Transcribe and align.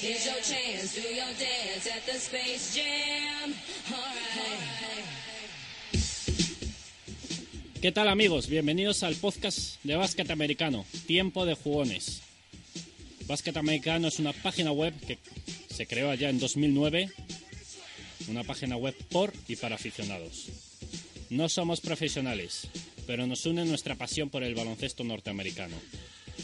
Here's 0.00 0.24
your 0.26 0.36
chance, 0.36 0.94
do 0.94 1.00
your 1.00 1.26
dance 1.34 1.88
at 1.92 2.06
the 2.06 2.12
Space 2.20 2.72
Jam. 2.72 3.52
Alright. 3.90 5.04
¿Qué 7.82 7.90
tal 7.90 8.06
amigos? 8.06 8.48
Bienvenidos 8.48 9.02
al 9.02 9.16
podcast 9.16 9.82
de 9.82 9.96
Básquet 9.96 10.30
Americano, 10.30 10.86
Tiempo 11.08 11.44
de 11.46 11.54
Jugones. 11.54 12.20
Básquet 13.26 13.56
Americano 13.56 14.06
es 14.06 14.20
una 14.20 14.32
página 14.32 14.70
web 14.70 14.94
que 15.04 15.18
se 15.68 15.88
creó 15.88 16.10
allá 16.10 16.30
en 16.30 16.38
2009, 16.38 17.10
una 18.28 18.44
página 18.44 18.76
web 18.76 18.94
por 19.10 19.32
y 19.48 19.56
para 19.56 19.74
aficionados. 19.74 20.46
No 21.28 21.48
somos 21.48 21.80
profesionales, 21.80 22.68
pero 23.08 23.26
nos 23.26 23.46
une 23.46 23.64
nuestra 23.64 23.96
pasión 23.96 24.30
por 24.30 24.44
el 24.44 24.54
baloncesto 24.54 25.02
norteamericano. 25.02 25.74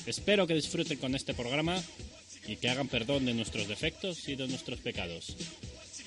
Espero 0.07 0.49
que 0.49 0.55
disfruten 0.55 0.99
con 0.99 1.15
este 1.15 1.35
programa 1.35 1.81
y 2.47 2.57
que 2.57 2.69
hagan 2.69 2.89
perdón 2.89 3.27
de 3.27 3.35
nuestros 3.35 3.69
defectos 3.69 4.29
y 4.29 4.37
de 4.37 4.49
nuestros 4.49 4.81
pecados. 4.81 5.37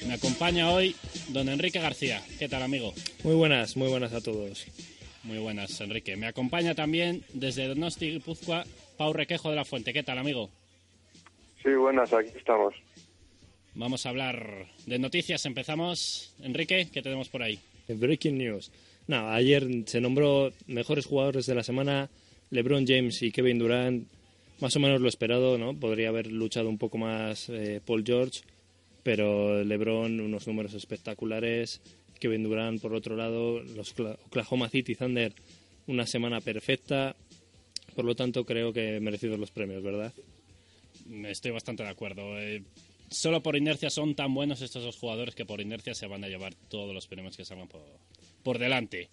Me 0.05 0.13
acompaña 0.13 0.71
hoy 0.71 0.95
don 1.29 1.49
Enrique 1.49 1.79
García. 1.79 2.21
¿Qué 2.37 2.47
tal 2.47 2.61
amigo? 2.61 2.93
Muy 3.23 3.35
buenas, 3.35 3.75
muy 3.75 3.89
buenas 3.89 4.13
a 4.13 4.21
todos. 4.21 4.67
Muy 5.23 5.39
buenas, 5.39 5.81
Enrique. 5.81 6.15
Me 6.15 6.27
acompaña 6.27 6.75
también 6.75 7.23
desde 7.33 7.67
Donosti, 7.67 8.11
Guipúzcoa, 8.11 8.65
Pau 8.95 9.11
Requejo 9.11 9.49
de 9.49 9.55
la 9.55 9.65
Fuente. 9.65 9.91
¿Qué 9.91 10.03
tal, 10.03 10.19
amigo? 10.19 10.49
Sí, 11.63 11.71
buenas, 11.73 12.13
aquí 12.13 12.31
estamos. 12.37 12.73
Vamos 13.73 14.05
a 14.05 14.09
hablar 14.09 14.67
de 14.85 14.99
noticias. 14.99 15.45
Empezamos. 15.45 16.33
Enrique, 16.41 16.87
¿qué 16.93 17.01
tenemos 17.01 17.29
por 17.29 17.43
ahí? 17.43 17.59
Breaking 17.87 18.37
news. 18.37 18.71
Nada, 19.07 19.35
ayer 19.35 19.67
se 19.85 20.01
nombró 20.01 20.51
mejores 20.67 21.05
jugadores 21.05 21.45
de 21.45 21.55
la 21.55 21.63
semana 21.63 22.09
LeBron 22.49 22.85
James 22.87 23.21
y 23.21 23.31
Kevin 23.31 23.59
Durant. 23.59 24.07
Más 24.59 24.75
o 24.75 24.79
menos 24.79 25.01
lo 25.01 25.07
esperado, 25.07 25.57
¿no? 25.57 25.79
Podría 25.79 26.09
haber 26.09 26.31
luchado 26.31 26.69
un 26.69 26.77
poco 26.77 26.97
más 26.97 27.47
eh, 27.49 27.79
Paul 27.85 28.03
George, 28.05 28.41
pero 29.03 29.63
LeBron 29.63 30.19
unos 30.19 30.47
números 30.47 30.73
espectaculares. 30.73 31.81
Kevin 32.19 32.43
Durant, 32.43 32.81
por 32.81 32.93
otro 32.95 33.15
lado, 33.15 33.61
los 33.61 33.93
Oklahoma 34.25 34.69
City 34.69 34.95
Thunder, 34.95 35.33
una 35.85 36.07
semana 36.07 36.41
perfecta. 36.41 37.15
Por 37.95 38.05
lo 38.05 38.15
tanto, 38.15 38.45
creo 38.45 38.73
que 38.73 38.99
merecidos 38.99 39.39
los 39.39 39.51
premios, 39.51 39.83
¿verdad? 39.83 40.13
Estoy 41.25 41.51
bastante 41.51 41.83
de 41.83 41.89
acuerdo. 41.89 42.39
Eh, 42.39 42.63
solo 43.09 43.41
por 43.41 43.55
inercia 43.55 43.89
son 43.89 44.15
tan 44.15 44.33
buenos 44.33 44.61
estos 44.61 44.83
dos 44.83 44.97
jugadores 44.97 45.35
que 45.35 45.45
por 45.45 45.61
inercia 45.61 45.93
se 45.93 46.07
van 46.07 46.23
a 46.23 46.27
llevar 46.27 46.55
todos 46.69 46.93
los 46.93 47.07
premios 47.07 47.37
que 47.37 47.45
salgan 47.45 47.67
por, 47.67 47.81
por 48.43 48.57
delante. 48.57 49.09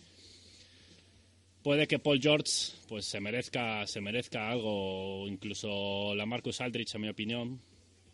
Puede 1.65 1.87
que 1.87 1.99
Paul 1.99 2.21
George 2.21 2.77
pues 2.91 3.07
se 3.07 3.21
merezca 3.21 3.87
se 3.87 4.03
merezca 4.03 4.51
algo, 4.51 5.27
incluso 5.27 6.15
la 6.15 6.27
Marcus 6.27 6.61
Aldrich, 6.61 6.95
en 6.95 7.01
mi 7.01 7.09
opinión, 7.09 7.59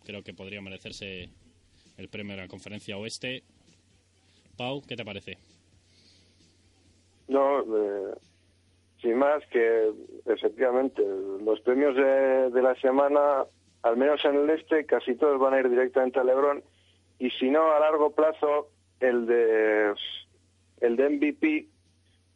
creo 0.04 0.22
que 0.22 0.32
podría 0.32 0.62
merecerse 0.62 1.28
el 1.96 2.08
premio 2.08 2.36
de 2.36 2.42
la 2.42 2.48
Conferencia 2.48 2.96
Oeste. 2.96 3.42
Pau, 4.56 4.80
¿qué 4.86 4.94
te 4.94 5.04
parece? 5.04 5.36
No, 7.26 7.60
eh, 7.60 8.14
sin 9.02 9.18
más 9.18 9.44
que 9.48 9.90
efectivamente 10.26 11.02
los 11.44 11.60
premios 11.62 11.96
de, 11.96 12.50
de 12.50 12.62
la 12.62 12.76
semana, 12.76 13.46
al 13.82 13.96
menos 13.96 14.24
en 14.26 14.36
el 14.36 14.50
este, 14.50 14.86
casi 14.86 15.16
todos 15.16 15.40
van 15.40 15.54
a 15.54 15.58
ir 15.58 15.68
directamente 15.68 16.20
a 16.20 16.24
LeBron 16.24 16.62
y 17.18 17.30
si 17.30 17.50
no 17.50 17.72
a 17.72 17.80
largo 17.80 18.12
plazo 18.12 18.68
el 19.00 19.26
de 19.26 19.92
el 20.82 20.96
de 20.96 21.08
MVP, 21.08 21.66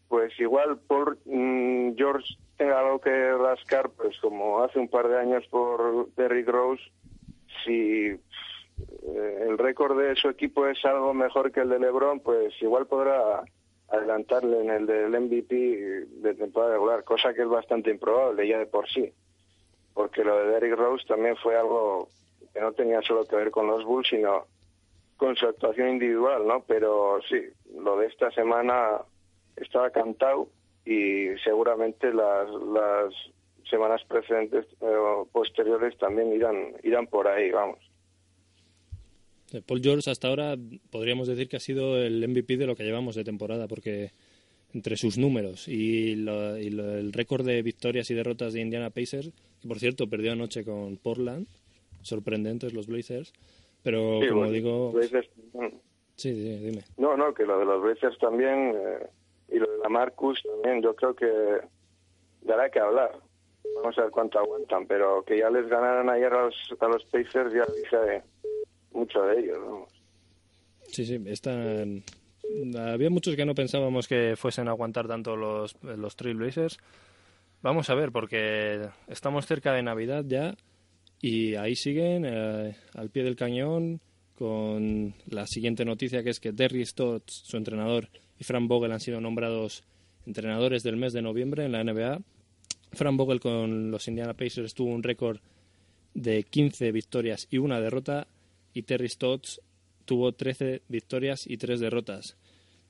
pues 0.08 0.38
igual 0.38 0.78
por 0.86 1.18
mm, 1.24 1.94
George 1.96 2.26
tenga 2.56 2.80
algo 2.80 3.00
que 3.00 3.32
rascar, 3.32 3.90
pues 3.90 4.18
como 4.20 4.62
hace 4.62 4.78
un 4.78 4.88
par 4.88 5.08
de 5.08 5.18
años 5.18 5.44
por 5.48 6.08
Derrick 6.14 6.48
Rose, 6.48 6.82
si 7.64 8.06
eh, 8.08 9.46
el 9.48 9.58
récord 9.58 9.98
de 9.98 10.14
su 10.16 10.28
equipo 10.28 10.66
es 10.66 10.84
algo 10.84 11.14
mejor 11.14 11.52
que 11.52 11.60
el 11.60 11.68
de 11.68 11.78
LeBron, 11.78 12.20
pues 12.20 12.54
igual 12.60 12.86
podrá 12.86 13.42
adelantarle 13.88 14.60
en 14.60 14.70
el 14.70 14.86
del 14.86 15.20
MVP 15.20 15.54
de 16.20 16.34
temporada 16.34 16.74
regular, 16.74 17.04
cosa 17.04 17.34
que 17.34 17.42
es 17.42 17.48
bastante 17.48 17.90
improbable 17.90 18.46
ya 18.46 18.58
de 18.58 18.66
por 18.66 18.88
sí, 18.88 19.12
porque 19.92 20.24
lo 20.24 20.36
de 20.38 20.46
Derrick 20.52 20.76
Rose 20.76 21.06
también 21.06 21.36
fue 21.36 21.56
algo 21.56 22.08
que 22.52 22.60
no 22.60 22.72
tenía 22.72 23.02
solo 23.02 23.26
que 23.26 23.36
ver 23.36 23.50
con 23.50 23.66
los 23.66 23.84
Bulls, 23.84 24.08
sino 24.08 24.46
con 25.16 25.36
su 25.36 25.46
actuación 25.46 25.90
individual, 25.90 26.46
¿no? 26.46 26.64
Pero 26.66 27.20
sí, 27.28 27.40
lo 27.76 27.98
de 27.98 28.06
esta 28.06 28.30
semana 28.30 29.00
estaba 29.56 29.90
cantado 29.90 30.48
y 30.84 31.28
seguramente 31.44 32.12
las, 32.12 32.48
las 32.50 33.14
semanas 33.70 34.02
precedentes 34.08 34.66
eh, 34.80 34.84
o 34.86 35.26
posteriores 35.32 35.96
también 35.98 36.32
irán 36.32 36.74
irán 36.82 37.06
por 37.06 37.26
ahí, 37.28 37.50
vamos. 37.50 37.78
Eh, 39.52 39.62
Paul 39.66 39.80
George 39.82 40.10
hasta 40.10 40.28
ahora 40.28 40.56
podríamos 40.90 41.28
decir 41.28 41.48
que 41.48 41.56
ha 41.56 41.60
sido 41.60 41.96
el 42.02 42.26
MVP 42.28 42.56
de 42.56 42.66
lo 42.66 42.76
que 42.76 42.84
llevamos 42.84 43.14
de 43.14 43.24
temporada, 43.24 43.68
porque 43.68 44.10
entre 44.72 44.96
sus 44.96 45.18
números 45.18 45.68
y, 45.68 46.16
lo- 46.16 46.58
y 46.58 46.70
lo- 46.70 46.96
el 46.96 47.12
récord 47.12 47.46
de 47.46 47.62
victorias 47.62 48.10
y 48.10 48.14
derrotas 48.14 48.52
de 48.52 48.60
Indiana 48.60 48.90
Pacers, 48.90 49.30
que 49.62 49.68
por 49.68 49.78
cierto 49.78 50.08
perdió 50.08 50.32
anoche 50.32 50.64
con 50.64 50.96
Portland, 50.96 51.46
sorprendentes 52.02 52.72
los 52.74 52.86
Blazers, 52.86 53.32
pero 53.82 54.20
Sí, 54.20 54.28
como 54.28 54.40
bueno, 54.40 54.52
digo... 54.52 54.92
Blazers- 54.92 55.30
Sí, 56.16 56.32
sí, 56.32 56.56
dime. 56.58 56.82
No, 56.96 57.16
no, 57.16 57.34
que 57.34 57.44
lo 57.44 57.58
de 57.58 57.64
los 57.64 57.82
Blazers 57.82 58.16
también 58.18 58.72
eh, 58.76 59.06
y 59.48 59.58
lo 59.58 59.70
de 59.70 59.78
la 59.78 59.88
Marcus 59.88 60.42
también, 60.42 60.82
yo 60.82 60.94
creo 60.94 61.14
que 61.14 61.26
dará 62.42 62.70
que 62.70 62.80
hablar. 62.80 63.12
Vamos 63.76 63.98
a 63.98 64.02
ver 64.02 64.10
cuánto 64.10 64.38
aguantan, 64.38 64.86
pero 64.86 65.24
que 65.24 65.38
ya 65.38 65.50
les 65.50 65.68
ganaran 65.68 66.08
ayer 66.10 66.32
a 66.32 66.44
los, 66.44 66.54
a 66.78 66.86
los 66.88 67.04
Pacers 67.04 67.52
ya 67.52 67.64
dice 67.74 68.22
mucho 68.92 69.22
de 69.22 69.40
ellos, 69.40 69.58
vamos. 69.60 69.88
Sí, 70.88 71.04
sí, 71.04 71.20
están... 71.26 72.02
Había 72.78 73.10
muchos 73.10 73.36
que 73.36 73.46
no 73.46 73.54
pensábamos 73.54 74.06
que 74.06 74.36
fuesen 74.36 74.68
a 74.68 74.72
aguantar 74.72 75.08
tanto 75.08 75.34
los, 75.34 75.76
los 75.82 76.14
Trail 76.14 76.36
Blazers. 76.36 76.78
Vamos 77.62 77.88
a 77.88 77.94
ver, 77.94 78.12
porque 78.12 78.88
estamos 79.08 79.46
cerca 79.46 79.72
de 79.72 79.82
Navidad 79.82 80.24
ya 80.26 80.54
y 81.20 81.54
ahí 81.54 81.74
siguen 81.74 82.26
eh, 82.26 82.76
al 82.94 83.08
pie 83.08 83.24
del 83.24 83.34
cañón 83.34 84.00
con 84.34 85.14
la 85.26 85.46
siguiente 85.46 85.84
noticia 85.86 86.22
que 86.22 86.28
es 86.28 86.40
que 86.40 86.52
Terry 86.52 86.84
Stotts, 86.84 87.42
su 87.46 87.56
entrenador, 87.56 88.10
y 88.38 88.44
Frank 88.44 88.68
Vogel 88.68 88.92
han 88.92 89.00
sido 89.00 89.20
nombrados 89.20 89.84
entrenadores 90.26 90.82
del 90.82 90.96
mes 90.96 91.12
de 91.12 91.22
noviembre 91.22 91.64
en 91.64 91.72
la 91.72 91.84
NBA. 91.84 92.20
Frank 92.92 93.16
Vogel 93.16 93.40
con 93.40 93.90
los 93.90 94.08
Indiana 94.08 94.34
Pacers 94.34 94.74
tuvo 94.74 94.92
un 94.92 95.02
récord 95.02 95.40
de 96.14 96.44
15 96.44 96.92
victorias 96.92 97.48
y 97.50 97.58
una 97.58 97.80
derrota 97.80 98.26
y 98.72 98.82
Terry 98.82 99.08
Stotts 99.08 99.60
tuvo 100.04 100.32
13 100.32 100.82
victorias 100.88 101.46
y 101.46 101.56
3 101.56 101.80
derrotas. 101.80 102.36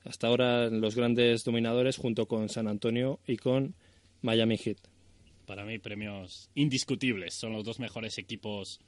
Hasta 0.03 0.27
ahora 0.27 0.69
los 0.69 0.95
grandes 0.95 1.43
dominadores 1.43 1.97
junto 1.97 2.27
con 2.27 2.49
San 2.49 2.67
Antonio 2.67 3.19
y 3.25 3.37
con 3.37 3.73
Miami 4.21 4.57
Heat. 4.57 4.77
Para 5.45 5.65
mí, 5.65 5.79
premios 5.79 6.49
indiscutibles. 6.55 7.33
Son 7.33 7.53
los 7.53 7.63
dos 7.63 7.79
mejores 7.79 8.17
equipos, 8.17 8.79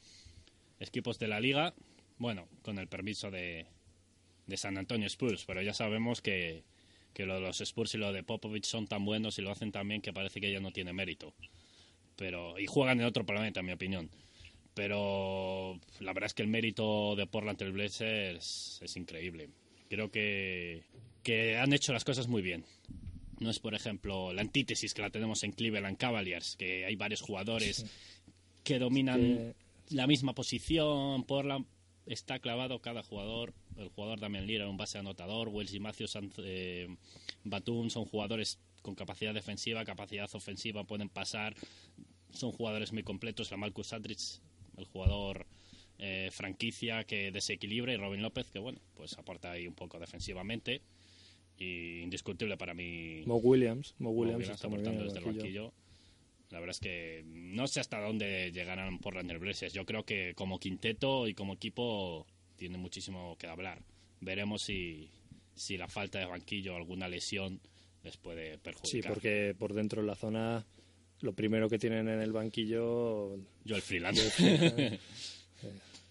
equipos 0.80 1.18
de 1.20 1.28
la 1.28 1.40
liga. 1.40 1.74
Bueno, 2.18 2.48
con 2.62 2.80
el 2.80 2.88
permiso 2.88 3.32
de, 3.32 3.66
de 4.48 4.58
San 4.58 4.78
Antonio 4.78 5.08
Spurs, 5.08 5.46
pero 5.46 5.62
ya 5.62 5.74
sabemos 5.74 6.22
que, 6.22 6.64
que 7.14 7.26
lo 7.26 7.36
de 7.36 7.42
los 7.42 7.62
Spurs 7.62 7.94
y 7.96 7.98
lo 7.98 8.12
de 8.14 8.24
Popovich 8.24 8.66
son 8.66 8.88
tan 8.88 9.06
buenos 9.06 9.38
y 9.38 9.42
lo 9.42 9.52
hacen 9.52 9.72
tan 9.72 9.88
bien 9.88 10.02
que 10.02 10.14
parece 10.14 10.42
que 10.42 10.52
ya 10.52 10.60
no 10.60 10.72
tiene 10.72 10.94
mérito. 10.94 11.34
Pero, 12.16 12.58
y 12.58 12.66
juegan 12.66 13.00
en 13.00 13.06
otro 13.06 13.26
planeta, 13.26 13.60
en 13.60 13.66
mi 13.68 13.74
opinión. 13.74 14.10
Pero 14.74 15.80
la 16.00 16.14
verdad 16.14 16.28
es 16.28 16.34
que 16.34 16.44
el 16.44 16.48
mérito 16.48 17.16
de 17.16 17.28
Portland 17.28 17.58
Trail 17.58 17.74
Blazers 17.74 18.80
es 18.82 18.96
increíble. 18.96 19.50
Creo 19.90 20.12
que, 20.12 20.84
que 21.24 21.58
han 21.58 21.74
hecho 21.74 21.94
las 21.94 22.04
cosas 22.06 22.28
muy 22.28 22.42
bien. 22.42 22.64
No 23.40 23.50
es, 23.50 23.60
por 23.60 23.74
ejemplo, 23.76 24.34
la 24.34 24.42
antítesis 24.42 24.94
que 24.94 25.02
la 25.02 25.10
tenemos 25.10 25.44
en 25.44 25.52
Cleveland 25.52 25.98
Cavaliers, 25.98 26.56
que 26.56 26.86
hay 26.86 26.96
varios 26.96 27.22
jugadores 27.22 27.86
que 28.64 28.80
dominan 28.80 29.20
Que- 29.22 29.96
la 29.96 30.08
misma 30.08 30.34
posición. 30.34 31.24
Portland 31.24 31.66
está 32.06 32.40
clavado 32.40 32.80
cada 32.80 33.04
jugador 33.04 33.54
el 33.78 33.90
jugador 33.90 34.20
Damian 34.20 34.46
Lillard, 34.46 34.70
un 34.70 34.78
base 34.78 34.98
anotador, 34.98 35.50
Wells 35.50 35.74
y 35.74 35.80
Matthews, 35.80 36.18
eh, 36.40 36.88
Batum, 37.44 37.90
son 37.90 38.06
jugadores 38.06 38.60
con 38.82 38.96
capacidad 38.96 39.34
defensiva, 39.34 39.86
capacidad 39.86 40.30
ofensiva, 40.34 40.84
pueden 40.84 41.10
pasar, 41.10 41.56
son 42.32 42.52
jugadores 42.52 42.94
muy 42.94 43.04
completos. 43.04 43.52
La 43.52 43.58
Marcus 43.58 43.94
Aldridge, 43.94 44.40
el 44.78 44.86
jugador 44.86 45.46
eh, 46.00 46.30
franquicia 46.32 47.04
que 47.04 47.32
desequilibra, 47.32 47.94
y 47.94 47.98
Robin 47.98 48.22
López, 48.22 48.50
que 48.52 48.60
bueno, 48.60 48.80
pues 48.96 49.18
aporta 49.18 49.52
ahí 49.52 49.68
un 49.68 49.76
poco 49.76 50.00
defensivamente. 50.00 50.82
Y 51.60 52.02
indiscutible 52.02 52.56
para 52.56 52.76
mí. 52.76 53.24
Mo 53.26 53.38
Williams, 53.38 53.96
Mo 53.98 54.12
Williams, 54.12 54.42
Williams 54.42 54.56
está 54.56 54.68
aportando 54.68 55.04
desde 55.06 55.18
el 55.18 55.26
banquillo. 55.26 55.74
La 56.52 56.60
verdad 56.60 56.76
es 56.76 56.80
que 56.80 57.24
no 57.26 57.68
sé 57.68 57.80
hasta 57.80 58.00
dónde 58.00 58.52
llegarán 58.52 59.00
por 59.00 59.16
Trail 59.16 59.40
Blazers. 59.40 59.74
Yo 59.74 59.86
creo 59.86 60.06
que 60.06 60.34
como 60.36 60.60
quinteto 60.60 61.28
y 61.28 61.34
como 61.34 61.54
equipo 61.54 62.28
tiene 62.58 62.78
muchísimo 62.78 63.38
que 63.38 63.48
hablar. 63.48 63.82
Veremos 64.20 64.64
si, 64.64 65.10
si 65.56 65.78
la 65.78 65.88
falta 65.88 66.20
de 66.20 66.26
banquillo 66.26 66.74
o 66.74 66.78
alguna 66.78 67.08
lesión 67.08 67.62
les 68.04 68.18
puede 68.18 68.54
Sí, 68.54 68.60
perjudicar. 68.64 69.14
porque 69.14 69.56
por 69.58 69.74
dentro 69.74 70.02
de 70.02 70.08
la 70.08 70.16
zona 70.16 70.66
lo 71.22 71.34
primero 71.34 71.70
que 71.70 71.80
tienen 71.80 72.08
en 72.10 72.22
el 72.22 72.32
banquillo 72.32 73.38
Yo 73.64 73.76
el 73.76 73.82
freelance. 73.82 75.00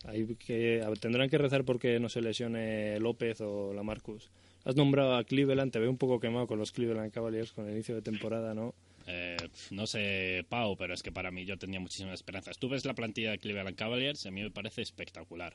hay 0.05 0.27
que 0.37 0.85
tendrán 1.01 1.29
que 1.29 1.39
rezar 1.39 1.65
porque 1.65 1.99
no 2.01 2.09
se 2.09 2.21
lesione 2.23 2.99
López 3.01 3.41
o 3.41 3.73
la 3.75 3.83
Marcus. 3.83 4.31
Has 4.65 4.75
nombrado 4.77 5.15
a 5.17 5.25
Cleveland, 5.25 5.73
te 5.73 5.79
veo 5.79 5.91
un 5.91 5.99
poco 5.99 6.19
quemado 6.19 6.47
con 6.47 6.59
los 6.59 6.73
Cleveland 6.73 7.13
Cavaliers 7.13 7.53
con 7.53 7.67
el 7.67 7.73
inicio 7.75 7.95
de 7.95 8.03
temporada, 8.03 8.53
¿no? 8.55 8.75
Eh, 9.07 9.37
no 9.71 9.87
sé, 9.87 10.45
Pau, 10.49 10.77
pero 10.77 10.93
es 10.93 11.03
que 11.05 11.13
para 11.13 11.31
mí 11.31 11.45
yo 11.45 11.57
tenía 11.57 11.79
muchísimas 11.79 12.15
esperanzas. 12.15 12.59
Tú 12.59 12.69
ves 12.69 12.85
la 12.85 12.95
plantilla 12.95 13.31
de 13.31 13.39
Cleveland 13.39 13.77
Cavaliers, 13.77 14.27
a 14.27 14.33
mí 14.33 14.43
me 14.43 14.51
parece 14.51 14.83
espectacular. 14.83 15.55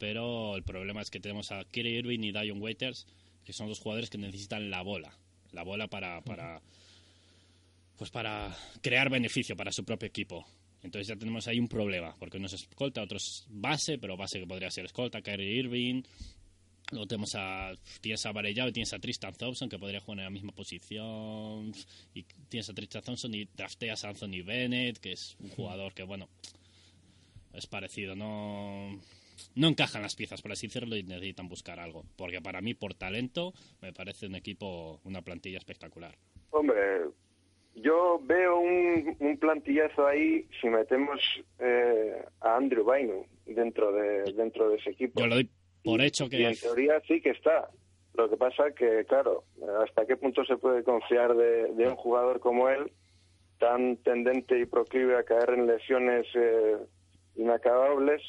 Pero 0.00 0.56
el 0.56 0.62
problema 0.62 1.02
es 1.02 1.10
que 1.10 1.20
tenemos 1.20 1.52
a 1.52 1.62
Kyrie 1.64 1.98
Irving 1.98 2.20
y 2.20 2.32
Dion 2.32 2.60
Waiters, 2.60 3.06
que 3.44 3.52
son 3.52 3.68
dos 3.68 3.78
jugadores 3.80 4.08
que 4.08 4.16
necesitan 4.16 4.70
la 4.70 4.80
bola. 4.80 5.14
La 5.52 5.62
bola 5.62 5.88
para, 5.88 6.22
para, 6.22 6.62
pues 7.98 8.10
para 8.10 8.56
crear 8.80 9.10
beneficio 9.10 9.54
para 9.54 9.70
su 9.70 9.84
propio 9.84 10.08
equipo. 10.08 10.46
Entonces 10.82 11.06
ya 11.06 11.16
tenemos 11.16 11.46
ahí 11.48 11.60
un 11.60 11.68
problema, 11.68 12.16
porque 12.18 12.38
uno 12.38 12.46
es 12.46 12.54
escolta, 12.54 13.02
otro 13.02 13.18
es 13.18 13.44
base, 13.50 13.98
pero 13.98 14.16
base 14.16 14.40
que 14.40 14.46
podría 14.46 14.70
ser 14.70 14.86
escolta, 14.86 15.20
Kyrie 15.20 15.58
Irving. 15.58 16.02
Luego 16.92 17.06
tenemos 17.06 17.34
a, 17.34 17.72
tienes 18.00 18.24
a 18.24 18.32
Varellao 18.32 18.68
y 18.68 18.72
tienes 18.72 18.94
a 18.94 18.98
Tristan 18.98 19.34
Thompson, 19.34 19.68
que 19.68 19.78
podría 19.78 20.00
jugar 20.00 20.20
en 20.20 20.24
la 20.24 20.30
misma 20.30 20.52
posición. 20.52 21.74
Y 22.14 22.22
tienes 22.48 22.70
a 22.70 22.72
Tristan 22.72 23.02
Thompson 23.02 23.34
y 23.34 23.44
drafteas 23.44 24.02
a 24.04 24.08
Anthony 24.08 24.42
Bennett, 24.42 24.96
que 24.96 25.12
es 25.12 25.36
un 25.40 25.50
jugador 25.50 25.92
que, 25.92 26.04
bueno, 26.04 26.30
es 27.52 27.66
parecido. 27.66 28.16
No, 28.16 28.98
no 29.54 29.68
encajan 29.68 30.02
las 30.02 30.16
piezas, 30.16 30.42
por 30.42 30.52
así 30.52 30.66
decirlo, 30.66 30.96
y 30.96 31.02
necesitan 31.02 31.48
buscar 31.48 31.80
algo. 31.80 32.04
Porque 32.16 32.40
para 32.40 32.60
mí, 32.60 32.74
por 32.74 32.94
talento, 32.94 33.52
me 33.80 33.92
parece 33.92 34.26
un 34.26 34.34
equipo, 34.34 35.00
una 35.04 35.22
plantilla 35.22 35.58
espectacular. 35.58 36.16
Hombre, 36.50 37.06
yo 37.74 38.20
veo 38.22 38.58
un, 38.58 39.16
un 39.18 39.38
plantillazo 39.38 40.06
ahí 40.06 40.46
si 40.60 40.68
metemos 40.68 41.20
eh, 41.58 42.24
a 42.40 42.56
Andrew 42.56 42.84
Bynum 42.84 43.24
dentro 43.46 43.92
de 43.92 44.32
dentro 44.32 44.70
de 44.70 44.76
ese 44.76 44.90
equipo. 44.90 45.20
Yo 45.20 45.26
lo 45.26 45.36
doy 45.36 45.48
por 45.82 46.00
hecho 46.00 46.26
Y 46.26 46.30
que 46.30 46.48
en 46.48 46.56
teoría 46.56 47.00
sí 47.06 47.20
que 47.20 47.30
está. 47.30 47.70
Lo 48.14 48.28
que 48.28 48.36
pasa 48.36 48.72
que, 48.72 49.04
claro, 49.06 49.44
hasta 49.82 50.04
qué 50.04 50.16
punto 50.16 50.44
se 50.44 50.56
puede 50.56 50.82
confiar 50.82 51.34
de, 51.34 51.72
de 51.72 51.88
un 51.88 51.94
jugador 51.94 52.40
como 52.40 52.68
él, 52.68 52.90
tan 53.58 53.96
tendente 53.98 54.58
y 54.58 54.66
proclive 54.66 55.16
a 55.16 55.22
caer 55.22 55.50
en 55.50 55.66
lesiones 55.66 56.26
eh, 56.34 56.76
inacabables, 57.36 58.20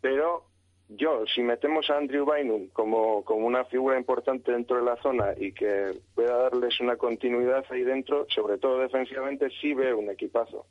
pero 0.00 0.44
yo, 0.88 1.24
si 1.32 1.42
metemos 1.42 1.88
a 1.90 1.98
Andrew 1.98 2.26
Bynum 2.26 2.68
como, 2.72 3.24
como 3.24 3.46
una 3.46 3.64
figura 3.66 3.96
importante 3.98 4.50
dentro 4.50 4.76
de 4.78 4.82
la 4.84 5.00
zona 5.02 5.34
y 5.38 5.52
que 5.52 5.92
pueda 6.14 6.36
darles 6.36 6.80
una 6.80 6.96
continuidad 6.96 7.64
ahí 7.70 7.82
dentro, 7.82 8.26
sobre 8.28 8.58
todo 8.58 8.80
defensivamente, 8.80 9.48
sí 9.60 9.72
veo 9.72 9.98
un 9.98 10.10
equipazo. 10.10 10.66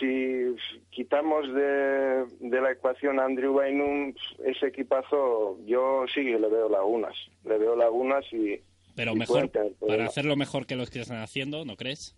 Si 0.00 0.56
quitamos 0.90 1.46
de, 1.54 2.24
de 2.40 2.60
la 2.60 2.72
ecuación 2.72 3.20
a 3.20 3.24
Andrew 3.26 3.60
Bynum, 3.60 4.12
ese 4.44 4.66
equipazo, 4.66 5.58
yo 5.64 6.04
sí 6.12 6.22
le 6.24 6.48
veo 6.48 6.68
lagunas. 6.68 7.14
Le 7.44 7.58
veo 7.58 7.76
lagunas 7.76 8.24
y, 8.32 8.60
Pero 8.96 9.12
y 9.12 9.18
mejor, 9.18 9.48
para 9.78 10.06
hacerlo 10.06 10.34
mejor 10.34 10.66
que 10.66 10.74
los 10.74 10.90
que 10.90 11.00
están 11.00 11.22
haciendo, 11.22 11.64
¿no 11.64 11.76
crees? 11.76 12.16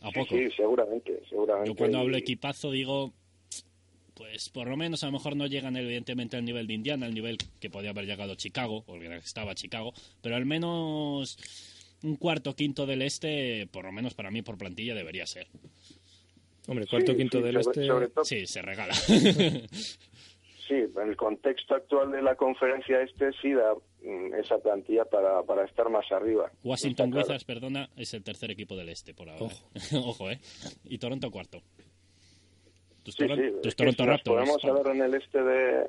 ¿A 0.00 0.10
Sí, 0.10 0.14
poco? 0.14 0.36
Sí, 0.36 0.48
seguramente, 0.56 1.20
seguramente. 1.28 1.70
Yo 1.70 1.76
cuando 1.76 1.98
hablo 1.98 2.16
equipazo 2.16 2.70
digo, 2.70 3.12
pues 4.22 4.50
por 4.50 4.68
lo 4.68 4.76
menos 4.76 5.02
a 5.02 5.06
lo 5.06 5.12
mejor 5.12 5.34
no 5.34 5.48
llegan 5.48 5.76
evidentemente 5.76 6.36
al 6.36 6.44
nivel 6.44 6.68
de 6.68 6.74
Indiana, 6.74 7.06
al 7.06 7.14
nivel 7.14 7.38
que 7.60 7.68
podía 7.70 7.90
haber 7.90 8.06
llegado 8.06 8.36
Chicago, 8.36 8.84
porque 8.86 9.12
estaba 9.16 9.56
Chicago, 9.56 9.92
pero 10.22 10.36
al 10.36 10.46
menos 10.46 11.36
un 12.04 12.14
cuarto 12.14 12.54
quinto 12.54 12.86
del 12.86 13.02
este, 13.02 13.66
por 13.72 13.84
lo 13.84 13.90
menos 13.90 14.14
para 14.14 14.30
mí 14.30 14.42
por 14.42 14.56
plantilla 14.56 14.94
debería 14.94 15.26
ser. 15.26 15.48
Hombre, 16.68 16.86
cuarto 16.86 17.10
sí, 17.12 17.18
quinto 17.18 17.38
sí, 17.38 17.44
del 17.44 17.54
sobre- 17.64 17.80
este. 17.80 17.86
sobre 17.88 18.08
todo- 18.10 18.24
Sí, 18.24 18.46
se 18.46 18.62
regala. 18.62 18.94
Sí, 20.68 20.74
en 20.74 21.08
el 21.08 21.16
contexto 21.16 21.74
actual 21.74 22.12
de 22.12 22.22
la 22.22 22.36
conferencia 22.36 23.02
este 23.02 23.30
sí 23.42 23.52
da 23.52 23.74
mm, 23.74 24.34
esa 24.42 24.56
plantilla 24.58 25.04
para, 25.04 25.42
para 25.42 25.64
estar 25.66 25.90
más 25.90 26.10
arriba. 26.12 26.50
Washington. 26.62 27.12
Wizards, 27.12 27.44
perdona, 27.44 27.90
es 27.96 28.14
el 28.14 28.22
tercer 28.22 28.52
equipo 28.52 28.76
del 28.76 28.88
este 28.88 29.12
por 29.12 29.28
ahora. 29.28 29.52
Ojo, 29.96 30.30
¿eh? 30.30 30.38
Y 30.84 30.96
Toronto 30.98 31.30
cuarto. 31.32 31.60
Tus, 33.04 33.14
Sí, 33.14 33.24
Toron- 33.24 33.36
sí, 33.38 33.52
tus 33.62 33.76
Toronto 33.76 34.02
si 34.02 34.06
nos 34.08 34.16
Raptors. 34.16 34.36
podemos 34.36 34.62
Juan. 34.62 34.76
hablar 34.76 34.96
en 34.96 35.02
el 35.02 35.14
este 35.14 35.42
de, 35.42 35.86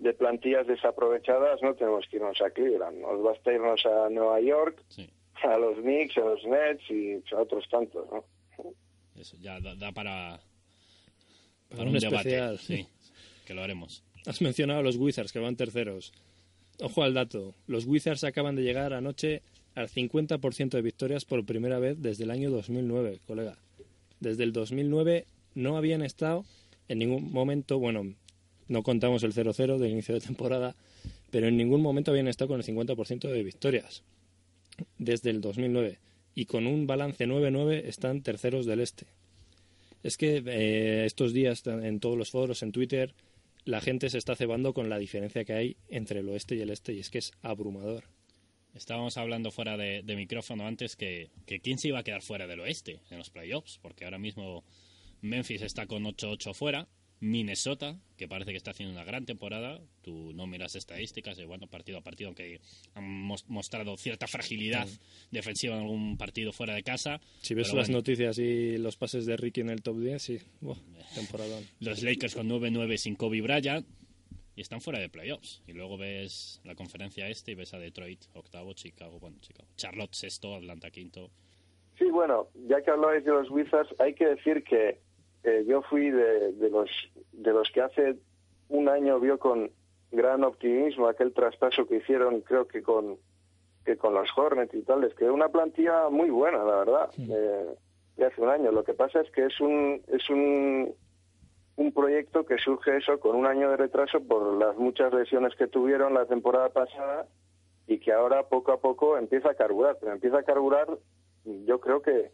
de 0.00 0.12
plantillas 0.14 0.66
desaprovechadas, 0.66 1.62
no 1.62 1.74
tenemos 1.74 2.04
que 2.10 2.16
irnos 2.16 2.40
a 2.42 2.50
Cleveland. 2.50 2.98
Nos 3.00 3.22
basta 3.22 3.52
irnos 3.52 3.84
a 3.86 4.08
Nueva 4.10 4.40
York, 4.40 4.82
Sí, 4.88 5.08
a 5.44 5.56
los 5.58 5.78
Knicks, 5.78 6.16
a 6.18 6.20
los 6.20 6.44
Nets 6.44 6.90
y 6.90 7.22
a 7.34 7.40
otros 7.40 7.64
tantos, 7.70 8.06
¿no? 8.10 8.24
eso 9.20 9.36
ya 9.40 9.58
da, 9.60 9.74
da 9.76 9.92
para, 9.92 10.38
Para 11.68 11.76
para 11.78 11.82
un 11.82 11.88
un, 11.88 11.98
debate. 12.00 12.16
especial. 12.16 12.58
Sí, 12.58 12.86
que 13.46 13.54
lo 13.54 13.62
haremos. 13.62 14.02
Has 14.26 14.42
mencionado 14.42 14.80
a 14.80 14.82
los 14.82 14.96
Wizards 14.96 15.32
que 15.32 15.38
van 15.38 15.56
terceros. 15.56 16.12
Ojo 16.80 17.02
al 17.02 17.14
dato. 17.14 17.54
Los 17.66 17.86
Wizards 17.86 18.24
acaban 18.24 18.56
de 18.56 18.62
llegar 18.62 18.92
anoche 18.92 19.40
al 19.74 19.88
50% 19.88 20.70
de 20.76 20.82
victorias 20.82 21.24
por 21.24 21.44
primera 21.46 21.78
vez 21.78 22.02
desde 22.02 22.24
el 22.24 22.30
año 22.30 22.50
2009, 22.50 23.20
colega. 23.26 23.56
Desde 24.20 24.42
el 24.44 24.52
2009 24.52 25.26
no 25.56 25.76
habían 25.76 26.02
estado 26.02 26.44
en 26.86 26.98
ningún 27.00 27.32
momento, 27.32 27.80
bueno, 27.80 28.14
no 28.68 28.82
contamos 28.82 29.24
el 29.24 29.32
0-0 29.32 29.78
del 29.78 29.90
inicio 29.90 30.14
de 30.14 30.20
temporada, 30.20 30.76
pero 31.30 31.48
en 31.48 31.56
ningún 31.56 31.82
momento 31.82 32.12
habían 32.12 32.28
estado 32.28 32.48
con 32.48 32.60
el 32.60 32.66
50% 32.66 33.28
de 33.28 33.42
victorias. 33.42 34.04
Desde 34.98 35.30
el 35.30 35.40
2009. 35.40 35.98
Y 36.34 36.44
con 36.44 36.66
un 36.66 36.86
balance 36.86 37.26
9-9 37.26 37.82
están 37.86 38.22
terceros 38.22 38.66
del 38.66 38.80
este. 38.80 39.06
Es 40.02 40.18
que 40.18 40.42
eh, 40.46 41.06
estos 41.06 41.32
días 41.32 41.66
en 41.66 41.98
todos 41.98 42.18
los 42.18 42.30
foros, 42.30 42.62
en 42.62 42.72
Twitter, 42.72 43.14
la 43.64 43.80
gente 43.80 44.10
se 44.10 44.18
está 44.18 44.36
cebando 44.36 44.74
con 44.74 44.90
la 44.90 44.98
diferencia 44.98 45.44
que 45.44 45.54
hay 45.54 45.76
entre 45.88 46.20
el 46.20 46.28
oeste 46.28 46.54
y 46.54 46.60
el 46.60 46.70
este 46.70 46.92
y 46.92 47.00
es 47.00 47.08
que 47.08 47.18
es 47.18 47.32
abrumador. 47.40 48.04
Estábamos 48.74 49.16
hablando 49.16 49.50
fuera 49.50 49.78
de, 49.78 50.02
micrófono 50.14 50.66
antes 50.66 50.96
que, 50.96 51.30
que 51.46 51.60
quién 51.60 51.78
se 51.78 51.88
iba 51.88 52.00
a 52.00 52.04
quedar 52.04 52.20
fuera 52.20 52.46
del 52.46 52.60
oeste 52.60 53.00
en 53.10 53.16
los 53.16 53.30
playoffs, 53.30 53.78
porque 53.80 54.04
ahora 54.04 54.18
mismo 54.18 54.62
Memphis 55.22 55.62
está 55.62 55.86
con 55.86 56.04
8-8 56.04 56.54
fuera, 56.54 56.86
Minnesota, 57.20 57.98
que 58.18 58.28
parece 58.28 58.50
que 58.50 58.56
está 58.58 58.72
haciendo 58.72 58.94
una 58.94 59.04
gran 59.04 59.24
temporada, 59.24 59.80
tú 60.02 60.32
no 60.34 60.46
miras 60.46 60.76
estadísticas, 60.76 61.38
y 61.38 61.44
bueno, 61.44 61.66
partido 61.66 61.98
a 61.98 62.02
partido, 62.02 62.28
aunque 62.28 62.60
han 62.94 63.04
mos- 63.04 63.46
mostrado 63.48 63.96
cierta 63.96 64.26
fragilidad 64.26 64.86
defensiva 65.30 65.74
en 65.76 65.82
algún 65.82 66.18
partido 66.18 66.52
fuera 66.52 66.74
de 66.74 66.82
casa. 66.82 67.20
Si 67.40 67.54
ves 67.54 67.72
las 67.72 67.86
bueno, 67.88 67.98
noticias 67.98 68.38
y 68.38 68.76
los 68.78 68.96
pases 68.96 69.24
de 69.26 69.36
Ricky 69.36 69.62
en 69.62 69.70
el 69.70 69.82
top 69.82 69.98
10, 69.98 70.22
sí, 70.22 70.38
buah, 70.60 70.76
temporadón. 71.14 71.64
los 71.80 72.02
Lakers 72.02 72.34
con 72.34 72.48
9-9 72.48 72.96
sin 72.98 73.16
Kobe 73.16 73.40
Bryant 73.40 73.86
y 74.54 74.60
están 74.60 74.80
fuera 74.82 74.98
de 74.98 75.08
playoffs. 75.08 75.62
Y 75.66 75.72
luego 75.72 75.96
ves 75.96 76.60
la 76.64 76.74
conferencia 76.74 77.28
este 77.28 77.52
y 77.52 77.54
ves 77.54 77.72
a 77.74 77.78
Detroit 77.78 78.24
octavo, 78.34 78.74
Chicago, 78.74 79.18
bueno, 79.18 79.38
Chicago, 79.40 79.68
Charlotte 79.76 80.14
sexto, 80.14 80.54
Atlanta 80.54 80.90
quinto. 80.90 81.30
Sí, 81.98 82.04
bueno, 82.10 82.48
ya 82.68 82.82
que 82.82 82.90
hablabais 82.90 83.24
de 83.24 83.30
los 83.32 83.50
Wizards, 83.50 83.88
hay 83.98 84.14
que 84.14 84.26
decir 84.26 84.62
que 84.64 85.00
eh, 85.46 85.64
yo 85.64 85.80
fui 85.82 86.10
de, 86.10 86.52
de 86.52 86.70
los 86.70 86.90
de 87.32 87.52
los 87.52 87.70
que 87.70 87.80
hace 87.80 88.16
un 88.68 88.88
año 88.88 89.20
vio 89.20 89.38
con 89.38 89.70
gran 90.10 90.42
optimismo 90.42 91.06
aquel 91.06 91.32
traspaso 91.32 91.86
que 91.86 91.96
hicieron, 91.98 92.40
creo 92.40 92.66
que 92.66 92.82
con 92.82 93.16
que 93.84 93.96
con 93.96 94.14
los 94.14 94.28
Hornets 94.36 94.74
y 94.74 94.82
tal, 94.82 95.04
es 95.04 95.14
que 95.14 95.30
una 95.30 95.48
plantilla 95.48 96.08
muy 96.08 96.28
buena, 96.30 96.64
la 96.64 96.76
verdad, 96.78 97.10
eh, 97.16 97.76
de 98.16 98.26
hace 98.26 98.42
un 98.42 98.48
año. 98.48 98.72
Lo 98.72 98.82
que 98.82 98.94
pasa 98.94 99.20
es 99.20 99.30
que 99.30 99.46
es 99.46 99.60
un 99.60 100.02
es 100.08 100.28
un 100.28 100.92
un 101.76 101.92
proyecto 101.92 102.44
que 102.44 102.58
surge 102.58 102.96
eso 102.96 103.20
con 103.20 103.36
un 103.36 103.46
año 103.46 103.70
de 103.70 103.76
retraso 103.76 104.20
por 104.20 104.54
las 104.58 104.76
muchas 104.76 105.12
lesiones 105.14 105.54
que 105.54 105.68
tuvieron 105.68 106.14
la 106.14 106.26
temporada 106.26 106.70
pasada 106.70 107.28
y 107.86 107.98
que 107.98 108.12
ahora 108.12 108.48
poco 108.48 108.72
a 108.72 108.80
poco 108.80 109.16
empieza 109.16 109.50
a 109.50 109.54
carburar, 109.54 109.96
pero 110.00 110.12
empieza 110.12 110.38
a 110.38 110.42
carburar 110.42 110.88
yo 111.44 111.78
creo 111.78 112.02
que 112.02 112.32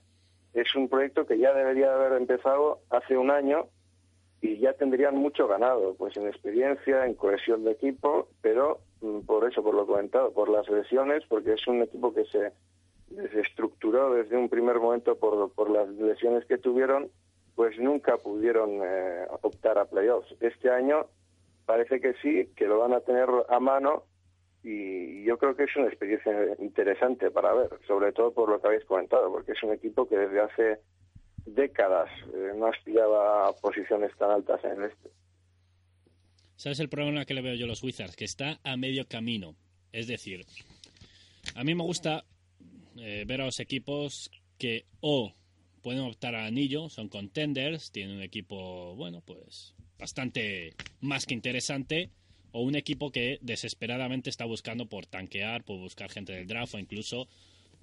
es 0.54 0.74
un 0.74 0.88
proyecto 0.88 1.26
que 1.26 1.38
ya 1.38 1.52
debería 1.52 1.94
haber 1.94 2.12
empezado 2.12 2.80
hace 2.90 3.16
un 3.16 3.30
año 3.30 3.66
y 4.40 4.58
ya 4.58 4.72
tendrían 4.72 5.16
mucho 5.16 5.46
ganado, 5.46 5.94
pues 5.94 6.16
en 6.16 6.26
experiencia, 6.26 7.06
en 7.06 7.14
cohesión 7.14 7.64
de 7.64 7.72
equipo, 7.72 8.28
pero 8.40 8.80
mm, 9.00 9.20
por 9.20 9.48
eso, 9.48 9.62
por 9.62 9.74
lo 9.74 9.86
comentado, 9.86 10.32
por 10.32 10.48
las 10.48 10.68
lesiones, 10.68 11.24
porque 11.28 11.52
es 11.52 11.66
un 11.68 11.82
equipo 11.82 12.12
que 12.12 12.24
se 12.24 12.52
desestructuró 13.08 14.14
desde 14.14 14.36
un 14.36 14.48
primer 14.48 14.80
momento 14.80 15.16
por, 15.16 15.52
por 15.52 15.70
las 15.70 15.88
lesiones 15.90 16.44
que 16.46 16.58
tuvieron, 16.58 17.08
pues 17.54 17.78
nunca 17.78 18.16
pudieron 18.16 18.80
eh, 18.82 19.26
optar 19.42 19.78
a 19.78 19.84
playoffs. 19.84 20.34
Este 20.40 20.70
año 20.70 21.06
parece 21.64 22.00
que 22.00 22.14
sí, 22.14 22.50
que 22.56 22.66
lo 22.66 22.78
van 22.78 22.94
a 22.94 23.00
tener 23.00 23.28
a 23.48 23.60
mano 23.60 24.04
y 24.62 25.24
yo 25.24 25.38
creo 25.38 25.56
que 25.56 25.64
es 25.64 25.76
una 25.76 25.88
experiencia 25.88 26.32
interesante 26.60 27.30
para 27.30 27.52
ver, 27.52 27.70
sobre 27.86 28.12
todo 28.12 28.32
por 28.32 28.48
lo 28.48 28.60
que 28.60 28.68
habéis 28.68 28.84
comentado, 28.84 29.30
porque 29.30 29.52
es 29.52 29.62
un 29.62 29.72
equipo 29.72 30.08
que 30.08 30.16
desde 30.16 30.40
hace 30.40 30.78
décadas 31.46 32.08
eh, 32.32 32.52
no 32.56 32.66
aspiraba 32.66 33.48
a 33.48 33.52
posiciones 33.52 34.16
tan 34.16 34.30
altas 34.30 34.62
en 34.64 34.82
el 34.82 34.90
este. 34.90 35.10
¿Sabes 36.56 36.78
el 36.78 36.88
problema 36.88 37.24
que 37.24 37.34
le 37.34 37.42
veo 37.42 37.54
yo 37.54 37.64
a 37.64 37.68
los 37.68 37.82
Wizards? 37.82 38.14
Que 38.14 38.24
está 38.24 38.60
a 38.62 38.76
medio 38.76 39.08
camino. 39.08 39.56
Es 39.90 40.06
decir, 40.06 40.46
a 41.56 41.64
mí 41.64 41.74
me 41.74 41.82
gusta 41.82 42.24
eh, 42.96 43.24
ver 43.26 43.40
a 43.40 43.46
los 43.46 43.58
equipos 43.58 44.30
que 44.58 44.84
o 45.00 45.34
pueden 45.82 46.02
optar 46.02 46.36
al 46.36 46.46
anillo, 46.46 46.88
son 46.88 47.08
contenders, 47.08 47.90
tienen 47.90 48.16
un 48.16 48.22
equipo, 48.22 48.94
bueno, 48.94 49.22
pues 49.26 49.74
bastante 49.98 50.74
más 51.00 51.26
que 51.26 51.34
interesante, 51.34 52.10
o 52.52 52.62
un 52.62 52.76
equipo 52.76 53.10
que 53.10 53.38
desesperadamente 53.42 54.30
está 54.30 54.44
buscando 54.44 54.86
por 54.86 55.06
tanquear, 55.06 55.64
por 55.64 55.78
buscar 55.78 56.10
gente 56.10 56.32
del 56.32 56.46
draft 56.46 56.74
o 56.74 56.78
incluso 56.78 57.28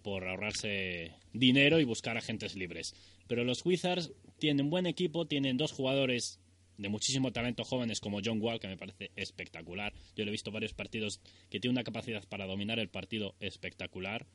por 0.03 0.27
ahorrarse 0.27 1.13
dinero 1.33 1.79
y 1.79 1.83
buscar 1.83 2.17
agentes 2.17 2.55
libres. 2.55 2.95
Pero 3.27 3.43
los 3.43 3.65
Wizards 3.65 4.11
tienen 4.39 4.65
un 4.65 4.71
buen 4.71 4.85
equipo, 4.85 5.27
tienen 5.27 5.57
dos 5.57 5.71
jugadores 5.71 6.39
de 6.77 6.87
muchísimo 6.87 7.33
talento 7.33 7.65
jóvenes 7.65 7.99
como 7.99 8.21
John 8.23 8.41
Wall, 8.41 8.59
que 8.59 8.69
me 8.69 8.77
parece 8.77 9.11
espectacular. 9.15 9.93
Yo 10.15 10.23
le 10.23 10.29
he 10.29 10.31
visto 10.31 10.51
varios 10.51 10.73
partidos 10.73 11.19
que 11.49 11.59
tiene 11.59 11.73
una 11.73 11.83
capacidad 11.83 12.25
para 12.27 12.45
dominar 12.47 12.79
el 12.79 12.87
partido 12.87 13.35
espectacular. 13.39 14.25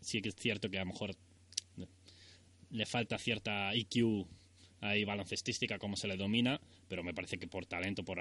Sí 0.00 0.22
que 0.22 0.28
es 0.28 0.36
cierto 0.36 0.70
que 0.70 0.78
a 0.78 0.84
lo 0.84 0.92
mejor 0.92 1.16
le 2.70 2.86
falta 2.86 3.18
cierta 3.18 3.74
IQ 3.74 4.26
ahí 4.84 5.04
baloncestística 5.04 5.78
como 5.78 5.96
se 5.96 6.08
le 6.08 6.16
domina, 6.16 6.60
pero 6.88 7.02
me 7.02 7.14
parece 7.14 7.38
que 7.38 7.46
por 7.46 7.66
talento, 7.66 8.04
por 8.04 8.18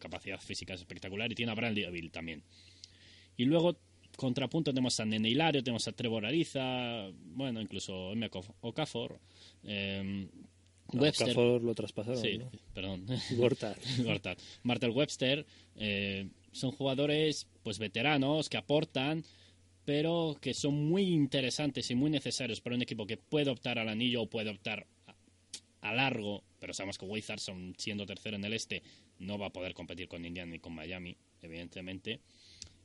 capacidad 0.00 0.40
física 0.40 0.74
es 0.74 0.80
espectacular 0.80 1.30
y 1.30 1.34
tiene 1.34 1.52
a 1.52 1.54
Bradley 1.54 2.08
también. 2.08 2.42
Y 3.36 3.44
luego 3.44 3.76
contrapunto 4.16 4.72
tenemos 4.72 4.98
a 5.00 5.04
Nene 5.04 5.30
Hilario, 5.30 5.62
tenemos 5.62 5.86
a 5.88 5.92
Trevor 5.92 6.26
Ariza, 6.26 7.08
bueno, 7.34 7.60
incluso 7.60 8.12
M. 8.12 8.28
Okafor, 8.60 9.18
eh, 9.64 10.28
Webster. 10.92 11.36
lo 11.36 11.74
traspasaron. 11.74 12.20
Sí, 12.20 12.40
perdón. 12.74 13.06
Gortat. 13.36 14.38
Martel 14.62 14.90
Webster. 14.90 15.46
Eh, 15.76 16.28
son 16.52 16.72
jugadores 16.72 17.46
pues 17.62 17.78
veteranos 17.78 18.48
que 18.48 18.56
aportan, 18.56 19.24
pero 19.84 20.36
que 20.40 20.52
son 20.52 20.88
muy 20.88 21.02
interesantes 21.04 21.90
y 21.90 21.94
muy 21.94 22.10
necesarios 22.10 22.60
para 22.60 22.76
un 22.76 22.82
equipo 22.82 23.06
que 23.06 23.16
puede 23.16 23.50
optar 23.50 23.78
al 23.78 23.88
anillo 23.88 24.22
o 24.22 24.26
puede 24.26 24.50
optar 24.50 24.86
a, 25.80 25.94
largo. 25.94 26.42
Pero 26.58 26.74
sabemos 26.74 26.98
que 26.98 27.06
Wizards, 27.06 27.50
siendo 27.76 28.06
tercero 28.06 28.36
en 28.36 28.44
el 28.44 28.52
este, 28.52 28.82
no 29.18 29.38
va 29.38 29.46
a 29.46 29.52
poder 29.52 29.74
competir 29.74 30.08
con 30.08 30.24
Indiana 30.24 30.52
ni 30.52 30.58
con 30.58 30.74
Miami, 30.74 31.16
evidentemente. 31.42 32.20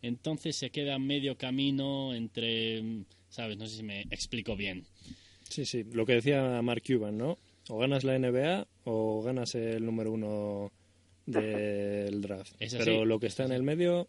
Entonces 0.02 0.56
se 0.56 0.70
queda 0.70 1.00
medio 1.00 1.38
camino 1.38 2.14
entre, 2.14 3.04
¿sabes? 3.30 3.58
No 3.58 3.68
sé 3.68 3.78
si 3.78 3.84
me 3.84 4.02
explico 4.12 4.56
bien. 4.56 4.86
Sí, 5.50 5.66
sí, 5.66 5.84
lo 5.84 6.06
que 6.06 6.14
decía 6.14 6.62
Mark 6.62 6.84
Cuban, 6.86 7.18
¿no? 7.18 7.38
O 7.70 7.80
ganas 7.80 8.04
la 8.04 8.18
NBA 8.18 8.68
o 8.84 9.24
ganas 9.24 9.56
el 9.56 9.86
número 9.86 10.12
uno 10.12 10.72
del 11.26 12.22
draft. 12.22 12.54
Pero 12.78 13.06
lo 13.06 13.20
que 13.20 13.28
está 13.28 13.46
en 13.46 13.52
el 13.52 13.64
medio... 13.64 14.08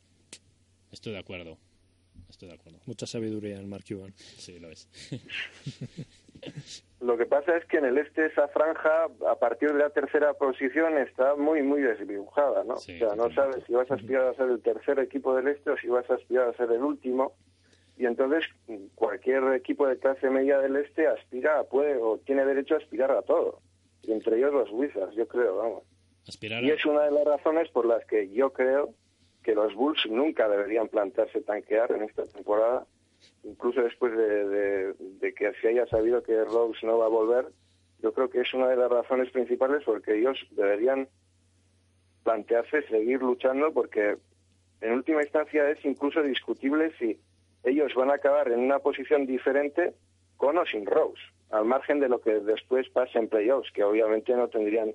Estoy 0.92 1.12
de 1.12 1.18
acuerdo. 1.18 1.58
Estoy 2.28 2.48
de 2.48 2.54
acuerdo. 2.54 2.80
Mucha 2.86 3.06
sabiduría 3.06 3.58
en 3.58 3.68
Mark 3.68 3.84
Cuban. 3.88 4.14
Sí, 4.36 4.58
lo 4.58 4.70
es. 4.70 4.88
lo 7.00 7.16
que 7.16 7.26
pasa 7.26 7.56
es 7.56 7.64
que 7.66 7.78
en 7.78 7.86
el 7.86 7.98
este 7.98 8.26
esa 8.26 8.48
franja, 8.48 9.08
a 9.28 9.38
partir 9.38 9.72
de 9.72 9.78
la 9.78 9.90
tercera 9.90 10.34
posición, 10.34 10.98
está 10.98 11.36
muy, 11.36 11.62
muy 11.62 11.82
desdibujada, 11.82 12.64
¿no? 12.64 12.74
o 12.74 12.78
sea, 12.78 13.14
no 13.16 13.30
sabes 13.32 13.64
si 13.66 13.72
vas 13.72 13.90
a 13.90 13.94
aspirar 13.94 14.26
a 14.28 14.34
ser 14.34 14.50
el 14.50 14.62
tercer 14.62 14.98
equipo 14.98 15.34
del 15.34 15.48
este 15.48 15.70
o 15.70 15.76
si 15.76 15.88
vas 15.88 16.08
a 16.10 16.14
aspirar 16.14 16.48
a 16.48 16.56
ser 16.56 16.70
el 16.72 16.82
último 16.82 17.34
y 17.96 18.04
entonces 18.04 18.44
cualquier 18.94 19.42
equipo 19.54 19.86
de 19.86 19.98
clase 19.98 20.28
media 20.28 20.58
del 20.58 20.76
este 20.76 21.06
aspira, 21.06 21.64
puede 21.64 21.96
o 21.96 22.18
tiene 22.18 22.44
derecho 22.44 22.74
a 22.74 22.78
aspirar 22.78 23.10
a 23.10 23.22
todo, 23.22 23.62
y 24.02 24.12
entre 24.12 24.36
ellos 24.36 24.52
los 24.52 24.70
Wizards, 24.70 25.14
yo 25.14 25.26
creo, 25.26 25.56
vamos. 25.56 25.82
Y 26.64 26.70
es 26.70 26.84
una 26.84 27.04
de 27.04 27.12
las 27.12 27.24
razones 27.24 27.70
por 27.70 27.86
las 27.86 28.04
que 28.06 28.28
yo 28.30 28.52
creo 28.52 28.92
que 29.42 29.54
los 29.54 29.74
Bulls 29.74 30.06
nunca 30.10 30.48
deberían 30.48 30.88
plantearse 30.88 31.40
tanquear 31.40 31.92
en 31.92 32.02
esta 32.02 32.24
temporada, 32.24 32.84
incluso 33.45 33.83
después 33.83 34.12
de, 34.16 34.95
que 35.35 35.52
se 35.61 35.68
haya 35.68 35.87
sabido 35.87 36.23
que 36.23 36.45
Rose 36.45 36.85
no 36.87 36.99
va 36.99 37.06
a 37.06 37.11
volver, 37.11 37.47
yo 38.02 38.12
creo 38.12 38.28
que 38.28 38.40
es 38.40 38.54
una 38.54 38.68
de 38.68 38.76
las 38.76 38.90
razones 38.90 39.30
principales 39.30 39.83
porque 39.85 40.18
ellos 40.18 40.38
deberían 40.50 41.09
plantearse 42.25 42.83
seguir 42.88 43.21
luchando 43.21 43.73
porque 43.73 44.16
en 44.80 44.92
última 44.92 45.23
instancia 45.23 45.71
es 45.71 45.85
incluso 45.85 46.23
discutible 46.23 46.92
si 46.99 47.18
ellos 47.64 47.95
van 47.95 48.11
a 48.11 48.14
acabar 48.14 48.50
en 48.50 48.61
una 48.61 48.78
posición 48.78 49.26
diferente 49.26 49.95
con 50.37 50.59
o 50.59 50.66
sin 50.66 50.87
Rose, 50.87 51.23
al 51.50 51.64
margen 51.64 52.00
de 52.00 52.09
lo 52.09 52.21
que 52.21 52.40
después 52.40 52.88
pase 52.90 53.18
en 53.18 53.28
playoffs, 53.28 53.73
que 53.73 53.85
obviamente 53.85 54.35
no 54.37 54.49
tendrían 54.49 54.92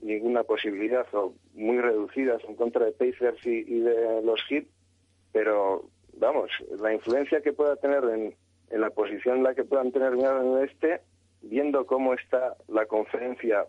ninguna 0.00 0.44
posibilidad 0.44 1.06
o 1.14 1.34
muy 1.54 1.78
reducidas 1.78 2.42
en 2.44 2.54
contra 2.56 2.84
de 2.84 2.92
Pacers 2.92 3.44
y, 3.46 3.80
de 3.80 4.22
los 4.22 4.40
Heat, 4.48 4.66
pero 5.32 5.88
vamos, 6.18 6.50
la 6.80 6.92
influencia 6.92 7.40
que 7.40 7.52
pueda 7.52 7.76
tener 7.76 8.02
en, 8.04 8.34
la 8.80 8.90
posición 8.90 9.38
en 9.38 9.42
la 9.44 9.54
que 9.54 9.64
puedan 9.64 9.92
tener 9.92 10.14
en 10.14 10.20
el 10.20 10.68
este, 10.68 11.00
viendo 11.42 11.86
cómo 11.86 12.14
está 12.14 12.56
la 12.68 12.86
conferencia 12.86 13.66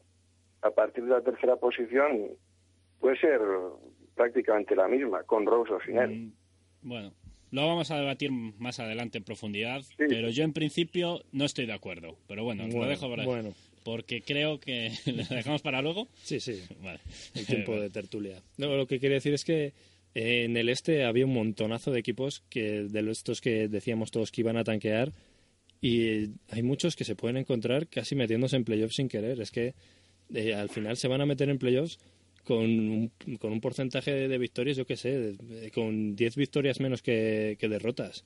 a 0.62 0.72
partir 0.72 1.04
de 1.04 1.12
la 1.12 1.22
tercera 1.22 1.58
posición, 1.58 2.30
puede 3.00 3.18
ser 3.20 3.40
prácticamente 4.16 4.76
la 4.76 4.88
misma, 4.88 5.24
con 5.24 5.46
Rose 5.46 5.74
o 5.74 5.82
sin 5.82 5.98
él. 5.98 6.10
Mm, 6.10 6.32
bueno, 6.82 7.14
lo 7.52 7.68
vamos 7.68 7.92
a 7.92 7.98
debatir 7.98 8.32
más 8.32 8.80
adelante 8.80 9.18
en 9.18 9.24
profundidad, 9.24 9.82
pero 9.98 10.30
yo 10.30 10.44
en 10.44 10.54
principio 10.54 11.22
no 11.32 11.46
estoy 11.46 11.66
de 11.66 11.74
acuerdo. 11.74 12.18
Pero 12.28 12.44
bueno, 12.44 12.68
lo 12.68 12.86
dejo 12.86 13.10
para 13.10 13.26
bueno. 13.26 13.54
Porque 13.84 14.22
creo 14.22 14.60
que 14.60 14.92
lo 15.06 15.24
dejamos 15.36 15.62
para 15.62 15.82
luego. 15.82 16.08
Sí, 16.16 16.40
sí. 16.40 16.64
El 17.36 17.46
tiempo 17.46 17.80
de 17.80 17.90
tertulia. 17.90 18.42
No, 18.58 18.76
lo 18.76 18.88
que 18.88 19.00
quería 19.00 19.16
decir 19.16 19.34
es 19.34 19.46
que 19.46 19.74
en 20.16 20.58
el 20.58 20.70
este 20.70 21.04
había 21.04 21.26
un 21.26 21.34
montonazo 21.34 21.92
de 21.92 22.00
equipos 22.00 22.44
que 22.50 22.84
de 22.84 23.12
estos 23.12 23.42
que 23.42 23.68
decíamos 23.68 24.12
todos 24.12 24.32
que 24.32 24.42
iban 24.42 24.58
a 24.58 24.64
tanquear 24.64 25.12
y 25.82 26.32
hay 26.50 26.64
muchos 26.64 26.96
que 26.96 27.04
se 27.04 27.16
pueden 27.16 27.38
encontrar 27.38 27.88
casi 27.88 28.16
metiéndose 28.16 28.56
en 28.56 28.64
playoffs 28.64 28.96
sin 28.96 29.08
querer. 29.08 29.40
Es 29.40 29.52
que 29.52 29.76
eh, 30.34 30.56
al 30.56 30.70
final 30.70 30.98
se 30.98 31.08
van 31.08 31.22
a 31.22 31.28
meter 31.28 31.50
en 31.50 31.60
playoffs 31.60 32.00
con 32.44 32.64
un, 32.64 33.12
con 33.40 33.52
un 33.52 33.62
porcentaje 33.62 34.28
de, 34.28 34.38
victorias, 34.38 34.78
yo 34.78 34.86
qué 34.86 34.98
sé, 34.98 35.36
con 35.74 36.16
10 36.16 36.36
victorias 36.38 36.80
menos 36.80 37.02
que, 37.02 37.58
derrotas. 37.60 38.24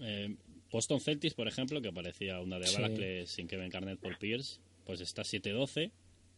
Eh, 0.00 0.34
Boston 0.70 1.00
Celtics, 1.00 1.34
por 1.34 1.48
ejemplo, 1.48 1.82
que 1.82 1.92
parecía 1.92 2.40
una 2.40 2.58
de 2.58 2.72
Balacle 2.72 3.26
sin 3.26 3.46
Kevin 3.46 3.68
Garnett 3.68 4.00
por 4.00 4.18
Pierce, 4.18 4.58
pues 4.84 5.00
está 5.00 5.22
7-12. 5.22 5.90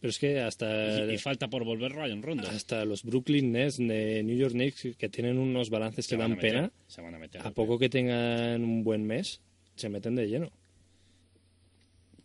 Pero 0.04 0.10
es 0.10 0.18
que 0.18 0.38
hasta... 0.38 1.10
Y, 1.10 1.16
falta 1.16 1.48
por 1.48 1.64
volver 1.64 1.92
Ryan 1.92 2.22
Rondo. 2.22 2.46
Hasta 2.46 2.84
los 2.84 3.04
Brooklyn 3.04 3.52
Nets 3.52 3.78
de 3.78 4.22
New 4.22 4.36
York 4.36 4.52
Knicks, 4.52 4.98
que 4.98 5.08
tienen 5.08 5.38
unos 5.38 5.70
balances 5.70 6.06
que 6.06 6.18
dan 6.18 6.36
pena, 6.36 6.70
se 6.86 7.00
van 7.00 7.14
a, 7.14 7.18
meter 7.18 7.40
a 7.40 7.50
poco 7.52 7.78
que 7.78 7.88
tengan 7.88 8.62
un 8.62 8.84
buen 8.84 9.06
mes, 9.06 9.40
se 9.76 9.88
meten 9.88 10.14
de 10.14 10.28
lleno. 10.28 10.52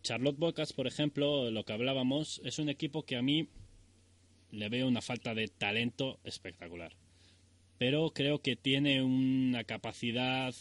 Charlotte 0.04 0.38
Bocas, 0.38 0.74
por 0.74 0.88
ejemplo, 0.88 1.52
lo 1.52 1.64
que 1.64 1.72
hablábamos, 1.72 2.42
es 2.44 2.60
un 2.60 2.68
equipo 2.68 3.04
que 3.04 3.16
a 3.16 3.22
mí 3.22 3.48
le 4.52 4.68
veo 4.68 4.86
una 4.86 5.02
falta 5.02 5.34
de 5.34 5.48
talento 5.48 6.20
espectacular. 6.26 6.92
Pero 7.78 8.10
creo 8.10 8.42
que 8.42 8.58
tiene 8.58 9.04
una 9.04 9.64
capacidad 9.64 10.54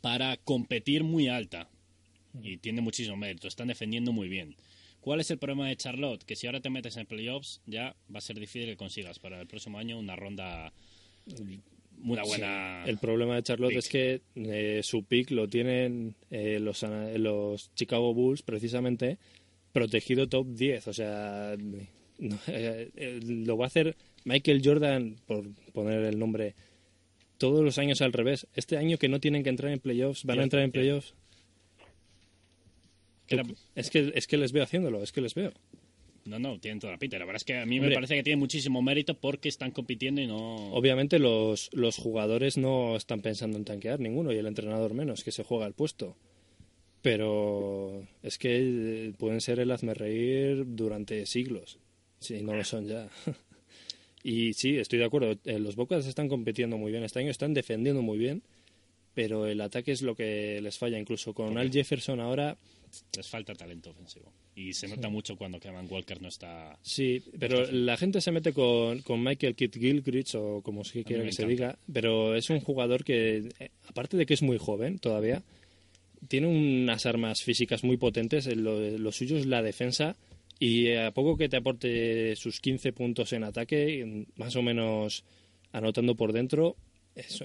para 0.00 0.36
competir 0.36 1.02
muy 1.02 1.26
alta. 1.26 1.68
Y 2.40 2.58
tiene 2.58 2.80
muchísimo 2.80 3.16
mérito. 3.16 3.48
Están 3.48 3.66
defendiendo 3.66 4.12
muy 4.12 4.28
bien. 4.28 4.54
¿Cuál 5.00 5.20
es 5.20 5.30
el 5.30 5.38
problema 5.38 5.68
de 5.68 5.76
Charlotte? 5.76 6.24
Que 6.24 6.36
si 6.36 6.46
ahora 6.46 6.60
te 6.60 6.70
metes 6.70 6.96
en 6.96 7.06
playoffs, 7.06 7.60
ya 7.66 7.96
va 8.12 8.18
a 8.18 8.20
ser 8.22 8.38
difícil 8.38 8.66
que 8.66 8.76
consigas 8.76 9.18
para 9.18 9.40
el 9.40 9.46
próximo 9.46 9.78
año 9.78 9.98
una 9.98 10.16
ronda 10.16 10.72
una 12.02 12.22
buena. 12.22 12.84
El 12.86 12.98
problema 12.98 13.36
de 13.36 13.42
Charlotte 13.42 13.76
es 13.76 13.88
que 13.88 14.22
eh, 14.34 14.80
su 14.82 15.04
pick 15.04 15.30
lo 15.30 15.48
tienen 15.48 16.14
eh, 16.30 16.58
los, 16.60 16.82
los 16.82 17.74
Chicago 17.74 18.14
Bulls 18.14 18.42
precisamente 18.42 19.18
protegido 19.72 20.28
top 20.28 20.46
10. 20.48 20.88
O 20.88 20.92
sea, 20.92 21.54
eh, 22.46 22.90
eh, 22.96 23.20
lo 23.22 23.56
va 23.56 23.66
a 23.66 23.68
hacer 23.68 23.96
Michael 24.24 24.62
Jordan, 24.64 25.16
por 25.26 25.52
poner 25.72 26.04
el 26.04 26.18
nombre, 26.18 26.54
todos 27.38 27.64
los 27.64 27.78
años 27.78 28.02
al 28.02 28.12
revés. 28.12 28.46
Este 28.54 28.76
año 28.76 28.98
que 28.98 29.08
no 29.08 29.20
tienen 29.20 29.42
que 29.42 29.50
entrar 29.50 29.72
en 29.72 29.80
playoffs, 29.80 30.24
van 30.24 30.40
a 30.40 30.42
entrar 30.42 30.62
en 30.62 30.72
playoffs. 30.72 31.14
Es 33.74 33.90
que, 33.90 34.12
es 34.14 34.26
que 34.26 34.36
les 34.36 34.52
veo 34.52 34.64
haciéndolo, 34.64 35.02
es 35.02 35.12
que 35.12 35.20
les 35.20 35.34
veo. 35.34 35.52
No, 36.24 36.38
no, 36.38 36.60
tienen 36.60 36.80
toda 36.80 36.92
la 36.92 36.98
pinta. 36.98 37.18
La 37.18 37.24
verdad 37.24 37.38
es 37.38 37.44
que 37.44 37.56
a 37.56 37.66
mí 37.66 37.80
me 37.80 37.90
parece 37.90 38.14
que 38.14 38.22
tiene 38.22 38.36
muchísimo 38.36 38.82
mérito 38.82 39.14
porque 39.14 39.48
están 39.48 39.70
compitiendo 39.70 40.20
y 40.20 40.26
no... 40.26 40.72
Obviamente 40.72 41.18
los, 41.18 41.70
los 41.72 41.96
jugadores 41.96 42.56
no 42.56 42.96
están 42.96 43.20
pensando 43.20 43.56
en 43.56 43.64
tanquear 43.64 44.00
ninguno 44.00 44.32
y 44.32 44.36
el 44.36 44.46
entrenador 44.46 44.94
menos, 44.94 45.24
que 45.24 45.32
se 45.32 45.44
juega 45.44 45.66
el 45.66 45.72
puesto. 45.72 46.16
Pero 47.02 48.06
es 48.22 48.38
que 48.38 48.58
eh, 48.60 49.12
pueden 49.16 49.40
ser 49.40 49.58
el 49.60 49.70
hazme 49.70 49.94
reír 49.94 50.64
durante 50.66 51.24
siglos, 51.24 51.78
si 52.18 52.42
no 52.42 52.54
lo 52.54 52.64
son 52.64 52.86
ya. 52.86 53.08
y 54.22 54.52
sí, 54.52 54.76
estoy 54.76 54.98
de 54.98 55.06
acuerdo, 55.06 55.38
eh, 55.44 55.58
los 55.58 55.76
Bocas 55.76 56.06
están 56.06 56.28
compitiendo 56.28 56.76
muy 56.76 56.92
bien 56.92 57.02
este 57.02 57.20
año, 57.20 57.30
están 57.30 57.54
defendiendo 57.54 58.02
muy 58.02 58.18
bien, 58.18 58.42
pero 59.14 59.46
el 59.46 59.62
ataque 59.62 59.92
es 59.92 60.02
lo 60.02 60.14
que 60.14 60.60
les 60.60 60.76
falla. 60.76 60.98
Incluso 60.98 61.32
con 61.32 61.56
Al 61.56 61.72
Jefferson 61.72 62.20
ahora, 62.20 62.58
Les 63.16 63.28
falta 63.28 63.54
talento 63.54 63.90
ofensivo. 63.90 64.32
Y 64.54 64.72
se 64.72 64.88
nota 64.88 65.08
mucho 65.08 65.36
cuando 65.36 65.58
Kevin 65.60 65.86
Walker 65.88 66.20
no 66.20 66.28
está... 66.28 66.78
Sí, 66.82 67.22
pero 67.38 67.70
la 67.70 67.96
gente 67.96 68.20
se 68.20 68.32
mete 68.32 68.52
con, 68.52 69.00
con 69.02 69.22
Michael 69.22 69.54
Kidd 69.54 69.74
Gilchrist 69.74 70.34
o 70.34 70.60
como 70.62 70.84
se 70.84 71.04
quiera 71.04 71.24
que 71.24 71.32
se 71.32 71.46
diga, 71.46 71.78
pero 71.92 72.34
es 72.34 72.50
un 72.50 72.60
jugador 72.60 73.04
que, 73.04 73.48
eh, 73.58 73.70
aparte 73.88 74.16
de 74.16 74.26
que 74.26 74.34
es 74.34 74.42
muy 74.42 74.58
joven 74.58 74.98
todavía, 74.98 75.42
tiene 76.28 76.48
unas 76.48 77.06
armas 77.06 77.42
físicas 77.42 77.84
muy 77.84 77.96
potentes. 77.96 78.46
eh, 78.46 78.56
Lo, 78.56 78.78
lo 78.80 79.12
suyo 79.12 79.38
es 79.38 79.46
la 79.46 79.62
defensa 79.62 80.16
y 80.58 80.88
eh, 80.88 81.06
a 81.06 81.10
poco 81.12 81.36
que 81.36 81.48
te 81.48 81.56
aporte 81.56 82.36
sus 82.36 82.60
15 82.60 82.92
puntos 82.92 83.32
en 83.32 83.44
ataque, 83.44 84.26
más 84.36 84.56
o 84.56 84.62
menos 84.62 85.24
anotando 85.72 86.14
por 86.16 86.32
dentro, 86.32 86.76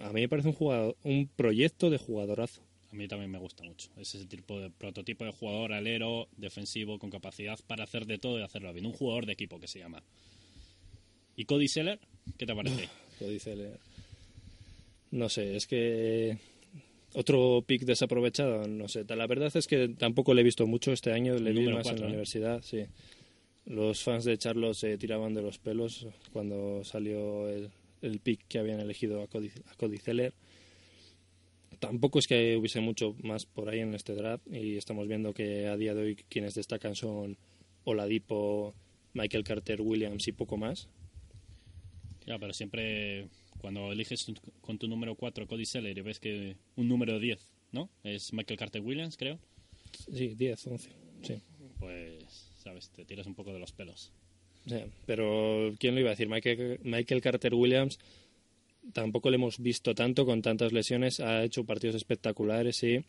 a 0.02 0.12
mí 0.14 0.22
me 0.22 0.30
parece 0.30 0.50
un, 0.50 0.54
jugador, 0.54 0.96
un 1.04 1.28
proyecto 1.28 1.90
de 1.90 1.98
jugadorazo. 1.98 2.62
A 2.92 2.96
mí 2.96 3.08
también 3.08 3.32
me 3.32 3.40
gusta 3.40 3.64
mucho. 3.64 3.90
Es 3.98 4.16
ese 4.16 4.26
tipo 4.26 4.60
de 4.60 4.70
prototipo 4.70 5.26
de 5.26 5.32
jugador 5.32 5.74
alero, 5.74 6.28
defensivo, 6.38 6.98
con 7.00 7.10
capacidad 7.10 7.60
para 7.68 7.84
hacer 7.84 8.06
de 8.06 8.18
todo 8.18 8.40
y 8.40 8.44
hacerlo 8.44 8.72
bien. 8.74 8.86
Un 8.86 8.94
jugador 8.94 9.26
de 9.26 9.34
equipo 9.34 9.60
que 9.60 9.68
se 9.68 9.80
llama. 9.80 10.02
¿Y 11.36 11.46
Cody 11.46 11.68
Seller? 11.68 12.00
¿Qué 12.38 12.46
te 12.46 12.56
parece? 12.56 12.88
Dice 13.20 13.54
el- 13.54 13.78
No 15.12 15.28
sé, 15.30 15.56
es 15.56 15.68
que 15.68 16.38
otro 17.14 17.64
pick 17.66 17.84
desaprovechado, 17.84 18.68
no 18.68 18.88
sé. 18.88 19.04
La 19.16 19.28
verdad 19.28 19.52
es 19.56 19.68
que 19.68 19.90
tampoco 19.90 20.34
le 20.34 20.42
he 20.42 20.44
visto 20.44 20.66
mucho 20.68 20.92
este 20.94 21.12
año, 21.12 21.38
le 21.38 21.52
vi 21.52 21.68
más 21.68 21.88
en 21.88 22.00
la 22.00 22.06
¿eh? 22.06 22.10
universidad, 22.10 22.62
sí. 22.62 22.86
Los 23.66 24.04
fans 24.04 24.26
de 24.26 24.38
Charlos 24.38 24.78
se 24.78 24.98
tiraban 24.98 25.34
de 25.34 25.42
los 25.42 25.58
pelos 25.58 26.06
cuando 26.32 26.84
salió 26.84 27.50
el, 27.50 27.72
el 28.02 28.20
pick 28.20 28.42
que 28.48 28.60
habían 28.60 28.80
elegido 28.80 29.22
a 29.24 29.28
Cody, 29.28 29.50
a 29.72 29.76
Cody 29.76 29.98
Zeller. 29.98 30.34
Tampoco 31.80 32.20
es 32.20 32.28
que 32.28 32.58
hubiese 32.58 32.80
mucho 32.80 33.16
más 33.24 33.46
por 33.46 33.70
ahí 33.70 33.80
en 33.80 33.94
este 33.94 34.14
draft 34.14 34.46
y 34.52 34.78
estamos 34.78 35.08
viendo 35.08 35.34
que 35.34 35.68
a 35.68 35.78
día 35.78 35.94
de 35.94 36.02
hoy 36.02 36.16
quienes 36.16 36.56
destacan 36.56 36.96
son 36.96 37.38
Oladipo, 37.84 38.74
Michael 39.14 39.44
Carter 39.44 39.82
Williams 39.82 40.28
y 40.28 40.32
poco 40.32 40.58
más. 40.58 40.90
Ya, 42.26 42.40
pero 42.40 42.54
siempre 42.54 43.28
cuando 43.60 43.92
eliges 43.92 44.26
con 44.62 44.78
tu 44.78 44.88
número 44.88 45.16
4 45.16 45.48
Cody 45.48 45.66
Seller 45.66 45.98
y 45.98 46.02
ves 46.02 46.20
que 46.20 46.58
un 46.76 46.88
número 46.88 47.20
10, 47.20 47.40
¿no? 47.72 47.90
Es 48.04 48.34
Michael 48.34 48.60
Carter 48.60 48.82
Williams, 48.82 49.18
creo. 49.18 49.40
Sí, 50.12 50.36
10, 50.36 50.68
11, 50.68 50.90
sí. 51.22 51.42
Pues, 51.80 52.52
sabes, 52.58 52.90
te 52.90 53.06
tiras 53.06 53.28
un 53.28 53.36
poco 53.36 53.54
de 53.54 53.60
los 53.60 53.72
pelos. 53.72 54.12
Sí, 54.66 54.78
pero 55.06 55.74
¿quién 55.80 55.94
lo 55.94 56.02
iba 56.02 56.10
a 56.10 56.14
decir? 56.14 56.28
Michael, 56.28 56.80
Michael 56.84 57.22
Carter 57.22 57.54
Williams 57.54 58.00
tampoco 58.94 59.30
le 59.30 59.36
hemos 59.36 59.60
visto 59.60 59.94
tanto 59.96 60.26
con 60.26 60.42
tantas 60.42 60.72
lesiones. 60.74 61.20
Ha 61.20 61.44
hecho 61.44 61.64
partidos 61.66 61.96
espectaculares, 61.96 62.76
sí, 62.78 63.04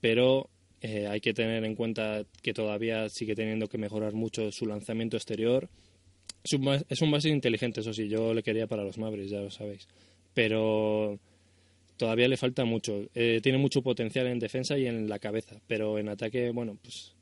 pero 0.00 0.48
eh, 0.80 1.06
hay 1.06 1.20
que 1.20 1.34
tener 1.34 1.64
en 1.64 1.74
cuenta 1.74 2.24
que 2.42 2.52
todavía 2.54 3.08
sigue 3.08 3.34
teniendo 3.34 3.68
que 3.68 3.78
mejorar 3.78 4.12
mucho 4.14 4.50
su 4.52 4.66
lanzamiento 4.66 5.16
exterior. 5.16 5.68
Es 6.44 6.52
un, 6.52 6.62
bas- 6.64 6.84
es 6.88 7.00
un 7.02 7.10
base 7.10 7.28
inteligente, 7.28 7.80
eso 7.80 7.92
sí, 7.92 8.08
yo 8.08 8.32
le 8.34 8.42
quería 8.42 8.66
para 8.66 8.84
los 8.84 8.98
Mavericks, 8.98 9.30
ya 9.30 9.40
lo 9.40 9.50
sabéis. 9.50 9.88
Pero 10.34 11.18
todavía 11.96 12.28
le 12.28 12.36
falta 12.36 12.64
mucho. 12.64 13.06
Eh, 13.14 13.40
tiene 13.42 13.58
mucho 13.58 13.82
potencial 13.82 14.26
en 14.26 14.38
defensa 14.38 14.76
y 14.78 14.86
en 14.86 15.08
la 15.08 15.18
cabeza, 15.18 15.60
pero 15.66 15.98
en 15.98 16.08
ataque, 16.08 16.50
bueno, 16.50 16.76
pues 16.82 17.14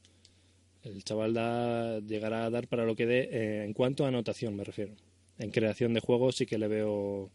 el 0.82 1.02
chaval 1.04 1.32
da, 1.32 2.00
llegará 2.00 2.44
a 2.44 2.50
dar 2.50 2.68
para 2.68 2.84
lo 2.84 2.94
que 2.94 3.06
dé 3.06 3.28
eh, 3.32 3.64
en 3.64 3.72
cuanto 3.72 4.04
a 4.04 4.08
anotación, 4.08 4.54
me 4.56 4.64
refiero. 4.64 4.92
En 5.38 5.50
creación 5.50 5.94
de 5.94 6.00
juegos 6.00 6.36
sí 6.36 6.44
que 6.46 6.58
le 6.58 6.68
veo. 6.68 7.30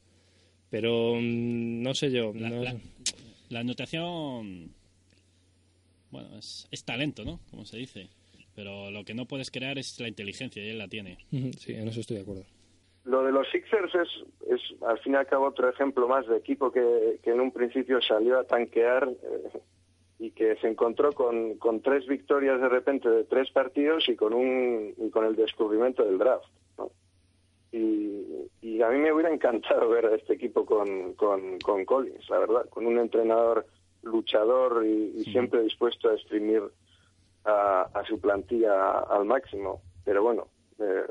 Pero 0.69 1.15
mm, 1.15 1.81
no 1.81 1.93
sé 1.93 2.11
yo. 2.11 2.31
La, 2.35 2.49
no- 2.49 2.63
la- 2.63 2.75
la 3.49 3.59
anotación, 3.61 4.71
bueno, 6.11 6.37
es, 6.37 6.67
es 6.71 6.83
talento, 6.83 7.23
¿no? 7.25 7.39
Como 7.49 7.65
se 7.65 7.77
dice. 7.77 8.09
Pero 8.55 8.91
lo 8.91 9.03
que 9.05 9.13
no 9.13 9.25
puedes 9.25 9.51
crear 9.51 9.77
es 9.77 9.99
la 9.99 10.07
inteligencia 10.07 10.63
y 10.63 10.69
él 10.69 10.77
la 10.77 10.87
tiene. 10.87 11.17
Sí, 11.57 11.73
en 11.73 11.87
eso 11.87 12.01
estoy 12.01 12.17
de 12.17 12.23
acuerdo. 12.23 12.43
Lo 13.05 13.23
de 13.23 13.31
los 13.31 13.47
Sixers 13.49 13.93
es, 13.95 14.09
es 14.53 14.61
al 14.83 14.99
fin 14.99 15.13
y 15.13 15.15
al 15.15 15.25
cabo 15.25 15.47
otro 15.47 15.69
ejemplo 15.69 16.07
más 16.07 16.27
de 16.27 16.37
equipo 16.37 16.71
que, 16.71 17.19
que 17.23 17.31
en 17.31 17.39
un 17.39 17.51
principio 17.51 18.01
salió 18.01 18.37
a 18.37 18.43
tanquear 18.43 19.09
eh, 19.09 19.59
y 20.19 20.31
que 20.31 20.57
se 20.57 20.67
encontró 20.67 21.13
con, 21.13 21.57
con 21.57 21.81
tres 21.81 22.05
victorias 22.05 22.59
de 22.59 22.67
repente 22.69 23.09
de 23.09 23.23
tres 23.23 23.49
partidos 23.51 24.07
y 24.09 24.15
con 24.15 24.33
un 24.33 24.93
y 24.97 25.09
con 25.09 25.25
el 25.25 25.35
descubrimiento 25.35 26.03
del 26.03 26.17
draft. 26.17 26.45
Y, 27.71 28.49
y 28.61 28.81
a 28.81 28.89
mí 28.89 28.97
me 28.97 29.13
hubiera 29.13 29.31
encantado 29.31 29.89
ver 29.89 30.07
a 30.07 30.15
este 30.15 30.33
equipo 30.33 30.65
con, 30.65 31.13
con, 31.13 31.59
con 31.59 31.85
Collins, 31.85 32.27
la 32.29 32.39
verdad, 32.39 32.69
con 32.69 32.87
un 32.87 32.97
entrenador 32.97 33.65
luchador 34.01 34.85
y, 34.85 35.13
y 35.17 35.23
siempre 35.25 35.61
dispuesto 35.61 36.09
a 36.09 36.13
exprimir 36.15 36.63
a, 37.45 37.81
a 37.93 38.05
su 38.05 38.19
plantilla 38.19 38.99
al 39.01 39.25
máximo. 39.25 39.81
Pero 40.03 40.23
bueno, 40.23 40.47
eh, 40.79 41.05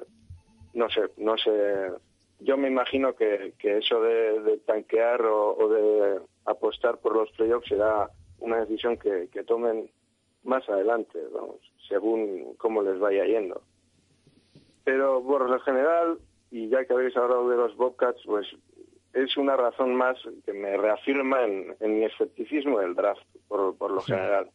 no 0.74 0.88
sé, 0.90 1.02
no 1.16 1.36
sé. 1.38 1.92
Yo 2.40 2.56
me 2.56 2.68
imagino 2.68 3.14
que, 3.14 3.54
que 3.58 3.78
eso 3.78 4.00
de, 4.00 4.40
de 4.40 4.58
tanquear 4.58 5.22
o, 5.22 5.56
o 5.56 5.68
de 5.68 6.20
apostar 6.44 6.98
por 6.98 7.14
los 7.14 7.30
playoffs 7.32 7.68
será 7.68 8.10
una 8.40 8.60
decisión 8.60 8.96
que, 8.96 9.28
que 9.32 9.44
tomen 9.44 9.90
más 10.44 10.68
adelante, 10.68 11.18
vamos, 11.32 11.56
según 11.88 12.54
cómo 12.56 12.82
les 12.82 12.98
vaya 12.98 13.24
yendo. 13.24 13.60
Pero 14.84 15.22
por 15.22 15.50
lo 15.50 15.60
general, 15.60 16.18
y 16.50 16.68
ya 16.68 16.84
que 16.84 16.92
habéis 16.92 17.16
hablado 17.16 17.48
de 17.48 17.56
los 17.56 17.76
Bobcats, 17.76 18.20
pues 18.24 18.46
es 19.14 19.36
una 19.36 19.56
razón 19.56 19.94
más 19.94 20.16
que 20.44 20.52
me 20.52 20.76
reafirma 20.76 21.44
en, 21.44 21.74
en 21.80 21.98
mi 21.98 22.04
escepticismo 22.04 22.78
del 22.80 22.94
draft, 22.94 23.22
por, 23.48 23.76
por 23.76 23.90
lo 23.90 24.00
general. 24.02 24.50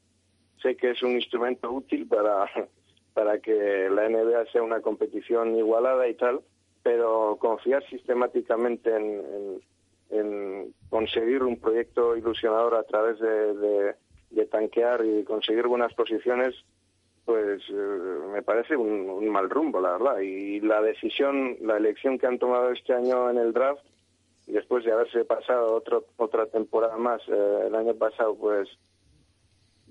Sé 0.62 0.76
que 0.78 0.92
es 0.92 1.04
un 1.04 1.12
instrumento 1.12 1.72
útil 1.72 2.08
para, 2.08 2.50
para 3.14 3.40
que 3.40 3.90
la 3.92 4.08
NBA 4.08 4.46
sea 4.52 4.64
una 4.64 4.82
competición 4.82 5.56
igualada 5.58 6.08
y 6.08 6.14
tal, 6.16 6.42
pero 6.84 7.38
confiar 7.40 7.84
sistemáticamente 7.90 8.96
en, 8.96 9.04
en- 9.04 9.62
en 10.10 10.74
conseguir 10.92 11.42
un 11.42 11.60
proyecto 11.60 12.16
ilusionador 12.16 12.76
a 12.76 12.84
través 12.84 13.20
de, 13.20 13.54
de- 13.56 13.96
de 14.30 14.46
tanquear 14.46 15.04
y 15.06 15.24
conseguir 15.24 15.66
buenas 15.68 15.94
posiciones, 15.96 16.54
pues 17.26 17.62
eh, 17.70 18.18
me 18.34 18.42
parece 18.42 18.76
un, 18.76 19.28
mal 19.30 19.50
rumbo, 19.50 19.80
la 19.80 19.94
verdad. 19.94 20.20
Y 20.20 20.60
la 20.62 20.82
decisión, 20.82 21.56
la 21.62 21.78
elección 21.78 22.18
que 22.18 22.28
han 22.28 22.40
tomado 22.40 22.72
este 22.72 22.94
año 22.94 23.30
en 23.30 23.38
el 23.38 23.54
draft, 23.54 23.82
después 24.48 24.84
de 24.84 24.92
haberse 24.92 25.24
pasado 25.26 25.74
otro, 25.74 26.06
otra 26.18 26.46
temporada 26.48 26.98
más 26.98 27.22
eh, 27.30 27.64
el 27.68 27.76
año 27.76 27.94
pasado, 27.96 28.36
pues 28.36 28.68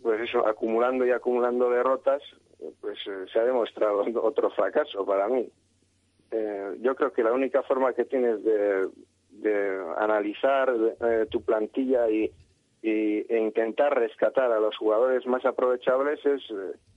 pues 0.03 0.21
eso, 0.21 0.45
acumulando 0.49 1.07
y 1.07 1.11
acumulando 1.13 1.71
derrotas, 1.71 2.21
pues 2.81 2.99
eh, 3.07 3.25
se 3.33 3.39
ha 3.39 3.45
demostrado 3.45 4.03
otro 4.23 4.51
fracaso 4.51 5.07
para 5.07 5.29
mí. 5.29 5.49
Yo 6.81 6.95
creo 6.97 7.13
que 7.13 7.23
la 7.23 7.33
única 7.33 7.63
forma 7.63 7.93
que 7.93 8.07
tienes 8.07 8.43
de, 8.43 8.89
de 9.31 9.83
analizar 9.99 10.73
tu 11.31 11.43
plantilla 11.43 12.09
y, 12.09 12.33
y- 12.83 13.27
e 13.33 13.39
intentar 13.39 13.95
rescatar 13.99 14.51
a 14.51 14.59
los 14.59 14.75
jugadores 14.79 15.27
más 15.27 15.45
aprovechables 15.45 16.25
es 16.25 16.43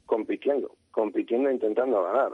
compitiendo, 0.06 0.76
compitiendo 0.91 1.50
e 1.50 1.54
intentando 1.54 2.04
ganar. 2.04 2.34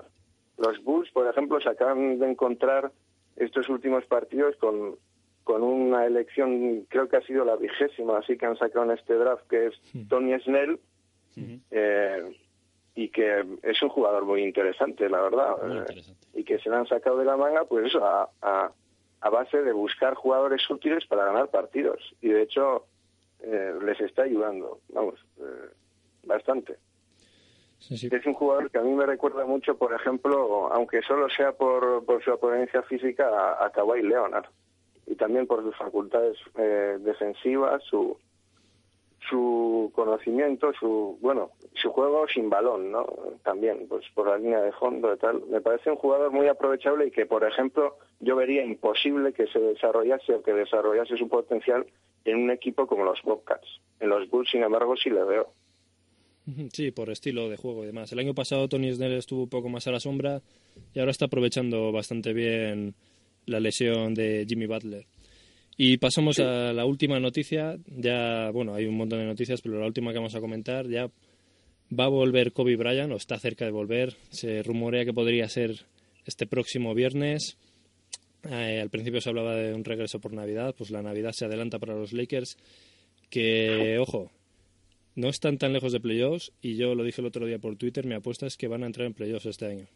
Los 0.57 0.83
Bulls, 0.83 1.09
por 1.11 1.27
ejemplo, 1.27 1.59
se 1.59 1.69
acaban 1.69 2.19
de 2.19 2.29
encontrar 2.29 2.91
estos 3.35 3.69
últimos 3.69 4.05
partidos 4.05 4.55
con, 4.57 4.97
con 5.43 5.63
una 5.63 6.05
elección, 6.05 6.85
creo 6.89 7.07
que 7.09 7.17
ha 7.17 7.21
sido 7.21 7.45
la 7.45 7.55
vigésima, 7.55 8.19
así 8.19 8.37
que 8.37 8.45
han 8.45 8.57
sacado 8.57 8.85
en 8.85 8.91
este 8.91 9.15
draft, 9.15 9.47
que 9.47 9.67
es 9.67 9.81
Tony 10.09 10.37
Snell, 10.41 10.79
eh, 11.71 12.37
y 12.93 13.09
que 13.09 13.45
es 13.63 13.81
un 13.81 13.89
jugador 13.89 14.25
muy 14.25 14.43
interesante, 14.43 15.09
la 15.09 15.21
verdad, 15.21 15.55
eh, 15.89 16.03
y 16.33 16.43
que 16.43 16.59
se 16.59 16.69
le 16.69 16.75
han 16.75 16.87
sacado 16.87 17.17
de 17.17 17.25
la 17.25 17.37
manga, 17.37 17.63
pues 17.65 17.87
eso, 17.87 18.05
a, 18.05 18.29
a, 18.41 18.71
a 19.21 19.29
base 19.29 19.63
de 19.63 19.71
buscar 19.71 20.13
jugadores 20.13 20.69
útiles 20.69 21.05
para 21.05 21.25
ganar 21.25 21.49
partidos. 21.49 21.99
Y 22.21 22.29
de 22.29 22.41
hecho, 22.43 22.85
eh, 23.39 23.73
les 23.83 23.99
está 24.01 24.23
ayudando, 24.23 24.79
vamos, 24.89 25.15
eh, 25.39 25.69
bastante. 26.25 26.77
Es 27.89 28.25
un 28.25 28.33
jugador 28.33 28.69
que 28.69 28.77
a 28.77 28.81
mí 28.81 28.91
me 28.93 29.05
recuerda 29.05 29.45
mucho, 29.45 29.77
por 29.77 29.93
ejemplo, 29.93 30.71
aunque 30.71 31.01
solo 31.01 31.29
sea 31.29 31.51
por, 31.51 32.05
por 32.05 32.23
su 32.23 32.31
apariencia 32.31 32.83
física, 32.83 33.27
a, 33.27 33.65
a 33.65 33.71
Kawhi 33.71 34.03
Leonard. 34.03 34.45
Y 35.07 35.15
también 35.15 35.47
por 35.47 35.63
sus 35.63 35.75
facultades 35.75 36.37
eh, 36.57 36.97
defensivas, 36.99 37.83
su, 37.83 38.17
su 39.29 39.91
conocimiento, 39.93 40.71
su 40.79 41.17
bueno, 41.21 41.51
su 41.73 41.91
juego 41.91 42.27
sin 42.27 42.49
balón, 42.49 42.91
¿no? 42.91 43.05
También, 43.43 43.87
pues 43.89 44.05
por 44.13 44.27
la 44.27 44.37
línea 44.37 44.61
de 44.61 44.71
fondo 44.73 45.13
y 45.13 45.17
tal. 45.17 45.41
Me 45.49 45.61
parece 45.61 45.89
un 45.89 45.97
jugador 45.97 46.31
muy 46.31 46.47
aprovechable 46.47 47.07
y 47.07 47.11
que, 47.11 47.25
por 47.25 47.43
ejemplo, 47.43 47.97
yo 48.19 48.35
vería 48.35 48.63
imposible 48.63 49.33
que 49.33 49.47
se 49.47 49.59
desarrollase 49.59 50.35
o 50.35 50.43
que 50.43 50.53
desarrollase 50.53 51.17
su 51.17 51.27
potencial 51.27 51.85
en 52.25 52.43
un 52.43 52.51
equipo 52.51 52.87
como 52.87 53.03
los 53.03 53.21
Bobcats. 53.23 53.81
En 53.99 54.09
los 54.09 54.29
Bulls, 54.29 54.49
sin 54.51 54.63
embargo, 54.63 54.95
sí 54.95 55.09
le 55.09 55.23
veo. 55.23 55.51
Sí, 56.73 56.91
por 56.91 57.09
estilo 57.09 57.49
de 57.49 57.57
juego 57.57 57.83
y 57.83 57.87
demás. 57.87 58.11
El 58.11 58.19
año 58.19 58.33
pasado 58.33 58.67
Tony 58.67 58.93
Snell 58.93 59.13
estuvo 59.13 59.43
un 59.43 59.49
poco 59.49 59.69
más 59.69 59.87
a 59.87 59.91
la 59.91 59.99
sombra 59.99 60.41
y 60.93 60.99
ahora 60.99 61.11
está 61.11 61.25
aprovechando 61.25 61.91
bastante 61.91 62.33
bien 62.33 62.95
la 63.45 63.59
lesión 63.59 64.13
de 64.13 64.45
Jimmy 64.47 64.65
Butler. 64.65 65.05
Y 65.77 65.97
pasamos 65.97 66.39
a 66.39 66.73
la 66.73 66.85
última 66.85 67.19
noticia. 67.19 67.77
Ya, 67.87 68.51
bueno, 68.51 68.73
hay 68.73 68.85
un 68.85 68.95
montón 68.95 69.19
de 69.19 69.25
noticias, 69.25 69.61
pero 69.61 69.79
la 69.79 69.87
última 69.87 70.11
que 70.11 70.17
vamos 70.17 70.35
a 70.35 70.41
comentar 70.41 70.87
ya 70.87 71.09
va 71.97 72.05
a 72.05 72.09
volver 72.09 72.53
Kobe 72.53 72.75
Bryant 72.75 73.11
o 73.11 73.15
está 73.15 73.39
cerca 73.39 73.65
de 73.65 73.71
volver. 73.71 74.15
Se 74.29 74.63
rumorea 74.63 75.05
que 75.05 75.13
podría 75.13 75.47
ser 75.47 75.85
este 76.25 76.45
próximo 76.45 76.93
viernes. 76.93 77.57
Eh, 78.43 78.79
al 78.81 78.89
principio 78.89 79.21
se 79.21 79.29
hablaba 79.29 79.55
de 79.55 79.73
un 79.73 79.83
regreso 79.83 80.19
por 80.19 80.33
Navidad, 80.33 80.75
pues 80.77 80.89
la 80.91 81.01
Navidad 81.01 81.31
se 81.33 81.45
adelanta 81.45 81.79
para 81.79 81.95
los 81.95 82.13
Lakers. 82.13 82.57
Que, 83.29 83.97
ojo, 83.99 84.31
no 85.15 85.29
están 85.29 85.57
tan 85.57 85.73
lejos 85.73 85.91
de 85.91 85.99
playoffs 85.99 86.51
y 86.61 86.75
yo 86.75 86.95
lo 86.95 87.03
dije 87.03 87.21
el 87.21 87.27
otro 87.27 87.45
día 87.45 87.59
por 87.59 87.75
Twitter, 87.75 88.05
mi 88.05 88.15
apuesta 88.15 88.45
es 88.47 88.57
que 88.57 88.67
van 88.67 88.83
a 88.83 88.85
entrar 88.85 89.07
en 89.07 89.13
playoffs 89.13 89.45
este 89.45 89.65
año. 89.65 89.87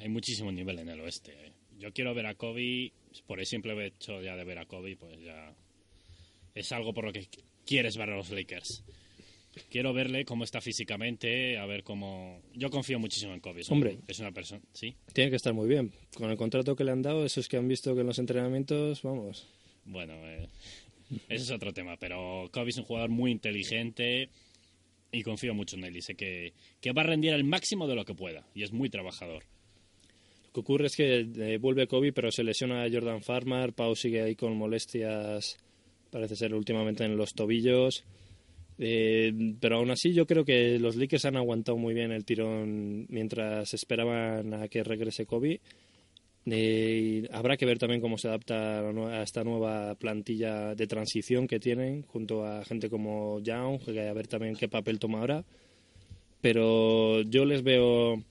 hay 0.00 0.08
muchísimo 0.08 0.50
nivel 0.52 0.78
en 0.78 0.88
el 0.88 1.00
oeste. 1.00 1.32
Eh. 1.32 1.52
Yo 1.78 1.92
quiero 1.92 2.14
ver 2.14 2.26
a 2.26 2.34
Kobe, 2.34 2.92
por 3.26 3.38
el 3.38 3.46
simple 3.46 3.86
hecho 3.86 4.22
ya 4.22 4.36
de 4.36 4.44
ver 4.44 4.58
a 4.58 4.66
Kobe, 4.66 4.96
pues 4.96 5.20
ya 5.20 5.54
es 6.54 6.72
algo 6.72 6.94
por 6.94 7.04
lo 7.04 7.12
que 7.12 7.28
quieres 7.66 7.96
ver 7.96 8.10
a 8.10 8.16
los 8.16 8.30
Lakers. 8.30 8.82
Quiero 9.70 9.94
verle 9.94 10.24
cómo 10.24 10.44
está 10.44 10.60
físicamente, 10.60 11.58
a 11.58 11.64
ver 11.64 11.82
cómo... 11.82 12.42
Yo 12.54 12.70
confío 12.70 12.98
muchísimo 12.98 13.32
en 13.32 13.40
Kobe. 13.40 13.62
Hombre. 13.70 13.98
Es 14.06 14.18
una 14.18 14.30
persona... 14.30 14.60
¿Sí? 14.72 14.94
Tiene 15.14 15.30
que 15.30 15.36
estar 15.36 15.54
muy 15.54 15.66
bien. 15.66 15.92
Con 16.14 16.30
el 16.30 16.36
contrato 16.36 16.76
que 16.76 16.84
le 16.84 16.92
han 16.92 17.00
dado, 17.00 17.24
esos 17.24 17.48
que 17.48 17.56
han 17.56 17.66
visto 17.66 17.94
que 17.94 18.02
en 18.02 18.06
los 18.06 18.18
entrenamientos, 18.18 19.02
vamos... 19.02 19.48
Bueno, 19.86 20.14
eh, 20.14 20.48
ese 21.28 21.44
es 21.44 21.50
otro 21.50 21.72
tema, 21.72 21.96
pero 21.96 22.48
Kobe 22.52 22.70
es 22.70 22.78
un 22.78 22.84
jugador 22.84 23.10
muy 23.10 23.30
inteligente 23.30 24.28
y 25.12 25.22
confío 25.22 25.54
mucho 25.54 25.76
en 25.76 25.84
él 25.84 25.96
y 25.96 26.02
sé 26.02 26.14
que, 26.14 26.52
que 26.80 26.92
va 26.92 27.02
a 27.02 27.06
rendir 27.06 27.32
al 27.32 27.44
máximo 27.44 27.86
de 27.86 27.94
lo 27.94 28.04
que 28.04 28.14
pueda 28.14 28.46
y 28.54 28.62
es 28.62 28.72
muy 28.72 28.90
trabajador. 28.90 29.44
Lo 30.46 30.52
que 30.52 30.60
ocurre 30.60 30.86
es 30.86 30.96
que 30.96 31.20
eh, 31.20 31.58
vuelve 31.58 31.86
Kobe, 31.86 32.12
pero 32.12 32.30
se 32.30 32.44
lesiona 32.44 32.82
a 32.82 32.90
Jordan 32.90 33.22
Farmer, 33.22 33.72
Pau 33.72 33.94
sigue 33.94 34.22
ahí 34.22 34.34
con 34.34 34.56
molestias, 34.56 35.58
parece 36.10 36.36
ser 36.36 36.54
últimamente 36.54 37.04
en 37.04 37.16
los 37.16 37.34
tobillos. 37.34 38.04
Eh, 38.78 39.32
pero 39.58 39.76
aún 39.76 39.90
así 39.90 40.12
yo 40.12 40.26
creo 40.26 40.44
que 40.44 40.78
los 40.78 40.96
Lakers 40.96 41.24
han 41.24 41.36
aguantado 41.36 41.78
muy 41.78 41.94
bien 41.94 42.12
el 42.12 42.26
tirón 42.26 43.06
mientras 43.08 43.72
esperaban 43.72 44.52
a 44.52 44.68
que 44.68 44.84
regrese 44.84 45.24
Kobe 45.24 45.60
eh, 46.48 47.28
habrá 47.32 47.56
que 47.56 47.66
ver 47.66 47.78
también 47.78 48.00
cómo 48.00 48.18
se 48.18 48.28
adapta 48.28 48.80
a 48.80 49.22
esta 49.22 49.42
nueva 49.42 49.94
plantilla 49.96 50.74
de 50.74 50.86
transición 50.86 51.48
que 51.48 51.58
tienen, 51.58 52.02
junto 52.02 52.44
a 52.44 52.64
gente 52.64 52.88
como 52.88 53.40
Young, 53.40 53.80
que 53.80 54.08
a 54.08 54.12
ver 54.12 54.28
también 54.28 54.54
qué 54.54 54.68
papel 54.68 54.98
toma 54.98 55.20
ahora. 55.20 55.44
Pero 56.40 57.22
yo 57.22 57.44
les 57.44 57.62
veo 57.62 58.22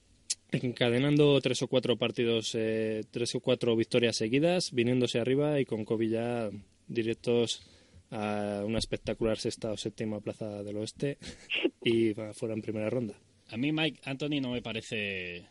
encadenando 0.50 1.40
tres 1.40 1.60
o 1.62 1.68
cuatro 1.68 1.96
partidos, 1.96 2.54
eh, 2.54 3.02
tres 3.10 3.34
o 3.34 3.40
cuatro 3.40 3.76
victorias 3.76 4.16
seguidas, 4.16 4.70
viniéndose 4.72 5.18
arriba 5.18 5.60
y 5.60 5.66
con 5.66 5.84
Kobe 5.84 6.08
ya 6.08 6.50
directos 6.88 7.62
a 8.10 8.62
una 8.64 8.78
espectacular 8.78 9.36
sexta 9.36 9.72
o 9.72 9.76
séptima 9.76 10.20
plaza 10.20 10.62
del 10.62 10.76
oeste 10.76 11.18
y 11.84 12.14
fuera 12.32 12.54
en 12.54 12.62
primera 12.62 12.88
ronda. 12.88 13.14
A 13.50 13.56
mí 13.56 13.72
Mike 13.72 14.00
Anthony 14.04 14.40
no 14.40 14.52
me 14.52 14.62
parece 14.62 15.46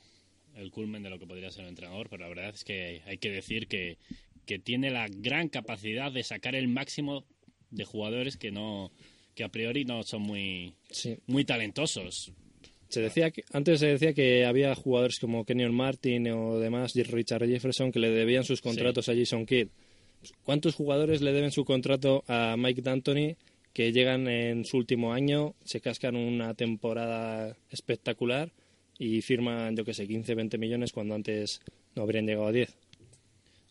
el 0.55 0.71
culmen 0.71 1.03
de 1.03 1.09
lo 1.09 1.19
que 1.19 1.27
podría 1.27 1.51
ser 1.51 1.63
un 1.63 1.69
entrenador, 1.69 2.09
pero 2.09 2.23
la 2.23 2.29
verdad 2.29 2.49
es 2.49 2.63
que 2.63 3.01
hay 3.05 3.17
que 3.17 3.31
decir 3.31 3.67
que, 3.67 3.97
que 4.45 4.59
tiene 4.59 4.89
la 4.89 5.07
gran 5.09 5.49
capacidad 5.49 6.11
de 6.11 6.23
sacar 6.23 6.55
el 6.55 6.67
máximo 6.67 7.25
de 7.71 7.85
jugadores 7.85 8.37
que 8.37 8.51
no 8.51 8.91
que 9.33 9.43
a 9.43 9.49
priori 9.49 9.83
no 9.83 10.03
son 10.03 10.21
muy 10.21 10.73
muy 11.27 11.43
talentosos. 11.43 12.31
Se 12.87 13.01
decía 13.01 13.31
que, 13.31 13.43
antes 13.51 13.79
se 13.79 13.87
decía 13.87 14.13
que 14.13 14.45
había 14.45 14.73
jugadores 14.75 15.19
como 15.19 15.43
Kenyon 15.43 15.75
Martin 15.75 16.29
o 16.29 16.59
demás, 16.59 16.93
Richard 16.95 17.45
Jefferson, 17.45 17.91
que 17.91 17.99
le 17.99 18.11
debían 18.11 18.45
sus 18.45 18.61
contratos 18.61 19.09
a 19.09 19.15
Jason 19.15 19.45
Kidd. 19.45 19.67
¿Cuántos 20.43 20.75
jugadores 20.75 21.21
le 21.21 21.33
deben 21.33 21.51
su 21.51 21.65
contrato 21.65 22.23
a 22.27 22.55
Mike 22.57 22.81
D'Antoni 22.81 23.35
que 23.73 23.91
llegan 23.91 24.29
en 24.29 24.63
su 24.63 24.77
último 24.77 25.11
año, 25.11 25.53
se 25.65 25.81
cascan 25.81 26.15
una 26.15 26.53
temporada 26.53 27.57
espectacular 27.69 28.53
y 28.97 29.21
firman, 29.21 29.75
yo 29.75 29.83
que 29.85 29.93
sé, 29.93 30.07
15, 30.07 30.35
20 30.35 30.57
millones 30.57 30.91
cuando 30.91 31.15
antes 31.15 31.61
no 31.95 32.03
habrían 32.03 32.25
llegado 32.25 32.47
a 32.47 32.51
10. 32.51 32.75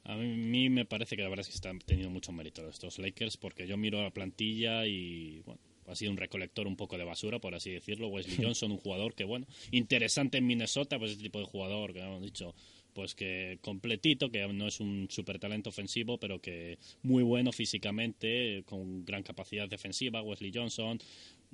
A 0.04 0.16
mí 0.16 0.68
me 0.68 0.84
parece 0.84 1.16
que 1.16 1.22
la 1.22 1.28
verdad 1.28 1.42
es 1.42 1.48
que 1.48 1.54
están 1.54 1.78
teniendo 1.78 2.10
mucho 2.10 2.30
mérito 2.30 2.68
estos 2.68 2.98
Lakers 2.98 3.38
porque 3.38 3.66
yo 3.66 3.78
miro 3.78 4.02
la 4.02 4.10
plantilla 4.10 4.86
y 4.86 5.40
bueno, 5.46 5.60
ha 5.86 5.94
sido 5.94 6.10
un 6.10 6.18
recolector 6.18 6.66
un 6.66 6.76
poco 6.76 6.98
de 6.98 7.04
basura, 7.04 7.38
por 7.38 7.54
así 7.54 7.70
decirlo. 7.70 8.08
Wesley 8.08 8.36
Johnson, 8.44 8.72
un 8.72 8.78
jugador 8.78 9.14
que, 9.14 9.24
bueno, 9.24 9.46
interesante 9.70 10.38
en 10.38 10.46
Minnesota, 10.46 10.98
pues 10.98 11.12
este 11.12 11.24
tipo 11.24 11.38
de 11.38 11.46
jugador 11.46 11.94
que 11.94 12.00
hemos 12.00 12.22
dicho, 12.22 12.54
pues 12.92 13.14
que 13.14 13.58
completito, 13.60 14.30
que 14.30 14.46
no 14.48 14.68
es 14.68 14.80
un 14.80 15.08
super 15.10 15.38
talento 15.38 15.70
ofensivo, 15.70 16.18
pero 16.18 16.40
que 16.40 16.78
muy 17.02 17.22
bueno 17.22 17.50
físicamente, 17.52 18.62
con 18.66 19.04
gran 19.04 19.22
capacidad 19.22 19.68
defensiva. 19.68 20.22
Wesley 20.22 20.52
Johnson, 20.54 20.98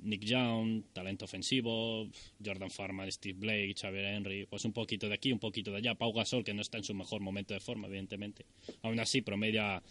Nick 0.01 0.23
Young, 0.23 0.83
talento 0.93 1.25
ofensivo, 1.25 2.07
Jordan 2.43 2.71
Farmer, 2.71 3.11
Steve 3.11 3.37
Blake, 3.39 3.75
Xavier 3.77 4.05
Henry, 4.05 4.45
pues 4.45 4.65
un 4.65 4.73
poquito 4.73 5.07
de 5.07 5.15
aquí, 5.15 5.31
un 5.31 5.39
poquito 5.39 5.71
de 5.71 5.77
allá. 5.77 5.95
Pau 5.95 6.11
Gasol, 6.11 6.43
que 6.43 6.53
no 6.53 6.61
está 6.61 6.77
en 6.77 6.83
su 6.83 6.93
mejor 6.93 7.21
momento 7.21 7.53
de 7.53 7.59
forma, 7.59 7.87
evidentemente. 7.87 8.45
Aún 8.81 8.99
así, 8.99 9.21
promedia 9.21 9.81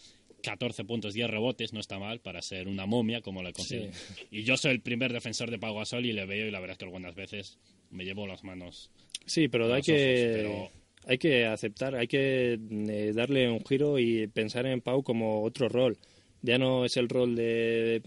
14 0.43 0.83
puntos, 0.83 1.13
10 1.13 1.29
rebotes, 1.29 1.73
no 1.73 1.79
está 1.79 1.99
mal 1.99 2.19
para 2.19 2.41
ser 2.41 2.67
una 2.67 2.85
momia, 2.85 3.21
como 3.21 3.41
le 3.41 3.53
considero. 3.53 3.91
Y 4.29 4.43
yo 4.43 4.57
soy 4.57 4.71
el 4.71 4.81
primer 4.81 5.13
defensor 5.13 5.49
de 5.49 5.59
Pau 5.59 5.75
Gasol 5.75 6.05
y 6.05 6.13
le 6.13 6.25
veo, 6.25 6.47
y 6.47 6.51
la 6.51 6.59
verdad 6.59 6.73
es 6.73 6.77
que 6.79 6.85
algunas 6.85 7.15
veces 7.15 7.57
me 7.89 8.03
llevo 8.03 8.27
las 8.27 8.43
manos. 8.43 8.91
Sí, 9.25 9.47
pero 9.47 9.73
hay 9.73 9.81
que. 9.81 10.69
Hay 11.07 11.17
que 11.17 11.47
aceptar, 11.47 11.95
hay 11.95 12.07
que 12.07 12.59
eh, 12.59 13.11
darle 13.15 13.49
un 13.49 13.65
giro 13.65 13.97
y 13.97 14.27
pensar 14.27 14.67
en 14.67 14.81
Pau 14.81 15.01
como 15.01 15.41
otro 15.41 15.67
rol 15.67 15.97
ya 16.41 16.57
no 16.57 16.85
es 16.85 16.97
el 16.97 17.09
rol 17.09 17.35
de 17.35 18.01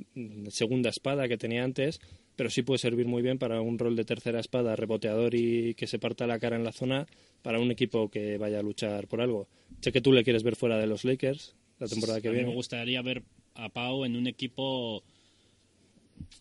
segunda 0.49 0.91
espada 0.91 1.29
que 1.29 1.39
tenía 1.39 1.65
antes, 1.65 2.01
pero 2.37 2.51
sí 2.51 2.63
puede 2.63 2.79
servir 2.79 3.07
muy 3.07 3.23
bien 3.23 3.39
para 3.39 3.61
un 3.61 3.79
rol 3.79 3.97
de 3.97 4.05
tercera 4.05 4.41
espada, 4.41 4.77
reboteador 4.77 5.35
y 5.35 5.75
que 5.75 5.87
se 5.87 5.99
parta 5.99 6.27
la 6.27 6.39
cara 6.39 6.57
en 6.57 6.65
la 6.65 6.73
zona 6.73 7.07
para 7.43 7.61
un 7.61 7.71
equipo 7.71 8.11
que 8.11 8.39
vaya 8.39 8.59
a 8.59 8.63
luchar 8.63 9.07
por 9.07 9.21
algo. 9.21 9.49
Sé 9.81 9.93
que 9.93 10.01
tú 10.01 10.13
le 10.13 10.25
quieres 10.25 10.43
ver 10.43 10.57
fuera 10.57 10.79
de 10.79 10.87
los 10.87 11.05
Lakers 11.05 11.55
la 11.79 11.87
temporada 11.89 12.21
que 12.21 12.31
viene. 12.31 12.49
me 12.49 12.55
gustaría 12.55 13.03
ver 13.03 13.23
a 13.55 13.69
Pau 13.69 14.05
en 14.05 14.17
un 14.17 14.27
equipo 14.27 15.03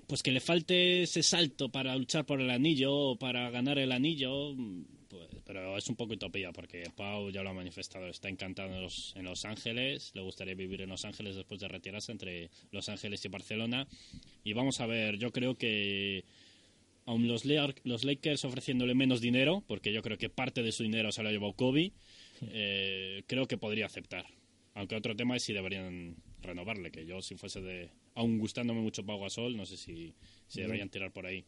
pues 0.08 0.24
que 0.24 0.32
le 0.32 0.40
falte 0.40 1.04
ese 1.04 1.24
salto 1.24 1.70
para 1.70 1.96
luchar 1.96 2.26
por 2.26 2.40
el 2.40 2.50
anillo 2.50 2.94
o 2.94 3.16
para 3.18 3.50
ganar 3.50 3.78
el 3.78 3.92
anillo 3.92 4.56
pues, 5.14 5.30
pero 5.46 5.78
es 5.78 5.88
un 5.88 5.96
poco 5.96 6.14
utopía 6.14 6.52
porque 6.52 6.84
Pau 6.96 7.30
ya 7.30 7.44
lo 7.44 7.52
ha 7.52 7.54
manifestado, 7.54 8.08
está 8.08 8.30
encantado 8.30 8.74
en 8.74 8.82
Los, 8.82 9.14
en 9.16 9.26
los 9.26 9.46
Ángeles, 9.46 10.12
le 10.16 10.22
gustaría 10.22 10.56
vivir 10.56 10.82
en 10.82 10.90
Los 10.90 11.06
Ángeles 11.06 11.36
después 11.36 11.60
de 11.60 11.68
retirarse 11.68 12.12
entre 12.12 12.50
Los 12.72 12.90
Ángeles 12.90 13.24
y 13.24 13.28
Barcelona. 13.28 13.88
Y 14.44 14.54
vamos 14.54 14.82
a 14.82 14.88
ver, 14.88 15.18
yo 15.18 15.32
creo 15.32 15.56
que 15.56 16.26
aun 17.06 17.28
los, 17.28 17.44
los 17.84 18.04
Lakers 18.04 18.46
ofreciéndole 18.46 18.96
menos 18.96 19.22
dinero, 19.22 19.64
porque 19.68 19.94
yo 19.94 20.02
creo 20.02 20.18
que 20.18 20.30
parte 20.30 20.64
de 20.64 20.72
su 20.72 20.84
dinero 20.84 21.12
se 21.12 21.22
lo 21.22 21.30
ha 21.30 21.32
llevado 21.32 21.54
Kobe, 21.54 21.92
eh, 22.42 23.24
creo 23.28 23.48
que 23.48 23.58
podría 23.58 23.86
aceptar. 23.86 24.26
Aunque 24.74 24.96
otro 24.96 25.16
tema 25.16 25.36
es 25.36 25.44
si 25.44 25.54
deberían 25.54 26.16
renovarle, 26.42 26.92
que 26.92 27.06
yo 27.06 27.22
si 27.22 27.36
fuese 27.36 27.62
de... 27.62 27.92
Aún 28.16 28.38
gustándome 28.38 28.82
mucho 28.82 29.06
Pau 29.06 29.20
Gasol, 29.20 29.56
no 29.56 29.66
sé 29.66 29.78
si, 29.78 30.14
si 30.48 30.62
deberían 30.62 30.90
tirar 30.90 31.12
por 31.12 31.26
ahí. 31.26 31.46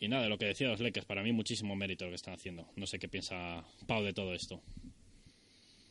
Y 0.00 0.08
nada, 0.08 0.28
lo 0.28 0.38
que 0.38 0.46
decía 0.46 0.68
los 0.68 0.80
Lakers, 0.80 1.06
para 1.06 1.22
mí 1.22 1.32
muchísimo 1.32 1.74
mérito 1.74 2.04
lo 2.04 2.10
que 2.10 2.16
están 2.16 2.34
haciendo. 2.34 2.66
No 2.76 2.86
sé 2.86 2.98
qué 2.98 3.08
piensa 3.08 3.64
Pau 3.86 4.02
de 4.02 4.12
todo 4.12 4.32
esto. 4.32 4.60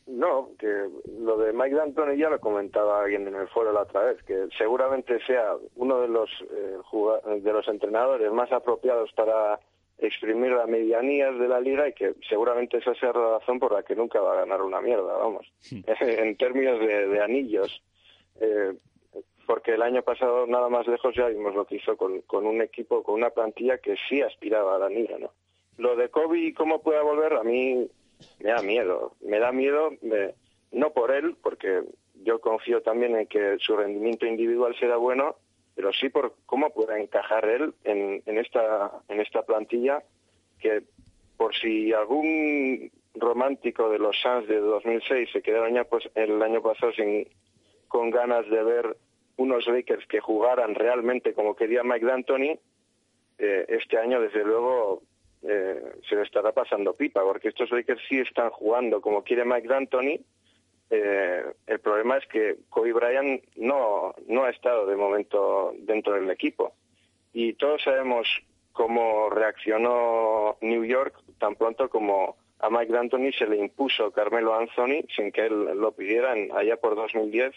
No, 0.07 0.51
que 0.57 0.87
lo 1.19 1.37
de 1.37 1.51
Mike 1.51 1.75
D'Antoni 1.75 2.17
ya 2.17 2.29
lo 2.29 2.39
comentaba 2.39 3.01
alguien 3.03 3.27
en 3.27 3.35
el 3.35 3.49
foro 3.49 3.73
la 3.73 3.81
otra 3.81 4.05
vez, 4.05 4.23
que 4.23 4.47
seguramente 4.57 5.19
sea 5.25 5.55
uno 5.75 5.99
de 5.99 6.07
los 6.07 6.29
eh, 6.49 7.41
de 7.41 7.51
los 7.51 7.67
entrenadores 7.67 8.31
más 8.31 8.49
apropiados 8.53 9.11
para 9.11 9.59
exprimir 9.97 10.51
las 10.51 10.69
medianías 10.69 11.37
de 11.37 11.47
la 11.49 11.59
liga 11.59 11.89
y 11.89 11.93
que 11.93 12.13
seguramente 12.29 12.77
esa 12.77 12.93
sea 12.95 13.11
la 13.11 13.39
razón 13.39 13.59
por 13.59 13.73
la 13.73 13.83
que 13.83 13.95
nunca 13.95 14.21
va 14.21 14.33
a 14.33 14.39
ganar 14.41 14.61
una 14.61 14.79
mierda, 14.79 15.17
vamos, 15.17 15.45
hmm. 15.71 15.81
en 15.99 16.37
términos 16.37 16.79
de, 16.79 17.21
anillos. 17.21 17.81
Eh, 18.39 18.73
porque 19.47 19.73
el 19.73 19.81
año 19.81 20.03
pasado 20.03 20.45
nada 20.45 20.67
más 20.67 20.85
lejos 20.87 21.15
ya 21.15 21.27
vimos 21.27 21.55
lo 21.55 21.65
que 21.65 21.77
hizo 21.77 21.95
con, 21.95 22.45
un 22.45 22.61
equipo, 22.61 23.01
con 23.01 23.15
una 23.15 23.29
plantilla 23.29 23.77
que 23.77 23.95
sí 24.07 24.21
aspiraba 24.21 24.75
a 24.75 24.79
la 24.79 24.89
liga, 24.89 25.17
¿no? 25.17 25.31
Lo 25.77 25.95
de 25.95 26.09
Kobe 26.09 26.39
y 26.39 26.53
cómo 26.53 26.81
pueda 26.81 27.01
volver, 27.01 27.33
a 27.33 27.43
mí 27.43 27.87
me 28.39 28.49
da 28.49 28.61
miedo. 28.61 29.13
Me 29.21 29.39
da 29.39 29.53
miedo, 29.53 29.91
no 30.73 30.91
por 30.91 31.11
él, 31.11 31.37
porque 31.41 31.81
yo 32.23 32.41
confío 32.41 32.81
también 32.81 33.15
en 33.15 33.27
que 33.27 33.55
su 33.59 33.77
rendimiento 33.77 34.25
individual 34.25 34.75
será 34.77 34.97
bueno, 34.97 35.37
pero 35.75 35.93
sí 35.93 36.09
por 36.09 36.33
cómo 36.45 36.71
pueda 36.71 36.99
encajar 36.99 37.45
él 37.45 37.73
en, 37.85 38.21
esta 38.25 38.91
en 39.07 39.21
esta 39.21 39.43
plantilla 39.43 40.03
que 40.59 40.83
por 41.37 41.55
si 41.55 41.93
algún 41.93 42.91
romántico 43.15 43.89
de 43.89 43.99
los 43.99 44.17
Suns 44.19 44.47
de 44.47 44.57
2006 44.57 45.29
se 45.31 45.41
quedaron 45.41 45.85
pues 45.89 46.09
el 46.15 46.41
año 46.41 46.61
pasado 46.61 46.91
sin 46.93 47.27
con 47.87 48.09
ganas 48.09 48.49
de 48.49 48.63
ver 48.63 48.97
unos 49.37 49.67
Lakers 49.67 50.05
que 50.07 50.19
jugaran 50.19 50.75
realmente 50.75 51.33
como 51.33 51.55
quería 51.55 51.83
Mike 51.83 52.05
D'Antoni 52.05 52.59
eh, 53.37 53.65
este 53.67 53.97
año 53.97 54.19
desde 54.19 54.43
luego 54.43 55.03
eh, 55.43 55.81
se 56.09 56.15
le 56.15 56.23
estará 56.23 56.51
pasando 56.51 56.93
pipa 56.93 57.21
porque 57.23 57.49
estos 57.49 57.71
Lakers 57.71 58.01
sí 58.09 58.19
están 58.19 58.49
jugando 58.49 59.01
como 59.01 59.23
quiere 59.23 59.45
Mike 59.45 59.67
D'Antoni. 59.67 60.19
Eh, 60.89 61.43
el 61.67 61.79
problema 61.79 62.17
es 62.17 62.25
que 62.27 62.57
Kobe 62.69 62.93
Bryant 62.93 63.43
no 63.57 64.15
no 64.27 64.43
ha 64.45 64.49
estado 64.49 64.87
de 64.87 64.95
momento 64.95 65.73
dentro 65.79 66.13
del 66.13 66.29
equipo. 66.31 66.73
Y 67.33 67.53
todos 67.53 67.83
sabemos 67.83 68.27
cómo 68.73 69.29
reaccionó 69.29 70.57
New 70.61 70.83
York 70.85 71.15
tan 71.37 71.55
pronto 71.55 71.89
como 71.89 72.37
a 72.59 72.69
Mike 72.69 72.91
D'Antoni 72.91 73.31
se 73.33 73.45
le 73.45 73.57
impuso 73.57 74.11
Carmelo 74.11 74.55
Anthony 74.55 75.05
sin 75.15 75.31
que 75.31 75.45
él 75.45 75.65
lo 75.75 75.91
pidiera 75.91 76.33
allá 76.55 76.77
por 76.77 76.95
2010. 76.95 77.53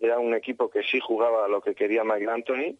Era 0.00 0.18
un 0.18 0.34
equipo 0.34 0.70
que 0.70 0.82
sí 0.82 0.98
jugaba 1.00 1.44
a 1.44 1.48
lo 1.48 1.60
que 1.60 1.74
quería 1.74 2.04
Mike 2.04 2.24
D'Antoni 2.24 2.76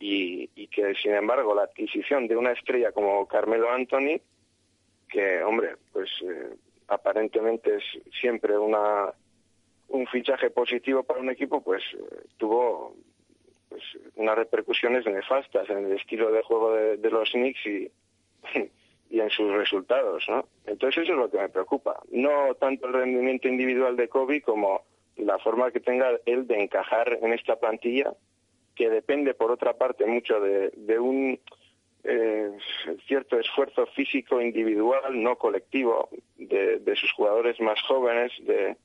y, 0.00 0.50
y, 0.54 0.66
que, 0.68 0.94
sin 0.94 1.14
embargo, 1.14 1.54
la 1.54 1.62
adquisición 1.62 2.28
de 2.28 2.36
una 2.36 2.52
estrella 2.52 2.92
como 2.92 3.26
Carmelo 3.26 3.70
Anthony, 3.70 4.20
que, 5.08 5.42
hombre, 5.42 5.76
pues 5.92 6.10
eh, 6.22 6.54
aparentemente 6.88 7.76
es 7.76 7.84
siempre 8.20 8.58
una 8.58 9.12
un 9.88 10.06
fichaje 10.06 10.50
positivo 10.50 11.02
para 11.02 11.20
un 11.20 11.30
equipo, 11.30 11.62
pues 11.62 11.82
eh, 11.94 12.26
tuvo 12.36 12.94
pues, 13.70 13.82
unas 14.16 14.36
repercusiones 14.36 15.06
nefastas 15.06 15.68
en 15.70 15.86
el 15.86 15.92
estilo 15.92 16.30
de 16.30 16.42
juego 16.42 16.74
de, 16.74 16.98
de 16.98 17.10
los 17.10 17.30
Knicks 17.30 17.66
y 17.66 17.90
y 19.10 19.20
en 19.20 19.30
sus 19.30 19.50
resultados, 19.52 20.24
¿no? 20.28 20.46
Entonces 20.66 21.04
eso 21.04 21.12
es 21.12 21.18
lo 21.18 21.30
que 21.30 21.38
me 21.38 21.48
preocupa. 21.48 22.00
No 22.10 22.54
tanto 22.54 22.86
el 22.86 22.92
rendimiento 22.92 23.48
individual 23.48 23.96
de 23.96 24.08
Kobe 24.08 24.42
como 24.42 24.82
la 25.16 25.38
forma 25.38 25.70
que 25.70 25.80
tenga 25.80 26.10
él 26.26 26.46
de 26.46 26.62
encajar 26.62 27.18
en 27.22 27.32
esta 27.32 27.56
plantilla, 27.56 28.12
que 28.74 28.88
depende 28.88 29.34
por 29.34 29.50
otra 29.50 29.74
parte 29.74 30.06
mucho 30.06 30.40
de, 30.40 30.98
un 30.98 31.38
eh, 32.04 32.50
cierto 33.06 33.38
esfuerzo 33.38 33.86
físico 33.86 34.40
individual, 34.40 35.20
no 35.20 35.36
colectivo, 35.36 36.08
de, 36.36 36.94
sus 36.96 37.10
jugadores 37.12 37.60
más 37.60 37.80
jóvenes, 37.82 38.32
de, 38.44 38.76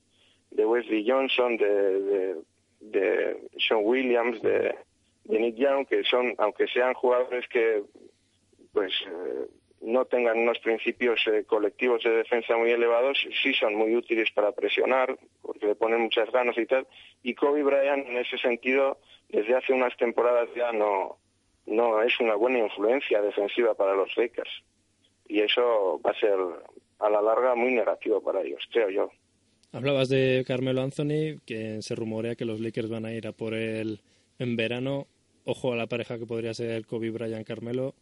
de 0.52 0.66
Wesley 0.66 1.08
Johnson, 1.08 1.58
de, 1.58 2.36
de, 2.80 3.38
Sean 3.58 3.82
Williams, 3.84 4.42
de, 4.42 4.76
de 5.26 5.40
Nick 5.40 5.56
Young, 5.56 5.86
que 5.86 6.04
son, 6.04 6.34
aunque 6.40 6.68
sean 6.68 6.94
jugadores 6.96 7.48
que 7.50 7.84
pues 8.74 8.92
eh, 9.06 9.48
no 9.84 10.06
tengan 10.06 10.40
unos 10.40 10.60
principios 10.60 11.20
eh, 11.28 11.44
colectivos 11.46 12.02
de 12.04 12.12
defensa 12.12 12.56
muy 12.56 12.72
elevados, 12.72 13.18
sí 13.42 13.54
son 13.54 13.76
muy 13.76 13.96
útiles 13.96 14.32
para 14.32 14.54
presionar, 14.54 15.18
porque 15.42 15.68
le 15.68 15.76
ponen 15.76 16.02
muchas 16.02 16.32
ganas 16.32 16.58
y 16.58 16.66
tal. 16.66 16.88
Y 17.22 17.36
Kobe 17.36 17.64
Bryant, 17.64 18.08
en 18.08 18.18
ese 18.18 18.38
sentido, 18.38 18.98
desde 19.30 19.56
hace 19.56 19.74
unas 19.74 19.96
temporadas 19.98 20.48
ya 20.56 20.72
no, 20.72 21.18
no 21.66 22.02
es 22.02 22.18
una 22.22 22.36
buena 22.36 22.60
influencia 22.60 23.22
defensiva 23.22 23.74
para 23.74 23.94
los 23.94 24.16
Lakers. 24.16 24.64
Y 25.28 25.42
eso 25.42 26.00
va 26.06 26.12
a 26.12 26.20
ser 26.20 26.38
a 27.00 27.10
la 27.10 27.22
larga 27.22 27.54
muy 27.56 27.74
negativo 27.74 28.24
para 28.24 28.42
ellos, 28.42 28.64
creo 28.72 28.90
yo. 28.90 29.12
Hablabas 29.74 30.08
de 30.08 30.46
Carmelo 30.48 30.82
Anthony, 30.82 31.42
que 31.46 31.82
se 31.82 31.96
rumorea 31.96 32.36
que 32.36 32.46
los 32.46 32.62
Lakers 32.62 32.90
van 32.90 33.06
a 33.06 33.14
ir 33.14 33.28
a 33.28 33.34
por 33.34 33.54
él 33.54 34.00
en 34.40 34.56
verano. 34.56 35.08
Ojo 35.46 35.74
a 35.74 35.76
la 35.76 35.88
pareja 35.88 36.18
que 36.18 36.26
podría 36.26 36.54
ser 36.54 36.86
Kobe 36.86 37.10
Bryant-Carmelo 37.10 37.96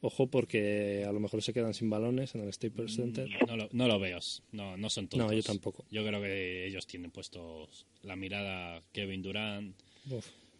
Ojo 0.00 0.28
porque 0.28 1.04
a 1.06 1.12
lo 1.12 1.18
mejor 1.18 1.42
se 1.42 1.52
quedan 1.52 1.74
sin 1.74 1.90
balones 1.90 2.34
en 2.36 2.42
el 2.42 2.52
Staples 2.52 2.94
Center. 2.94 3.28
No 3.48 3.56
lo, 3.56 3.68
no 3.72 3.88
lo 3.88 3.98
veo, 3.98 4.20
no, 4.52 4.76
no 4.76 4.90
son 4.90 5.08
todos. 5.08 5.26
No, 5.26 5.32
yo 5.32 5.42
tampoco. 5.42 5.84
Yo 5.90 6.06
creo 6.06 6.22
que 6.22 6.66
ellos 6.66 6.86
tienen 6.86 7.10
puestos 7.10 7.84
la 8.02 8.14
mirada 8.14 8.80
Kevin 8.92 9.22
Durant, 9.22 9.74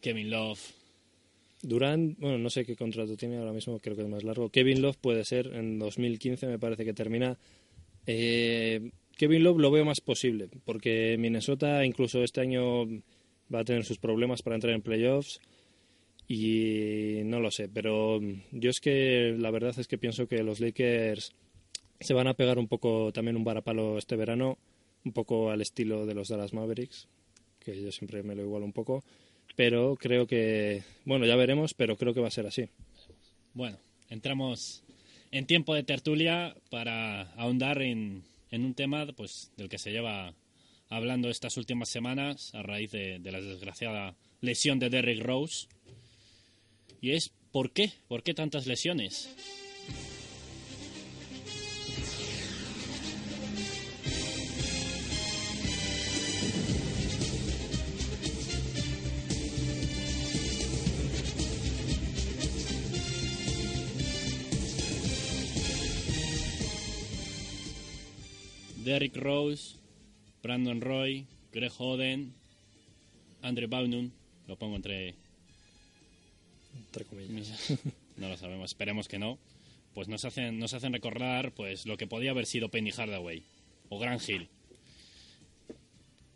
Kevin 0.01 0.31
Love. 0.31 0.61
Durant, 1.62 2.18
bueno, 2.18 2.38
no 2.38 2.51
sé 2.51 2.64
qué 2.64 2.74
contrato 2.77 3.16
tiene 3.16 3.38
ahora 3.38 3.53
mismo, 3.53 3.79
creo 3.79 3.94
que 3.94 4.03
es 4.03 4.09
más 4.09 4.24
largo. 4.24 4.51
Kevin 4.51 4.83
Love 4.83 4.96
puede 4.96 5.24
ser 5.24 5.55
en 5.55 5.79
2015, 5.79 6.46
me 6.46 6.59
parece 6.59 6.85
que 6.85 6.92
termina. 6.92 7.38
Eh, 8.07 8.90
Kevin 9.16 9.44
Love 9.44 9.59
lo 9.59 9.70
veo 9.70 9.85
más 9.85 10.01
posible, 10.01 10.48
porque 10.64 11.16
Minnesota 11.18 11.85
incluso 11.85 12.24
este 12.24 12.40
año 12.40 12.87
va 13.53 13.61
a 13.61 13.64
tener 13.64 13.85
sus 13.85 13.98
problemas 13.98 14.42
para 14.42 14.57
entrar 14.57 14.74
en 14.74 14.83
playoffs 14.83 15.40
y 16.29 17.23
no 17.25 17.41
lo 17.41 17.51
sé, 17.51 17.71
pero 17.71 18.21
yo 18.53 18.71
es 18.71 18.81
que 18.81 19.35
la 19.38 19.51
verdad 19.51 19.75
es 19.79 19.88
que 19.88 19.97
pienso 19.97 20.29
que 20.29 20.43
los 20.43 20.61
Lakers 20.61 21.33
se 22.01 22.14
van 22.14 22.27
a 22.27 22.35
pegar 22.35 22.59
un 22.59 22.69
poco 22.69 23.11
también 23.12 23.37
un 23.37 23.45
varapalo 23.45 23.97
este 23.97 24.14
verano, 24.14 24.59
un 25.05 25.12
poco 25.12 25.51
al 25.51 25.62
estilo 25.62 26.05
de 26.05 26.14
los 26.14 26.29
Dallas 26.29 26.53
Mavericks, 26.53 27.09
que 27.59 27.83
yo 27.83 27.91
siempre 27.91 28.23
me 28.23 28.35
lo 28.35 28.43
igualo 28.43 28.67
un 28.67 28.75
poco, 28.75 29.03
pero 29.57 29.97
creo 29.97 30.27
que, 30.27 30.83
bueno, 31.07 31.25
ya 31.25 31.35
veremos, 31.35 31.73
pero 31.73 31.97
creo 31.97 32.12
que 32.12 32.21
va 32.21 32.29
a 32.29 32.33
ser 32.33 32.47
así. 32.47 32.69
Bueno, 33.55 33.79
entramos 34.11 34.85
en 35.31 35.47
tiempo 35.47 35.75
de 35.75 35.83
tertulia 35.83 36.55
para 36.71 37.23
ahondar 37.33 37.81
en, 37.81 38.23
en 38.51 38.64
un 38.67 38.75
tema 38.75 39.07
pues 39.17 39.51
del 39.57 39.71
que 39.71 39.79
se 39.79 39.93
lleva 39.93 40.35
hablando 40.91 41.31
estas 41.31 41.57
últimas 41.57 41.88
semanas 41.88 42.55
a 42.55 42.62
raíz 42.62 42.93
de, 42.93 43.19
de 43.19 43.33
la 43.33 43.41
desgraciada 43.41 44.14
lesión 44.41 44.79
de 44.79 44.91
Derrick 44.91 45.23
Rose 45.23 45.69
y 47.01 47.13
es 47.13 47.31
¿por 47.53 47.73
qué? 47.73 47.93
¿Por 48.09 48.23
qué 48.23 48.35
tantas 48.35 48.67
lesiones? 48.67 49.29
Derrick 68.89 69.17
Rose, 69.17 69.77
Brandon 70.43 70.81
Roy, 70.81 71.27
Greg 71.53 71.73
Oden, 71.79 72.33
Andre 73.43 73.67
Baunon, 73.67 74.15
lo 74.47 74.57
pongo 74.57 74.77
entre 74.77 75.15
no 78.17 78.29
lo 78.29 78.37
sabemos, 78.37 78.71
esperemos 78.71 79.09
que 79.09 79.19
no. 79.19 79.38
Pues 79.95 80.09
nos 80.09 80.25
hacen, 80.25 80.62
hacen 80.62 80.93
recordar 80.93 81.53
pues 81.53 81.87
lo 81.87 81.97
que 81.97 82.07
podía 82.07 82.31
haber 82.31 82.47
sido 82.47 82.69
Penny 82.69 82.91
Hardaway 82.91 83.43
o 83.88 83.99
Gran 83.99 84.19
Hill. 84.27 84.49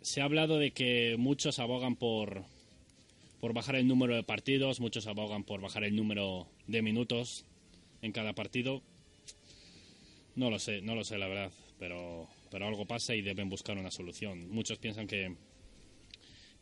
Se 0.01 0.21
ha 0.21 0.25
hablado 0.25 0.59
de 0.59 0.73
que 0.73 1.17
muchos 1.19 1.59
abogan 1.59 1.95
por, 1.95 2.45
por 3.41 3.53
bajar 3.53 3.77
el 3.77 3.87
número 3.87 4.17
de 4.17 4.25
partidos, 4.25 4.81
muchos 4.81 5.07
abogan 5.07 5.45
por 5.45 5.61
bajar 5.61 5.85
el 5.85 5.95
número 5.95 6.49
de 6.67 6.83
minutos 6.83 7.45
en 8.01 8.13
cada 8.13 8.33
partido. 8.33 8.83
No 10.35 10.51
lo 10.51 10.59
sé, 10.59 10.81
no 10.81 10.95
lo 10.95 11.05
sé 11.05 11.19
la 11.19 11.29
verdad, 11.29 11.53
pero, 11.79 12.29
pero 12.51 12.67
algo 12.67 12.87
pasa 12.87 13.15
y 13.15 13.23
deben 13.23 13.49
buscar 13.49 13.79
una 13.79 13.91
solución. 13.91 14.51
Muchos 14.51 14.79
piensan 14.79 15.07
que, 15.07 15.37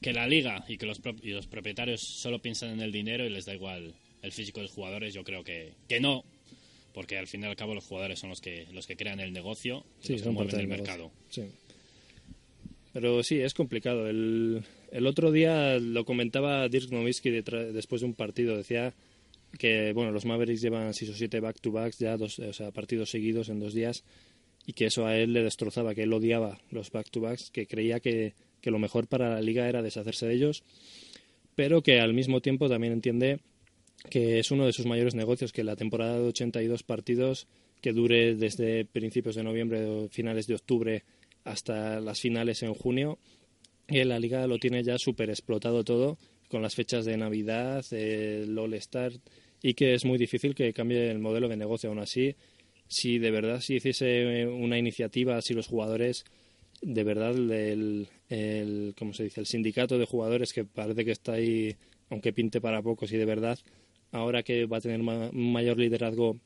que 0.01 0.13
la 0.13 0.27
liga 0.27 0.65
y 0.69 0.79
que 0.79 0.87
los, 0.87 1.01
y 1.23 1.31
los 1.31 1.47
propietarios 1.47 2.01
solo 2.01 2.41
piensan 2.41 2.71
en 2.71 2.81
el 2.81 2.93
dinero 2.93 3.25
y 3.25 3.31
les 3.31 3.45
da 3.45 3.55
igual 3.55 3.95
el 4.23 4.33
físico 4.33 4.61
de 4.61 4.65
los 4.65 4.73
jugadores, 4.73 5.15
yo 5.15 5.25
creo 5.25 5.45
que, 5.45 5.73
que 5.89 6.01
no, 6.01 6.25
porque 6.93 7.19
al 7.19 7.27
fin 7.27 7.43
y 7.43 7.47
al 7.47 7.57
cabo 7.57 7.75
los 7.75 7.85
jugadores 7.85 8.19
son 8.19 8.31
los 8.31 8.41
que 8.41 8.67
los 8.73 8.87
que 8.87 8.97
crean 8.97 9.21
el 9.21 9.33
negocio 9.33 9.85
y 10.03 10.13
los 10.13 10.23
que 10.23 10.31
mueven 10.31 10.61
el 10.61 10.69
mercado. 10.69 11.11
Sí. 11.29 11.45
Pero 12.93 13.23
sí, 13.23 13.39
es 13.39 13.55
complicado. 13.55 14.09
El, 14.09 14.63
el 14.91 15.07
otro 15.07 15.31
día 15.31 15.79
lo 15.79 16.05
comentaba 16.05 16.69
Dirk 16.69 16.91
Nowitzki 16.91 17.31
después 17.31 18.01
de 18.01 18.07
un 18.07 18.15
partido. 18.15 18.57
Decía 18.57 18.93
que 19.59 19.93
bueno 19.93 20.11
los 20.11 20.25
Mavericks 20.25 20.61
llevan 20.61 20.93
seis 20.93 21.11
o 21.11 21.15
siete 21.15 21.41
back-to-backs, 21.41 21.99
ya 21.99 22.17
dos, 22.17 22.39
o 22.39 22.53
sea, 22.53 22.73
partidos 22.73 23.11
seguidos 23.11 23.49
en 23.49 23.61
dos 23.61 23.75
días, 23.75 24.03
y 24.67 24.73
que 24.73 24.87
eso 24.87 25.07
a 25.07 25.17
él 25.17 25.33
le 25.33 25.43
destrozaba, 25.43 25.95
que 25.95 26.03
él 26.03 26.13
odiaba 26.13 26.61
los 26.71 26.91
back-to-backs, 26.91 27.51
que 27.51 27.67
creía 27.67 28.01
que 28.01 28.35
que 28.61 28.71
lo 28.71 28.79
mejor 28.79 29.07
para 29.07 29.31
la 29.31 29.41
liga 29.41 29.69
era 29.69 29.83
deshacerse 29.83 30.27
de 30.27 30.35
ellos, 30.35 30.65
pero 31.55 31.83
que 31.83 32.01
al 32.01 32.15
mismo 32.15 32.41
tiempo 32.41 32.69
también 32.69 32.93
entiende 32.93 33.41
que 34.09 34.39
es 34.39 34.51
uno 34.51 34.67
de 34.67 34.73
sus 34.73 34.87
mayores 34.87 35.15
negocios, 35.15 35.53
que 35.53 35.65
la 35.65 35.77
temporada 35.77 36.19
de 36.19 36.29
82 36.29 36.83
partidos 36.83 37.47
que 37.81 37.93
dure 37.93 38.35
desde 38.35 38.85
principios 38.85 39.35
de 39.35 39.43
noviembre 39.43 39.85
o 39.85 40.09
finales 40.09 40.47
de 40.47 40.55
octubre 40.55 41.05
hasta 41.45 42.01
las 42.01 42.21
finales 42.21 42.63
en 42.63 42.75
junio, 42.75 43.19
y 43.89 44.05
la 44.05 44.19
liga 44.19 44.47
lo 44.47 44.59
tiene 44.59 44.83
ya 44.83 44.99
súper 44.99 45.31
explotado 45.31 45.85
todo 45.85 46.19
con 46.49 46.63
las 46.63 46.75
fechas 46.75 47.05
de 47.05 47.17
Navidad, 47.17 47.85
el 47.93 48.57
All-Star, 48.59 49.13
y 49.63 49.75
que 49.75 49.95
es 49.95 50.05
muy 50.05 50.19
difícil 50.19 50.55
que 50.55 50.73
cambie 50.73 51.11
el 51.11 51.19
modelo 51.19 51.49
de 51.49 51.57
negocio. 51.57 51.91
Aún 51.91 51.99
así, 51.99 52.35
si 52.89 53.19
de 53.19 53.31
verdad 53.31 53.61
se 53.61 53.75
hiciese 53.75 54.47
una 54.47 54.79
iniciativa, 54.79 55.41
si 55.43 55.55
los 55.55 55.67
jugadores 55.67 56.25
de 56.81 57.05
verdad 57.05 57.31
el, 57.33 58.09
el, 58.29 58.95
¿cómo 58.99 59.13
se 59.13 59.25
dice? 59.25 59.41
el 59.41 59.47
sindicato 59.47 59.99
de 59.99 60.07
jugadores 60.07 60.53
que 60.53 60.65
parece 60.65 61.05
que 61.05 61.13
está 61.13 61.35
ahí 61.35 61.77
aunque 62.11 62.33
pinte 62.33 62.61
para 62.61 62.83
pocos 62.83 63.11
y 63.13 63.17
de 63.17 63.25
verdad, 63.25 63.59
ahora 64.13 64.43
que 64.43 64.67
va 64.67 64.79
a 64.79 64.81
tener 64.81 65.01
un 65.01 65.53
mayor 65.53 65.79
liderazgo, 65.79 66.37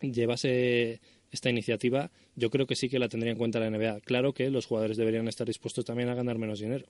llevase 0.00 1.00
esta 1.30 1.50
iniciativa, 1.50 2.10
yo 2.36 2.50
creo 2.50 2.66
que 2.66 2.76
sí 2.76 2.88
que 2.88 2.98
la 2.98 3.08
tendría 3.08 3.32
en 3.32 3.38
cuenta 3.38 3.60
la 3.60 3.70
NBA. 3.70 4.00
Claro 4.00 4.32
que 4.32 4.50
los 4.50 4.66
jugadores 4.66 4.96
deberían 4.96 5.28
estar 5.28 5.46
dispuestos 5.46 5.84
también 5.84 6.08
a 6.08 6.14
ganar 6.14 6.38
menos 6.38 6.60
dinero. 6.60 6.86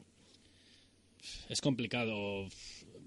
Es 1.49 1.61
complicado, 1.61 2.47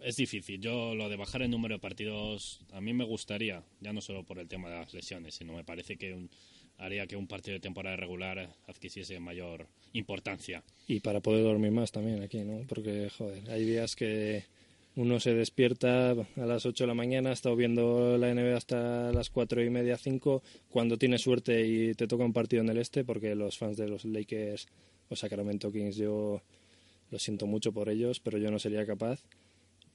es 0.02 0.16
difícil. 0.16 0.60
Yo 0.60 0.94
lo 0.96 1.10
de 1.10 1.16
bajar 1.16 1.42
el 1.42 1.50
número 1.50 1.76
de 1.76 1.80
partidos, 1.80 2.62
a 2.72 2.82
mí 2.82 2.94
me 2.94 3.06
gustaría, 3.06 3.64
ya 3.80 3.94
no 3.94 4.02
solo 4.02 4.24
por 4.24 4.40
el 4.40 4.48
tema 4.48 4.70
de 4.70 4.78
las 4.78 4.94
lesiones, 4.94 5.36
sino 5.36 5.54
me 5.54 5.64
parece 5.64 5.98
que 5.98 6.28
haría 6.78 7.08
que 7.08 7.16
un 7.16 7.28
partido 7.28 7.56
de 7.56 7.60
temporada 7.60 7.96
regular 7.96 8.50
adquiriese 8.68 9.20
mayor 9.20 9.68
importancia. 9.94 10.64
Y 10.88 11.00
para 11.00 11.20
poder 11.20 11.44
dormir 11.44 11.72
más 11.72 11.92
también 11.92 12.22
aquí, 12.22 12.40
¿no? 12.44 12.66
Porque, 12.68 13.10
joder, 13.10 13.50
hay 13.50 13.64
días 13.64 13.96
que 13.96 14.44
uno 14.96 15.20
se 15.20 15.34
despierta 15.34 16.12
a 16.12 16.46
las 16.46 16.66
8 16.66 16.84
de 16.84 16.88
la 16.88 16.94
mañana, 16.94 17.32
ha 17.32 17.34
estado 17.34 17.56
viendo 17.56 18.18
la 18.18 18.34
NBA 18.34 18.58
hasta 18.58 19.12
las 19.12 19.30
4 19.30 19.64
y 19.64 19.70
media, 19.70 19.98
5, 19.98 20.44
cuando 20.70 20.98
tienes 20.98 21.22
suerte 21.22 21.66
y 21.66 21.94
te 21.94 22.08
toca 22.08 22.26
un 22.26 22.34
partido 22.34 22.62
en 22.62 22.70
el 22.70 22.78
este, 22.78 23.04
porque 23.04 23.34
los 23.36 23.58
fans 23.58 23.78
de 23.78 23.88
los 23.88 24.06
Lakers 24.06 24.68
o 25.10 25.16
Sacramento 25.16 25.72
Kings, 25.72 25.96
yo 25.96 26.42
lo 27.10 27.20
siento 27.20 27.48
mucho 27.48 27.72
por 27.72 27.90
ellos, 27.90 28.20
pero 28.20 28.38
yo 28.38 28.52
no 28.52 28.60
sería 28.60 28.86
capaz. 28.86 29.24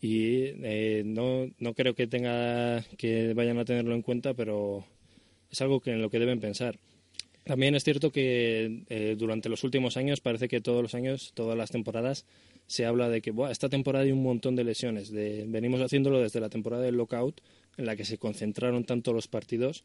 Y 0.01 0.53
eh, 0.63 1.03
no, 1.05 1.51
no 1.59 1.75
creo 1.75 1.95
que 1.95 2.07
tenga 2.07 2.85
que 2.97 3.35
vayan 3.35 3.59
a 3.59 3.65
tenerlo 3.65 3.95
en 3.95 4.03
cuenta, 4.03 4.35
pero 4.35 4.85
es 5.51 5.61
algo 5.61 5.81
que 5.81 5.93
en 5.93 6.03
lo 6.03 6.11
que 6.11 6.19
deben 6.19 6.41
pensar. 6.41 6.79
También 7.49 7.75
es 7.75 7.83
cierto 7.83 8.13
que 8.13 8.85
eh, 8.91 9.17
durante 9.19 9.49
los 9.49 9.65
últimos 9.65 9.97
años 9.97 10.21
parece 10.21 10.49
que 10.49 10.61
todos 10.61 10.83
los 10.83 10.95
años, 10.95 11.33
todas 11.35 11.57
las 11.57 11.71
temporadas, 11.71 12.27
se 12.67 12.85
habla 12.85 13.09
de 13.09 13.23
que 13.23 13.33
esta 13.51 13.71
temporada 13.71 14.05
hay 14.05 14.13
un 14.13 14.23
montón 14.23 14.55
de 14.55 14.65
lesiones. 14.65 15.11
Venimos 15.11 15.81
haciéndolo 15.81 16.21
desde 16.21 16.41
la 16.41 16.51
temporada 16.51 16.83
del 16.83 16.97
lockout, 16.97 17.41
en 17.79 17.87
la 17.87 17.97
que 17.97 18.05
se 18.05 18.19
concentraron 18.19 18.85
tanto 18.85 19.15
los 19.15 19.29
partidos, 19.29 19.85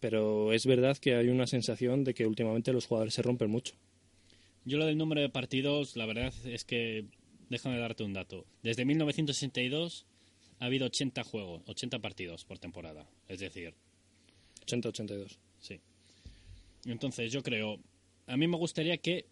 pero 0.00 0.54
es 0.54 0.64
verdad 0.64 0.96
que 0.96 1.16
hay 1.16 1.28
una 1.28 1.46
sensación 1.46 2.02
de 2.02 2.14
que 2.14 2.26
últimamente 2.26 2.72
los 2.72 2.86
jugadores 2.86 3.12
se 3.12 3.20
rompen 3.20 3.50
mucho. 3.50 3.74
Yo 4.64 4.78
lo 4.78 4.86
del 4.86 4.96
número 4.96 5.20
de 5.20 5.28
partidos, 5.28 5.96
la 5.96 6.06
verdad 6.06 6.32
es 6.46 6.64
que, 6.64 7.04
déjame 7.50 7.78
darte 7.78 8.04
un 8.04 8.14
dato. 8.14 8.46
Desde 8.62 8.86
1962 8.86 10.06
ha 10.60 10.64
habido 10.64 10.86
80 10.86 11.24
juegos, 11.24 11.62
80 11.66 11.98
partidos 11.98 12.46
por 12.46 12.58
temporada. 12.58 13.06
Es 13.28 13.40
decir... 13.40 13.74
80-82. 14.66 15.38
Sí. 15.60 15.80
Entonces 16.84 17.32
yo 17.32 17.42
creo, 17.42 17.78
a 18.26 18.36
mí 18.36 18.46
me 18.46 18.56
gustaría 18.56 18.96
que 18.98 19.26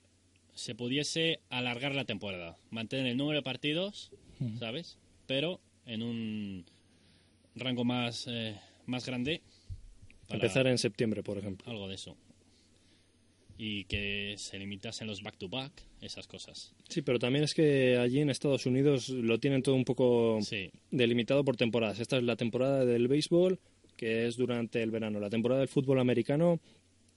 se 0.54 0.74
pudiese 0.74 1.40
alargar 1.50 1.94
la 1.94 2.04
temporada, 2.04 2.56
mantener 2.70 3.06
el 3.06 3.16
número 3.16 3.38
de 3.38 3.42
partidos, 3.42 4.12
¿sabes? 4.58 4.98
Pero 5.26 5.60
en 5.86 6.02
un 6.02 6.64
rango 7.54 7.84
más, 7.84 8.26
eh, 8.28 8.56
más 8.86 9.06
grande. 9.06 9.42
Empezar 10.28 10.66
en 10.66 10.78
septiembre, 10.78 11.22
por 11.22 11.38
ejemplo. 11.38 11.70
Algo 11.70 11.88
de 11.88 11.96
eso. 11.96 12.16
Y 13.56 13.84
que 13.84 14.34
se 14.36 14.58
limitasen 14.58 15.06
los 15.06 15.22
back-to-back, 15.22 15.72
esas 16.00 16.26
cosas. 16.26 16.74
Sí, 16.88 17.02
pero 17.02 17.18
también 17.18 17.44
es 17.44 17.54
que 17.54 17.98
allí 17.98 18.20
en 18.20 18.30
Estados 18.30 18.66
Unidos 18.66 19.08
lo 19.08 19.38
tienen 19.38 19.62
todo 19.62 19.74
un 19.74 19.84
poco 19.84 20.38
delimitado 20.90 21.44
por 21.44 21.56
temporadas. 21.56 22.00
Esta 22.00 22.16
es 22.16 22.24
la 22.24 22.36
temporada 22.36 22.84
del 22.84 23.06
béisbol, 23.06 23.60
que 24.04 24.26
es 24.26 24.36
durante 24.36 24.82
el 24.82 24.90
verano. 24.90 25.18
La 25.18 25.30
temporada 25.30 25.60
del 25.60 25.68
fútbol 25.68 25.98
americano, 25.98 26.60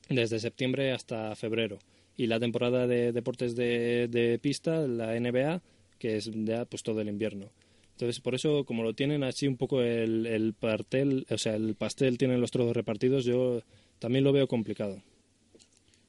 desde 0.08 0.40
septiembre 0.40 0.94
hasta 0.94 1.36
febrero 1.36 1.80
y 2.16 2.28
la 2.28 2.40
temporada 2.40 2.88
de 2.88 3.12
deportes 3.12 3.58
de, 3.58 4.40
pista, 4.42 4.88
la 4.88 5.20
NBA, 5.20 5.62
que 6.00 6.16
es 6.16 6.32
ya 6.32 6.64
pues 6.64 6.84
todo 6.84 7.02
el 7.02 7.10
invierno. 7.10 7.52
Entonces, 7.92 8.22
por 8.22 8.36
eso, 8.36 8.64
como 8.64 8.84
lo 8.84 8.94
tienen 8.94 9.26
así 9.26 9.50
un 9.50 9.58
poco 9.58 9.82
el, 9.82 10.28
el 10.28 10.54
pastel, 10.54 11.26
o 11.30 11.38
sea, 11.38 11.58
el 11.58 11.76
pastel 11.76 12.18
tienen 12.18 12.40
los 12.40 12.52
trozos 12.52 12.74
repartidos, 12.74 13.26
yo 13.26 13.64
también 14.00 14.24
lo 14.24 14.32
veo 14.32 14.48
complicado. 14.48 15.04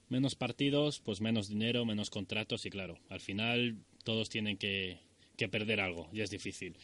Menos 0.09 0.37
partidos, 0.37 1.01
pues 1.01 1.21
menos 1.21 1.49
dinero, 1.49 1.85
menos 1.87 2.09
contratos 2.09 2.67
y 2.67 2.71
claro, 2.71 3.01
al 3.09 3.19
final 3.19 3.79
todos 4.05 4.29
tienen 4.29 4.57
que, 4.57 4.99
que 5.37 5.49
perder 5.49 5.81
algo 5.81 6.09
y 6.13 6.21
es 6.21 6.31
difícil. 6.31 6.77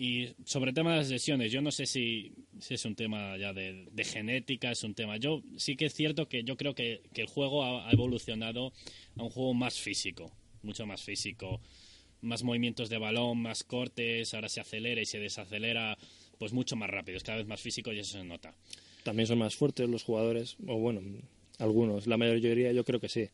Y 0.00 0.28
sobre 0.44 0.70
el 0.70 0.76
tema 0.76 0.92
de 0.92 0.98
las 0.98 1.10
lesiones, 1.10 1.50
yo 1.50 1.60
no 1.60 1.72
sé 1.72 1.84
si, 1.84 2.32
es 2.70 2.84
un 2.84 2.94
tema 2.94 3.36
ya 3.36 3.52
de, 3.52 3.90
genética, 4.04 4.70
es 4.70 4.84
un 4.84 4.94
tema. 4.94 5.16
Yo 5.16 5.42
sí 5.56 5.74
que 5.74 5.86
es 5.86 5.92
cierto 5.94 6.28
que 6.28 6.44
yo 6.44 6.56
creo 6.56 6.72
que, 6.72 7.02
el 7.16 7.26
juego 7.26 7.64
ha, 7.64 7.90
evolucionado 7.90 8.72
a 9.16 9.24
un 9.24 9.28
juego 9.28 9.54
más 9.54 9.80
físico, 9.80 10.30
mucho 10.62 10.86
más 10.86 11.02
físico, 11.02 11.60
más 12.20 12.44
movimientos 12.44 12.88
de 12.88 12.98
balón, 12.98 13.42
más 13.42 13.64
cortes, 13.64 14.34
ahora 14.34 14.48
se 14.48 14.60
acelera 14.60 15.02
y 15.02 15.04
se 15.04 15.18
desacelera, 15.18 15.98
pues 16.38 16.52
mucho 16.52 16.76
más 16.76 16.88
rápido, 16.88 17.16
es 17.16 17.24
cada 17.24 17.38
vez 17.38 17.48
más 17.48 17.60
físico 17.60 17.92
y 17.92 17.98
eso 17.98 18.18
se 18.18 18.24
nota. 18.24 18.54
También 19.02 19.26
son 19.26 19.38
más 19.38 19.56
fuertes 19.56 19.88
los 19.88 20.04
jugadores, 20.04 20.58
o 20.64 20.78
bueno, 20.78 21.00
algunos, 21.58 22.06
la 22.06 22.16
mayoría 22.16 22.70
yo 22.70 22.84
creo 22.84 23.00
que 23.00 23.08
sí. 23.08 23.28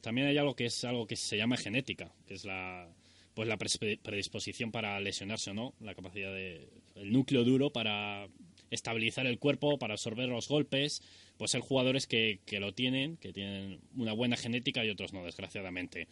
también 0.00 0.28
hay 0.28 0.38
algo 0.38 0.56
que 0.56 0.64
es 0.64 0.82
algo 0.84 1.06
que 1.06 1.16
se 1.16 1.36
llama 1.36 1.58
genética, 1.58 2.10
que 2.26 2.32
es 2.32 2.46
la 2.46 2.88
pues 3.34 3.48
la 3.48 3.56
predisposición 3.56 4.70
para 4.70 4.98
lesionarse 5.00 5.50
o 5.50 5.54
no, 5.54 5.74
la 5.80 5.94
capacidad 5.94 6.32
de 6.32 6.68
el 6.94 7.12
núcleo 7.12 7.44
duro 7.44 7.70
para 7.70 8.28
estabilizar 8.70 9.26
el 9.26 9.38
cuerpo, 9.38 9.78
para 9.78 9.94
absorber 9.94 10.28
los 10.28 10.48
golpes, 10.48 11.02
pues 11.36 11.54
hay 11.54 11.60
jugadores 11.60 12.06
que, 12.06 12.40
que 12.46 12.60
lo 12.60 12.72
tienen, 12.72 13.16
que 13.16 13.32
tienen 13.32 13.80
una 13.96 14.12
buena 14.12 14.36
genética 14.36 14.84
y 14.84 14.90
otros 14.90 15.12
no, 15.12 15.24
desgraciadamente. 15.24 16.08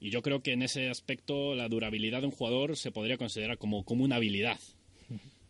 Y 0.00 0.10
yo 0.10 0.22
creo 0.22 0.42
que 0.42 0.52
en 0.52 0.62
ese 0.62 0.88
aspecto 0.88 1.54
la 1.54 1.68
durabilidad 1.68 2.20
de 2.20 2.26
un 2.26 2.32
jugador 2.32 2.76
se 2.76 2.90
podría 2.90 3.16
considerar 3.16 3.58
como, 3.58 3.84
como 3.84 4.04
una 4.04 4.16
habilidad. 4.16 4.58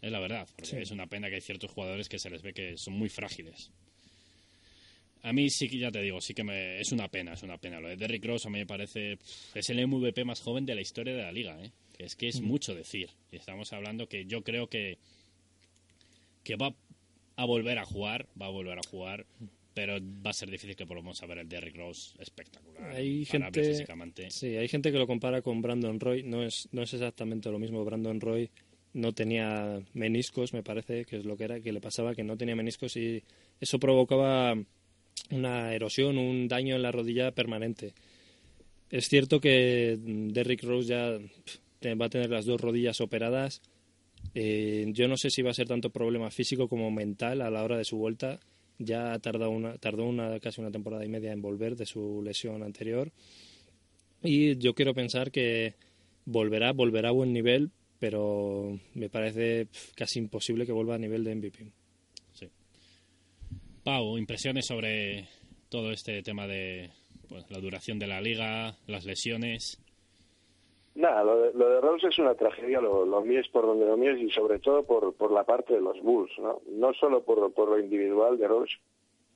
Es 0.02 0.12
la 0.12 0.20
verdad, 0.20 0.48
porque 0.56 0.82
es 0.82 0.90
una 0.90 1.06
pena 1.06 1.28
que 1.28 1.36
hay 1.36 1.40
ciertos 1.40 1.70
jugadores 1.70 2.08
que 2.08 2.18
se 2.18 2.28
les 2.28 2.42
ve 2.42 2.52
que 2.52 2.76
son 2.76 2.94
muy 2.94 3.08
frágiles 3.08 3.70
a 5.22 5.32
mí 5.32 5.48
sí 5.50 5.68
que 5.68 5.78
ya 5.78 5.90
te 5.90 6.02
digo, 6.02 6.20
sí 6.20 6.34
que 6.34 6.42
me, 6.42 6.80
es 6.80 6.90
una 6.92 7.08
pena, 7.08 7.34
es 7.34 7.42
una 7.42 7.58
pena. 7.58 7.80
Lo 7.80 7.88
de 7.88 7.96
Derrick 7.96 8.24
Rose 8.24 8.48
a 8.48 8.50
mí 8.50 8.58
me 8.58 8.66
parece, 8.66 9.18
es 9.54 9.70
el 9.70 9.86
MVP 9.86 10.24
más 10.24 10.40
joven 10.40 10.66
de 10.66 10.74
la 10.74 10.80
historia 10.80 11.14
de 11.14 11.22
la 11.22 11.32
liga, 11.32 11.62
¿eh? 11.62 11.70
es 11.98 12.16
que 12.16 12.28
es 12.28 12.40
mucho 12.40 12.74
decir. 12.74 13.10
Y 13.30 13.36
estamos 13.36 13.72
hablando 13.72 14.08
que 14.08 14.26
yo 14.26 14.42
creo 14.42 14.68
que, 14.68 14.98
que 16.42 16.56
va 16.56 16.74
a 17.36 17.44
volver 17.44 17.78
a 17.78 17.84
jugar, 17.84 18.26
va 18.40 18.46
a 18.46 18.50
volver 18.50 18.78
a 18.78 18.88
jugar, 18.88 19.26
pero 19.74 19.98
va 20.00 20.30
a 20.30 20.34
ser 20.34 20.50
difícil 20.50 20.76
que 20.76 20.84
volvamos 20.84 21.22
a 21.22 21.26
ver 21.26 21.38
el 21.38 21.48
Derrick 21.48 21.76
Rose 21.76 22.14
espectacular. 22.18 22.90
Hay 22.90 23.24
gente, 23.24 24.30
sí, 24.30 24.56
hay 24.56 24.68
gente 24.68 24.90
que 24.90 24.98
lo 24.98 25.06
compara 25.06 25.40
con 25.40 25.62
Brandon 25.62 26.00
Roy, 26.00 26.24
no 26.24 26.42
es, 26.42 26.68
no 26.72 26.82
es 26.82 26.92
exactamente 26.92 27.50
lo 27.50 27.58
mismo. 27.58 27.84
Brandon 27.84 28.20
Roy 28.20 28.50
no 28.94 29.12
tenía 29.12 29.80
meniscos, 29.94 30.52
me 30.52 30.62
parece 30.62 31.04
que 31.04 31.16
es 31.16 31.24
lo 31.24 31.36
que 31.36 31.44
era, 31.44 31.60
que 31.60 31.72
le 31.72 31.80
pasaba, 31.80 32.14
que 32.14 32.24
no 32.24 32.36
tenía 32.36 32.56
meniscos 32.56 32.96
y 32.96 33.22
eso 33.60 33.78
provocaba 33.78 34.54
una 35.30 35.74
erosión, 35.74 36.18
un 36.18 36.48
daño 36.48 36.76
en 36.76 36.82
la 36.82 36.92
rodilla 36.92 37.32
permanente. 37.32 37.94
Es 38.90 39.08
cierto 39.08 39.40
que 39.40 39.98
Derrick 40.02 40.62
Rose 40.62 40.88
ya 40.88 41.18
va 41.94 42.06
a 42.06 42.10
tener 42.10 42.30
las 42.30 42.44
dos 42.44 42.60
rodillas 42.60 43.00
operadas. 43.00 43.62
Eh, 44.34 44.86
yo 44.88 45.08
no 45.08 45.16
sé 45.16 45.30
si 45.30 45.42
va 45.42 45.50
a 45.50 45.54
ser 45.54 45.68
tanto 45.68 45.90
problema 45.90 46.30
físico 46.30 46.68
como 46.68 46.90
mental 46.90 47.40
a 47.40 47.50
la 47.50 47.62
hora 47.64 47.78
de 47.78 47.84
su 47.84 47.96
vuelta. 47.96 48.40
Ya 48.78 49.18
tardó 49.18 49.50
una, 49.50 49.78
tardó 49.78 50.04
una, 50.04 50.38
casi 50.40 50.60
una 50.60 50.70
temporada 50.70 51.04
y 51.04 51.08
media 51.08 51.32
en 51.32 51.42
volver 51.42 51.76
de 51.76 51.86
su 51.86 52.22
lesión 52.22 52.62
anterior. 52.62 53.12
Y 54.22 54.56
yo 54.58 54.74
quiero 54.74 54.94
pensar 54.94 55.30
que 55.30 55.74
volverá, 56.24 56.72
volverá 56.72 57.08
a 57.08 57.12
buen 57.12 57.32
nivel, 57.32 57.70
pero 57.98 58.78
me 58.94 59.08
parece 59.08 59.68
casi 59.94 60.18
imposible 60.18 60.66
que 60.66 60.72
vuelva 60.72 60.94
a 60.94 60.98
nivel 60.98 61.24
de 61.24 61.34
MVP. 61.34 61.72
Pau, 63.84 64.16
impresiones 64.16 64.66
sobre 64.66 65.26
todo 65.68 65.90
este 65.90 66.22
tema 66.22 66.46
de 66.46 66.90
pues, 67.28 67.50
la 67.50 67.58
duración 67.58 67.98
de 67.98 68.06
la 68.06 68.20
liga, 68.20 68.76
las 68.86 69.04
lesiones. 69.04 69.82
Nada, 70.94 71.24
lo 71.24 71.40
de, 71.40 71.52
lo 71.54 71.80
Rose 71.80 72.06
es 72.06 72.18
una 72.18 72.34
tragedia, 72.34 72.80
lo, 72.80 73.04
lo 73.04 73.24
por 73.50 73.66
donde 73.66 73.86
lo 73.86 73.96
mires 73.96 74.20
y 74.20 74.30
sobre 74.30 74.60
todo 74.60 74.84
por, 74.84 75.14
por 75.14 75.32
la 75.32 75.42
parte 75.42 75.74
de 75.74 75.80
los 75.80 76.00
Bulls, 76.00 76.30
¿no? 76.38 76.60
No 76.70 76.92
solo 76.94 77.24
por, 77.24 77.52
por 77.54 77.70
lo 77.70 77.80
individual 77.80 78.38
de 78.38 78.46
Rose, 78.46 78.74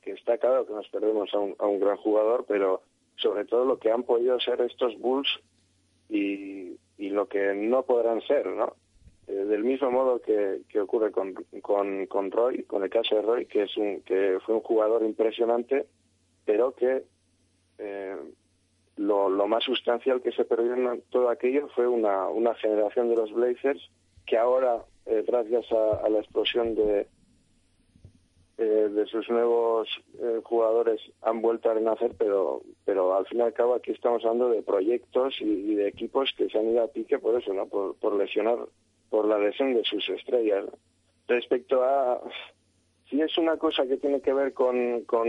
que 0.01 0.13
está 0.13 0.39
claro 0.39 0.65
que 0.65 0.75
nos 0.75 0.89
perdemos 0.91 1.33
a 1.35 1.39
un, 1.39 1.57
a 1.59 1.67
un 1.67 1.81
gran 1.81 1.97
jugador, 1.97 2.45
pero 2.47 2.83
sobre 3.17 3.47
todo 3.47 3.65
lo 3.65 3.79
que 3.81 3.91
han 3.91 4.05
podido 4.05 4.39
ser 4.39 4.61
estos 4.61 4.97
Bulls 5.01 5.41
y, 6.09 6.77
y 6.99 7.09
lo 7.09 7.27
que 7.27 7.53
no 7.55 7.83
podrán 7.83 8.21
ser, 8.21 8.47
¿no? 8.47 8.75
Eh, 9.29 9.33
del 9.33 9.65
mismo 9.65 9.91
modo 9.91 10.21
que, 10.21 10.63
ocurre 10.81 11.11
con, 11.11 11.35
con, 11.61 12.07
con, 12.07 12.31
Roy, 12.31 12.63
con 12.63 12.85
el 12.85 12.91
caso 12.91 13.17
de 13.17 13.23
Roy, 13.23 13.47
que, 13.47 13.63
es 13.63 13.77
un, 13.77 14.01
que 14.03 14.39
fue 14.45 14.55
un 14.55 14.61
jugador 14.61 15.03
impresionante, 15.03 15.87
pero 16.45 16.73
que 16.73 17.03
eh, 17.79 18.17
lo, 18.97 19.29
más 19.49 19.65
sustancial 19.65 20.23
que 20.23 20.31
se 20.31 20.45
perdió 20.45 20.75
en 20.75 21.03
todo 21.11 21.29
aquello 21.29 21.69
fue 21.75 21.89
una, 21.89 22.29
una 22.29 22.55
generación 22.55 23.09
de 23.09 23.17
los 23.17 23.33
Blazers 23.33 23.91
que 24.27 24.39
ahora, 24.39 24.85
eh, 25.07 25.25
gracias 25.27 25.67
a, 25.73 26.09
la 26.09 26.19
explosión 26.19 26.77
de, 26.77 27.09
de 28.57 29.07
sus 29.07 29.29
nuevos 29.29 29.89
jugadores 30.45 31.01
han 31.23 31.43
vuelto 31.43 31.71
a 31.71 31.75
renacer, 31.75 32.13
pero, 32.17 32.63
pero 32.85 33.15
al 33.15 33.27
fin 33.27 33.39
y 33.39 33.43
al 33.43 33.53
cabo 33.53 33.75
aquí 33.75 33.91
estamos 33.91 34.25
hablando 34.25 34.51
de 34.51 34.63
proyectos 34.63 35.35
y, 35.41 35.75
de 35.75 35.89
equipos 35.89 36.33
que 36.39 36.49
se 36.49 36.59
han 36.59 36.71
ido 36.71 36.83
a 36.83 36.89
pique 36.89 37.19
por 37.19 37.41
eso, 37.41 37.53
¿no? 37.53 37.67
Por, 37.67 37.97
por 37.97 38.17
lesionar, 38.17 38.59
por 39.11 39.27
la 39.27 39.39
lesión 39.39 39.75
de 39.75 39.85
sus 39.85 40.09
estrellas. 40.09 40.65
Respecto 41.29 41.83
a 41.83 42.21
si 43.09 43.21
es 43.21 43.39
una 43.39 43.57
cosa 43.57 43.87
que 43.87 43.97
tiene 43.99 44.21
que 44.21 44.33
ver 44.33 44.53
con, 44.53 45.03
con, 45.05 45.29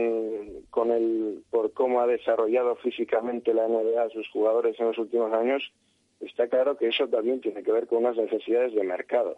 con 0.70 0.92
el 0.92 1.44
por 1.52 1.74
cómo 1.74 2.02
ha 2.02 2.08
desarrollado 2.08 2.76
físicamente 2.78 3.54
la 3.54 3.68
NBA 3.68 4.02
a 4.02 4.10
sus 4.10 4.28
jugadores 4.30 4.80
en 4.80 4.88
los 4.88 4.98
últimos 4.98 5.32
años, 5.34 5.72
está 6.20 6.48
claro 6.48 6.78
que 6.78 6.88
eso 6.88 7.08
también 7.08 7.40
tiene 7.42 7.64
que 7.64 7.72
ver 7.72 7.88
con 7.88 8.00
unas 8.00 8.18
necesidades 8.18 8.74
de 8.74 8.84
mercado. 8.84 9.38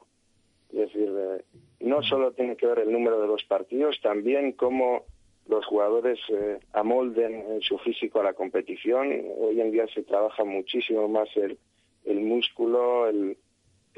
Es 0.71 0.79
decir, 0.79 1.09
eh, 1.09 1.43
no 1.81 2.01
solo 2.03 2.31
tiene 2.31 2.55
que 2.55 2.67
ver 2.67 2.79
el 2.79 2.91
número 2.91 3.19
de 3.19 3.27
los 3.27 3.43
partidos, 3.43 3.99
también 4.01 4.53
cómo 4.53 5.03
los 5.47 5.65
jugadores 5.65 6.19
eh, 6.29 6.59
amolden 6.73 7.59
su 7.61 7.77
físico 7.79 8.21
a 8.21 8.23
la 8.23 8.33
competición. 8.33 9.11
Hoy 9.37 9.59
en 9.59 9.71
día 9.71 9.87
se 9.87 10.03
trabaja 10.03 10.45
muchísimo 10.45 11.09
más 11.09 11.27
el, 11.35 11.57
el 12.05 12.21
músculo, 12.21 13.07
el, 13.07 13.35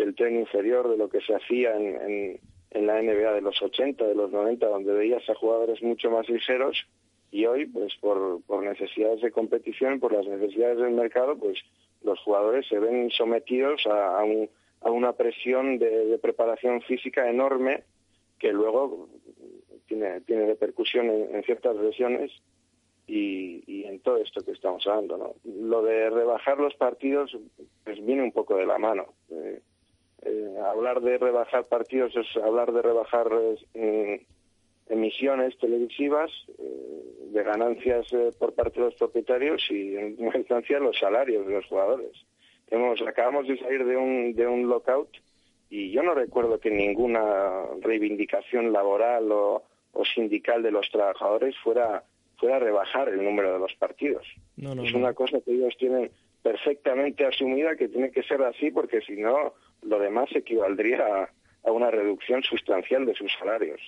el 0.01 0.15
tren 0.15 0.39
inferior 0.39 0.89
de 0.89 0.97
lo 0.97 1.09
que 1.09 1.21
se 1.21 1.35
hacía 1.35 1.75
en, 1.75 2.39
en, 2.71 2.87
la 2.87 3.01
NBA 3.01 3.33
de 3.33 3.41
los 3.41 3.61
80, 3.61 4.05
de 4.05 4.15
los 4.15 4.31
90, 4.31 4.67
donde 4.67 4.93
veías 4.93 5.27
a 5.29 5.35
jugadores 5.35 5.81
mucho 5.83 6.09
más 6.09 6.27
ligeros 6.29 6.85
y 7.31 7.45
hoy, 7.45 7.65
pues 7.65 7.93
por, 7.99 8.41
por 8.43 8.63
necesidades 8.63 9.21
de 9.21 9.31
competición, 9.31 9.99
por 9.99 10.11
las 10.11 10.27
necesidades 10.27 10.77
del 10.77 10.91
mercado, 10.91 11.37
pues 11.37 11.57
los 12.03 12.19
jugadores 12.19 12.67
se 12.67 12.77
ven 12.77 13.09
sometidos 13.09 13.85
a, 13.87 14.19
a, 14.19 14.91
una 14.91 15.13
presión 15.13 15.79
de, 15.79 16.19
preparación 16.21 16.81
física 16.81 17.29
enorme 17.29 17.83
que 18.37 18.51
luego 18.51 19.07
tiene, 19.87 20.21
tiene 20.21 20.47
repercusión 20.47 21.09
en, 21.09 21.43
ciertas 21.43 21.75
lesiones 21.77 22.31
y, 23.07 23.63
y, 23.65 23.85
en 23.85 23.99
todo 23.99 24.17
esto 24.17 24.43
que 24.43 24.51
estamos 24.51 24.85
hablando. 24.87 25.17
¿no? 25.17 25.35
Lo 25.43 25.83
de 25.83 26.09
rebajar 26.09 26.57
los 26.57 26.75
partidos 26.75 27.37
pues 27.85 28.03
viene 28.03 28.23
un 28.23 28.31
poco 28.31 28.57
de 28.57 28.65
la 28.65 28.77
mano. 28.77 29.13
Eh, 29.29 29.61
eh, 30.23 30.55
hablar 30.65 31.01
de 31.01 31.17
rebajar 31.17 31.65
partidos 31.65 32.15
es 32.15 32.27
hablar 32.43 32.71
de 32.71 32.81
rebajar 32.81 33.27
eh, 33.73 34.25
emisiones 34.91 35.57
televisivas, 35.57 36.29
eh, 36.59 37.01
de 37.31 37.43
ganancias 37.43 38.11
eh, 38.11 38.31
por 38.37 38.53
parte 38.53 38.79
de 38.79 38.87
los 38.87 38.95
propietarios 38.95 39.65
y 39.69 39.95
en 39.95 40.05
última 40.05 40.35
instancia 40.35 40.79
los 40.79 40.99
salarios 40.99 41.47
de 41.47 41.53
los 41.53 41.65
jugadores. 41.65 42.11
Hemos, 42.69 43.01
acabamos 43.01 43.47
de 43.47 43.57
salir 43.57 43.85
de 43.85 43.95
un, 43.95 44.33
de 44.33 44.47
un 44.47 44.67
lockout 44.67 45.09
y 45.69 45.91
yo 45.91 46.03
no 46.03 46.13
recuerdo 46.13 46.59
que 46.59 46.69
ninguna 46.69 47.65
reivindicación 47.79 48.73
laboral 48.73 49.31
o, 49.31 49.63
sindical 50.13 50.63
de 50.63 50.71
los 50.71 50.89
trabajadores 50.89 51.55
fuera, 51.63 52.03
fuera 52.37 52.57
a 52.57 52.59
rebajar 52.59 53.09
el 53.09 53.23
número 53.23 53.53
de 53.53 53.59
los 53.59 53.73
partidos. 53.75 54.25
es 54.57 54.93
una 54.93 55.13
cosa 55.13 55.39
que 55.41 55.51
ellos 55.51 55.75
tienen 55.77 56.11
perfectamente 56.41 57.25
asumida 57.25 57.75
que 57.75 57.87
tiene 57.87 58.11
que 58.11 58.23
ser 58.23 58.41
así 58.41 58.71
porque 58.71 59.01
si 59.01 59.17
no 59.17 59.53
lo 59.81 59.99
demás 59.99 60.29
equivaldría 60.35 61.29
a 61.63 61.71
una 61.71 61.91
reducción 61.91 62.43
sustancial 62.43 63.05
de 63.05 63.15
sus 63.15 63.31
salarios. 63.37 63.79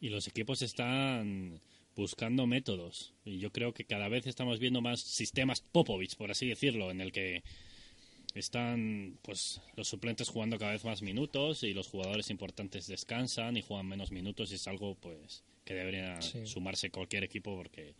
Y 0.00 0.10
los 0.10 0.28
equipos 0.28 0.62
están 0.62 1.60
buscando 1.96 2.46
métodos. 2.46 3.12
Y 3.24 3.38
yo 3.38 3.50
creo 3.50 3.72
que 3.72 3.84
cada 3.84 4.08
vez 4.08 4.26
estamos 4.26 4.60
viendo 4.60 4.80
más 4.80 5.00
sistemas 5.00 5.60
Popovich, 5.60 6.16
por 6.16 6.30
así 6.30 6.48
decirlo, 6.48 6.90
en 6.90 7.00
el 7.00 7.12
que 7.12 7.42
están 8.34 9.18
pues 9.22 9.60
los 9.76 9.88
suplentes 9.88 10.28
jugando 10.28 10.58
cada 10.58 10.72
vez 10.72 10.84
más 10.84 11.02
minutos 11.02 11.62
y 11.64 11.74
los 11.74 11.88
jugadores 11.88 12.30
importantes 12.30 12.86
descansan 12.86 13.56
y 13.56 13.62
juegan 13.62 13.88
menos 13.88 14.12
minutos 14.12 14.52
y 14.52 14.56
es 14.56 14.68
algo 14.68 14.94
pues 14.96 15.44
que 15.64 15.74
debería 15.74 16.20
sumarse 16.20 16.90
cualquier 16.90 17.24
equipo 17.24 17.56
porque 17.56 17.94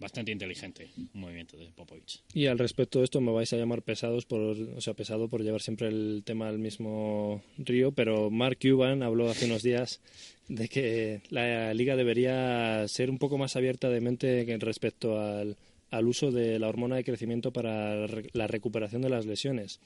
bastante 0.00 0.32
inteligente 0.32 0.88
un 0.96 1.20
movimiento 1.20 1.56
de 1.56 1.66
Popovich. 1.72 2.22
Y 2.32 2.46
al 2.46 2.58
respecto 2.58 2.98
de 2.98 3.04
esto 3.04 3.20
me 3.20 3.32
vais 3.32 3.52
a 3.52 3.56
llamar 3.56 3.82
pesados 3.82 4.26
por, 4.26 4.40
o 4.40 4.80
sea, 4.80 4.94
pesado 4.94 5.28
por 5.28 5.42
llevar 5.42 5.60
siempre 5.60 5.88
el 5.88 6.22
tema 6.24 6.48
al 6.48 6.58
mismo 6.58 7.42
río, 7.58 7.92
pero 7.92 8.30
Mark 8.30 8.58
Cuban 8.60 9.02
habló 9.02 9.28
hace 9.30 9.46
unos 9.46 9.62
días 9.62 10.00
de 10.48 10.68
que 10.68 11.20
la 11.30 11.74
liga 11.74 11.96
debería 11.96 12.86
ser 12.88 13.10
un 13.10 13.18
poco 13.18 13.38
más 13.38 13.56
abierta 13.56 13.88
de 13.90 14.00
mente 14.00 14.58
respecto 14.60 15.20
al, 15.20 15.56
al 15.90 16.06
uso 16.06 16.30
de 16.30 16.58
la 16.58 16.68
hormona 16.68 16.96
de 16.96 17.04
crecimiento 17.04 17.52
para 17.52 18.06
la 18.32 18.46
recuperación 18.46 19.02
de 19.02 19.10
las 19.10 19.26
lesiones. 19.26 19.80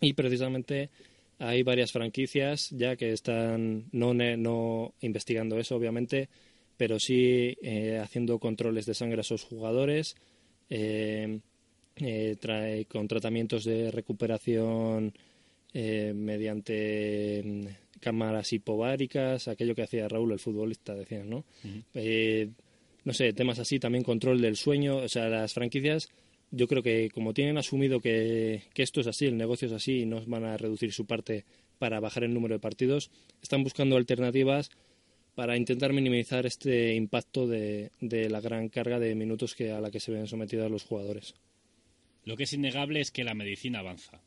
Y 0.00 0.12
precisamente 0.12 0.90
hay 1.38 1.62
varias 1.62 1.92
franquicias 1.92 2.70
ya 2.70 2.96
que 2.96 3.12
están 3.12 3.84
no, 3.92 4.14
no 4.14 4.94
investigando 5.00 5.58
eso, 5.58 5.76
obviamente, 5.76 6.28
pero 6.78 6.98
sí 6.98 7.58
eh, 7.60 8.00
haciendo 8.02 8.38
controles 8.38 8.86
de 8.86 8.94
sangre 8.94 9.20
a 9.20 9.24
sus 9.24 9.42
jugadores, 9.42 10.16
eh, 10.70 11.40
eh, 11.96 12.36
trae, 12.40 12.86
con 12.86 13.06
tratamientos 13.08 13.64
de 13.64 13.90
recuperación 13.90 15.12
mediante 15.74 17.42
mm, 17.44 17.66
cámaras 18.00 18.52
hipováricas, 18.52 19.48
aquello 19.48 19.74
que 19.74 19.82
hacía 19.82 20.08
Raúl, 20.08 20.32
el 20.32 20.38
futbolista, 20.38 20.94
decían, 20.94 21.28
¿no? 21.28 21.44
no 23.04 23.12
sé, 23.12 23.32
temas 23.32 23.58
así, 23.58 23.78
también 23.78 24.04
control 24.04 24.40
del 24.40 24.56
sueño, 24.56 24.96
o 24.96 25.08
sea, 25.08 25.28
las 25.28 25.52
franquicias 25.52 26.08
yo 26.50 26.66
creo 26.66 26.82
que 26.82 27.10
como 27.10 27.34
tienen 27.34 27.58
asumido 27.58 28.00
que, 28.00 28.62
que, 28.72 28.82
esto 28.82 29.02
es 29.02 29.06
así, 29.06 29.26
el 29.26 29.36
negocio 29.36 29.66
es 29.66 29.74
así 29.74 30.00
y 30.00 30.06
no 30.06 30.22
van 30.26 30.44
a 30.44 30.56
reducir 30.56 30.92
su 30.92 31.04
parte 31.04 31.44
para 31.78 32.00
bajar 32.00 32.24
el 32.24 32.32
número 32.32 32.54
de 32.54 32.60
partidos, 32.60 33.10
están 33.42 33.62
buscando 33.62 33.96
alternativas 33.96 34.70
para 35.38 35.56
intentar 35.56 35.92
minimizar 35.92 36.46
este 36.46 36.96
impacto 36.96 37.46
de, 37.46 37.92
la 38.00 38.40
gran 38.40 38.68
carga 38.68 38.98
de 38.98 39.14
minutos 39.14 39.54
que 39.54 39.70
a 39.70 39.80
la 39.80 39.88
que 39.88 40.00
se 40.00 40.10
ven 40.10 40.26
sometidos 40.26 40.68
los 40.68 40.82
jugadores. 40.82 41.36
Lo 42.24 42.36
que 42.36 42.42
es 42.42 42.52
innegable 42.54 43.00
es 43.00 43.12
que 43.12 43.22
la 43.22 43.34
medicina 43.34 43.78
avanza. 43.78 44.20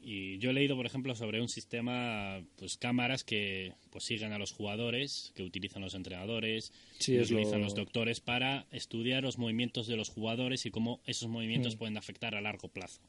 Y 0.00 0.38
yo 0.38 0.50
he 0.50 0.52
leído, 0.52 0.76
por 0.76 0.86
ejemplo, 0.86 1.16
sobre 1.16 1.40
un 1.40 1.48
sistema, 1.48 2.40
pues 2.54 2.76
cámaras 2.76 3.24
que 3.24 3.72
pues 3.90 4.04
siguen 4.04 4.32
a 4.32 4.38
los 4.38 4.52
jugadores, 4.52 5.32
que 5.34 5.42
utilizan 5.42 5.82
los 5.82 5.96
entrenadores, 5.96 6.72
que 7.04 7.20
utilizan 7.20 7.60
los 7.60 7.74
doctores 7.74 8.20
para 8.20 8.68
estudiar 8.70 9.24
los 9.24 9.36
movimientos 9.36 9.88
de 9.88 9.96
los 9.96 10.10
jugadores 10.10 10.64
y 10.64 10.70
cómo 10.70 11.00
esos 11.06 11.28
movimientos 11.28 11.74
mm. 11.74 11.78
pueden 11.78 11.96
afectar 11.96 12.36
a 12.36 12.40
largo 12.40 12.68
plazo. 12.68 13.00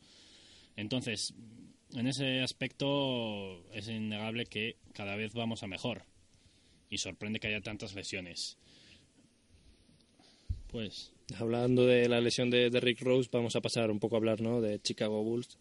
Entonces, 0.76 1.36
en 1.94 2.08
ese 2.08 2.42
aspecto 2.42 3.64
es 3.76 3.88
innegable 3.90 4.48
que 4.48 4.78
cada 4.94 5.16
vez 5.16 5.36
vamos 5.36 5.62
a 5.62 5.68
mejor 5.68 6.09
y 6.90 6.98
sorprende 6.98 7.40
que 7.40 7.48
haya 7.48 7.62
tantas 7.62 7.94
lesiones. 7.96 8.58
Pues. 10.68 11.12
Hablando 11.38 11.86
de 11.86 12.08
la 12.10 12.22
lesión 12.22 12.50
de, 12.50 12.70
Rick 12.80 13.02
Rose, 13.02 13.30
vamos 13.32 13.56
a 13.56 13.62
pasar 13.62 13.92
un 13.92 14.00
poco 14.00 14.16
a 14.16 14.20
hablar 14.20 14.42
¿no? 14.42 14.62
de 14.62 14.80
Chicago 14.82 15.24
Bulls. 15.24 15.58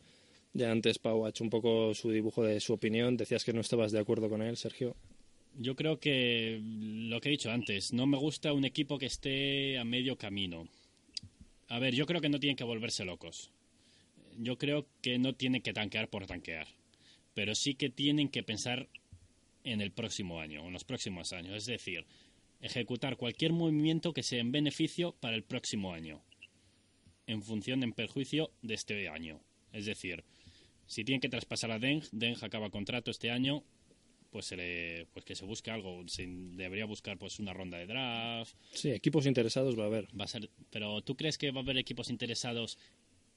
Ya 0.55 0.71
antes 0.71 0.99
Pau 0.99 1.27
ha 1.27 1.31
hecho 1.31 1.45
un 1.45 1.51
poco 1.51 1.95
su 1.95 2.11
dibujo 2.11 2.43
de 2.43 2.61
su 2.61 2.73
opinión. 2.73 3.17
Decías 3.17 3.45
que 3.45 3.53
no 3.53 3.61
estabas 3.61 3.93
de 3.93 4.01
acuerdo 4.01 4.29
con 4.29 4.43
él, 4.43 4.57
Sergio. 4.57 4.97
Yo 5.57 5.77
creo 5.77 5.99
que 5.99 6.59
lo 6.63 7.21
que 7.21 7.29
he 7.29 7.33
dicho 7.33 7.51
antes, 7.51 7.93
no 7.93 8.07
me 8.07 8.17
gusta 8.17 8.53
un 8.53 8.65
equipo 8.65 8.99
que 8.99 9.07
esté 9.07 9.79
a 9.79 9.85
medio 9.85 10.17
camino. 10.17 10.69
A 11.69 11.79
ver, 11.79 11.95
yo 11.95 12.07
creo 12.07 12.21
que 12.21 12.29
no 12.29 12.41
tienen 12.41 12.57
que 12.57 12.65
volverse 12.65 13.05
locos. 13.05 13.51
Yo 14.39 14.57
creo 14.57 14.87
que 15.03 15.19
no 15.19 15.35
tienen 15.35 15.63
que 15.63 15.73
tanquear 15.73 16.09
por 16.09 16.27
tanquear. 16.27 16.67
Pero 17.35 17.55
sí 17.55 17.75
que 17.75 17.91
tienen 17.91 18.29
que 18.29 18.43
pensar 18.43 18.89
en 19.65 19.81
el 19.81 19.93
próximo 19.93 20.41
año, 20.41 20.67
en 20.67 20.73
los 20.73 20.85
próximos 20.85 21.33
años. 21.33 21.55
Es 21.57 21.67
decir, 21.67 22.07
ejecutar 22.61 23.17
cualquier 23.17 23.53
movimiento 23.53 24.13
que 24.13 24.23
sea 24.23 24.41
en 24.41 24.53
beneficio 24.53 25.13
para 25.21 25.37
el 25.37 25.45
próximo 25.45 25.93
año, 25.93 26.23
en 27.27 27.43
función 27.43 27.83
en 27.83 27.93
perjuicio 27.93 28.51
de 28.63 28.75
este 28.75 29.09
año. 29.09 29.41
Es 29.73 29.87
decir, 29.87 30.25
si 30.87 31.05
tienen 31.05 31.21
que 31.21 31.29
traspasar 31.29 31.71
a 31.71 31.79
Deng, 31.79 32.03
Deng 32.13 32.37
acaba 32.43 32.71
contrato 32.71 33.11
este 33.11 33.31
año, 33.31 33.63
pues 34.31 34.47
se 34.47 34.57
le, 34.57 35.07
pues 35.13 35.25
que 35.25 35.35
se 35.35 35.45
busque 35.45 35.71
algo, 35.71 36.07
se 36.07 36.27
debería 36.27 36.85
buscar 36.85 37.19
pues 37.19 37.39
una 37.39 37.53
ronda 37.53 37.79
de 37.79 37.87
draft. 37.87 38.55
Sí, 38.73 38.91
equipos 38.91 39.27
interesados 39.27 39.79
va 39.79 39.85
a 39.85 39.87
haber. 39.87 40.09
Va 40.19 40.25
a 40.25 40.29
ser, 40.29 40.51
pero 40.71 41.03
¿tú 41.03 41.17
crees 41.17 41.39
que 41.39 41.51
va 41.51 41.61
a 41.61 41.63
haber 41.63 41.79
equipos 41.79 42.11
interesados 42.11 42.79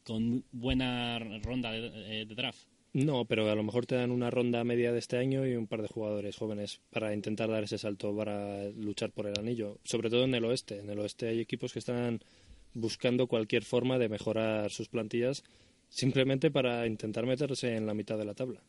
con 0.03 0.43
buena 0.51 1.19
ronda 1.43 1.71
de, 1.71 2.25
de 2.25 2.35
draft? 2.35 2.70
No, 2.93 3.23
pero 3.23 3.49
a 3.49 3.55
lo 3.55 3.63
mejor 3.63 3.85
te 3.85 3.95
dan 3.95 4.11
una 4.11 4.29
ronda 4.29 4.63
media 4.65 4.91
de 4.91 4.99
este 4.99 5.17
año 5.17 5.47
y 5.47 5.55
un 5.55 5.67
par 5.67 5.81
de 5.81 5.87
jugadores 5.87 6.35
jóvenes 6.35 6.81
para 6.89 7.13
intentar 7.13 7.49
dar 7.49 7.63
ese 7.63 7.77
salto 7.77 8.15
para 8.15 8.67
luchar 8.69 9.11
por 9.11 9.27
el 9.27 9.39
anillo. 9.39 9.79
Sobre 9.85 10.09
todo 10.09 10.25
en 10.25 10.35
el 10.35 10.43
oeste. 10.43 10.79
En 10.79 10.89
el 10.89 10.99
oeste 10.99 11.29
hay 11.29 11.39
equipos 11.39 11.71
que 11.71 11.79
están 11.79 12.19
buscando 12.73 13.27
cualquier 13.27 13.63
forma 13.63 13.97
de 13.97 14.09
mejorar 14.09 14.71
sus 14.71 14.89
plantillas 14.89 15.43
simplemente 15.87 16.51
para 16.51 16.85
intentar 16.85 17.25
meterse 17.25 17.75
en 17.75 17.85
la 17.85 17.93
mitad 17.93 18.17
de 18.17 18.25
la 18.25 18.33
tabla. 18.33 18.61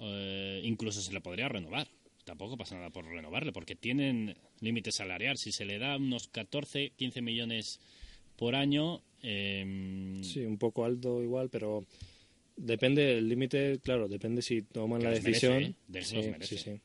Eh, 0.00 0.60
incluso 0.64 1.00
se 1.00 1.12
le 1.12 1.22
podría 1.22 1.48
renovar. 1.48 1.88
Tampoco 2.24 2.56
pasa 2.56 2.76
nada 2.76 2.90
por 2.90 3.06
renovarle, 3.06 3.52
porque 3.52 3.74
tienen 3.74 4.36
límite 4.60 4.92
salarial. 4.92 5.38
Si 5.38 5.52
se 5.52 5.64
le 5.64 5.78
da 5.78 5.96
unos 5.96 6.28
14, 6.28 6.92
15 6.96 7.22
millones 7.22 7.80
por 8.36 8.54
año. 8.54 9.02
Eh, 9.22 10.20
sí, 10.22 10.40
un 10.40 10.58
poco 10.58 10.84
alto 10.84 11.22
igual, 11.22 11.48
pero 11.50 11.86
Depende, 12.56 13.18
el 13.18 13.28
límite, 13.28 13.80
claro, 13.82 14.08
depende 14.08 14.40
si 14.42 14.62
toman 14.62 15.02
la 15.02 15.10
decisión. 15.32 15.52
¿eh? 15.62 15.74
sí, 16.04 16.56
sí, 16.58 16.80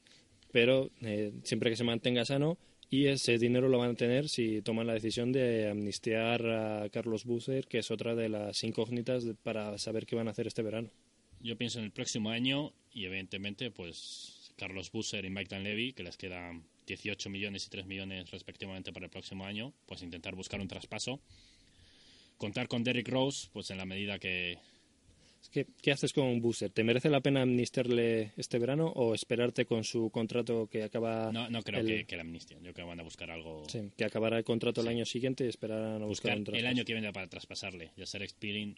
pero 0.52 0.90
eh, 1.02 1.32
siempre 1.44 1.70
que 1.70 1.76
se 1.76 1.84
mantenga 1.84 2.26
sano 2.26 2.58
y 2.90 3.06
ese 3.06 3.38
dinero 3.38 3.70
lo 3.70 3.78
van 3.78 3.92
a 3.92 3.96
tener 3.96 4.30
si 4.30 4.62
toman 4.64 4.88
la 4.88 4.94
decisión 4.94 5.32
de 5.32 5.70
amnistiar 5.70 6.44
a 6.48 6.90
Carlos 6.90 7.24
Bucer, 7.26 7.68
que 7.68 7.78
es 7.80 7.92
otra 7.92 8.16
de 8.16 8.30
las 8.30 8.64
incógnitas 8.64 9.24
de- 9.26 9.36
para 9.36 9.78
saber 9.78 10.08
qué 10.08 10.16
van 10.16 10.28
a 10.28 10.32
hacer 10.32 10.48
este 10.48 10.64
verano. 10.64 10.90
Yo 11.40 11.56
pienso 11.56 11.78
en 11.80 11.86
el 11.86 11.92
próximo 11.92 12.32
año 12.32 12.74
y 12.92 13.06
evidentemente 13.06 13.70
pues 13.70 14.52
Carlos 14.58 14.92
Busser 14.92 15.24
y 15.24 15.30
Mike 15.30 15.54
Danlevy, 15.56 15.94
que 15.94 16.02
les 16.04 16.18
quedan 16.18 16.64
18 16.88 17.30
millones 17.30 17.68
y 17.68 17.70
3 17.70 17.86
millones 17.86 18.32
respectivamente 18.32 18.92
para 18.92 19.06
el 19.06 19.12
próximo 19.12 19.46
año, 19.46 19.72
pues 19.86 20.02
intentar 20.02 20.34
buscar 20.34 20.60
un 20.60 20.68
traspaso. 20.68 21.20
Contar 22.38 22.68
con 22.68 22.84
Derrick 22.84 23.08
Rose, 23.10 23.50
pues 23.54 23.70
en 23.70 23.78
la 23.78 23.86
medida 23.86 24.18
que, 24.18 24.58
¿Qué 25.52 25.92
haces 25.92 26.14
con 26.14 26.40
Bucer? 26.42 26.70
¿Te 26.70 26.84
merece 26.84 27.10
la 27.10 27.22
pena 27.22 27.42
amnistiarle 27.42 28.34
este 28.38 28.60
verano 28.60 28.88
o 28.96 29.16
esperarte 29.16 29.66
con 29.66 29.84
su 29.84 30.12
contrato 30.12 30.68
que 30.68 30.84
acaba 30.84 31.32
No, 31.32 31.50
no 31.50 31.64
creo 31.64 31.80
el- 31.80 31.88
que, 31.88 32.06
que 32.06 32.16
la 32.16 32.22
amnistien. 32.22 32.60
Yo 32.64 32.72
creo 32.74 32.86
que 32.86 32.90
van 32.90 33.00
a 33.00 33.04
buscar 33.04 33.32
algo. 33.32 33.64
sí, 33.68 33.90
que 33.98 34.06
acabará 34.06 34.38
el 34.38 34.44
contrato 34.44 34.82
el 34.82 34.88
año 34.88 35.06
siguiente 35.06 35.46
y 35.46 35.48
esperarán 35.50 36.04
a 36.04 36.06
buscar, 36.06 36.38
buscar 36.38 36.54
un 36.54 36.60
el 36.60 36.68
año 36.68 36.86
que 36.86 36.94
viene 36.94 37.12
para 37.12 37.28
traspasarle. 37.28 37.92
Ya 37.98 38.06
ser 38.06 38.28
Spearing. 38.30 38.76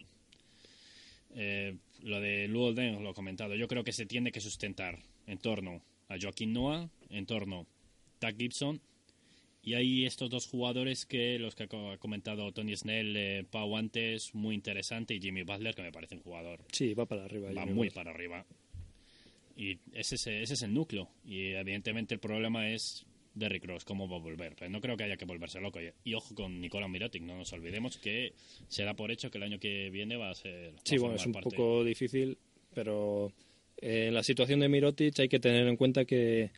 Eh, 1.34 1.76
lo 2.02 2.20
de 2.20 2.48
Luolden 2.48 3.02
lo 3.02 3.10
he 3.10 3.14
comentado. 3.14 3.54
Yo 3.54 3.68
creo 3.68 3.84
que 3.84 3.92
se 3.92 4.06
tiene 4.06 4.32
que 4.32 4.40
sustentar 4.40 4.98
en 5.26 5.38
torno 5.38 5.82
a 6.08 6.16
Joaquín 6.20 6.52
Noah, 6.52 6.88
en 7.10 7.26
torno 7.26 7.66
a 8.20 8.26
Doug 8.26 8.38
Gibson. 8.38 8.80
Y 9.64 9.74
hay 9.74 10.06
estos 10.06 10.28
dos 10.28 10.46
jugadores 10.48 11.06
que 11.06 11.38
los 11.38 11.54
que 11.54 11.64
ha 11.64 11.66
co- 11.68 11.92
ha 11.92 11.98
comentado 11.98 12.50
Tony 12.52 12.74
Snell, 12.76 13.16
eh, 13.16 13.44
Pau 13.48 13.76
antes, 13.76 14.34
muy 14.34 14.54
interesante, 14.56 15.14
y 15.14 15.20
Jimmy 15.20 15.44
Butler, 15.44 15.74
que 15.74 15.82
me 15.82 15.92
parece 15.92 16.16
un 16.16 16.22
jugador 16.22 16.60
Sí, 16.72 16.94
va 16.94 17.06
para 17.06 17.24
arriba. 17.24 17.52
va 17.52 17.60
Jimmy 17.62 17.74
muy 17.74 17.88
Butler. 17.88 17.92
para 18.04 18.10
arriba. 18.10 18.44
Y 19.56 19.78
ese 19.92 20.16
es, 20.16 20.26
ese 20.26 20.54
es 20.54 20.62
el 20.62 20.72
núcleo. 20.74 21.08
Y 21.24 21.48
evidentemente 21.52 22.14
el 22.14 22.20
problema 22.20 22.70
es 22.70 23.06
Derrick 23.34 23.64
Rose, 23.66 23.84
cómo 23.86 24.08
va 24.08 24.16
a 24.16 24.20
volver. 24.20 24.54
Pero 24.58 24.70
no 24.70 24.80
creo 24.80 24.96
que 24.96 25.04
haya 25.04 25.16
que 25.16 25.26
volverse 25.26 25.60
loco. 25.60 25.78
Y, 26.04 26.14
ojo 26.14 26.34
con 26.34 26.60
Nicola 26.60 26.88
Mirotic, 26.88 27.22
no 27.22 27.36
nos 27.36 27.52
olvidemos 27.52 27.98
que 27.98 28.32
se 28.68 28.82
da 28.82 28.94
por 28.94 29.10
hecho 29.12 29.30
que 29.30 29.38
el 29.38 29.44
año 29.44 29.60
que 29.60 29.90
viene 29.90 30.16
va 30.16 30.30
a 30.30 30.34
ser. 30.34 30.72
Sí, 30.84 30.96
a 30.96 31.00
bueno, 31.00 31.16
es 31.16 31.26
un 31.26 31.32
parte. 31.32 31.50
poco 31.50 31.84
difícil, 31.84 32.36
pero 32.74 33.32
eh, 33.76 34.06
en 34.08 34.14
la 34.14 34.22
situación 34.24 34.58
de 34.60 34.68
Mirotic 34.68 35.20
hay 35.20 35.28
que 35.28 35.38
tener 35.38 35.66
en 35.68 35.76
cuenta 35.76 36.04
que, 36.04 36.50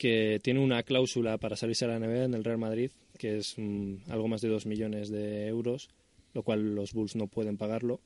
que 0.00 0.40
tiene 0.42 0.60
una 0.60 0.82
cláusula 0.82 1.36
para 1.36 1.56
salirse 1.56 1.84
a 1.84 1.88
la 1.88 1.98
NBA 1.98 2.24
en 2.24 2.32
el 2.32 2.42
Real 2.42 2.56
Madrid, 2.56 2.90
que 3.18 3.36
es 3.36 3.52
mm, 3.58 3.96
algo 4.08 4.28
más 4.28 4.40
de 4.40 4.48
2 4.48 4.64
millones 4.64 5.10
de 5.10 5.46
euros, 5.46 5.90
lo 6.32 6.42
cual 6.42 6.74
los 6.74 6.94
Bulls 6.94 7.16
no 7.16 7.26
pueden 7.26 7.58
pagarlo, 7.58 8.00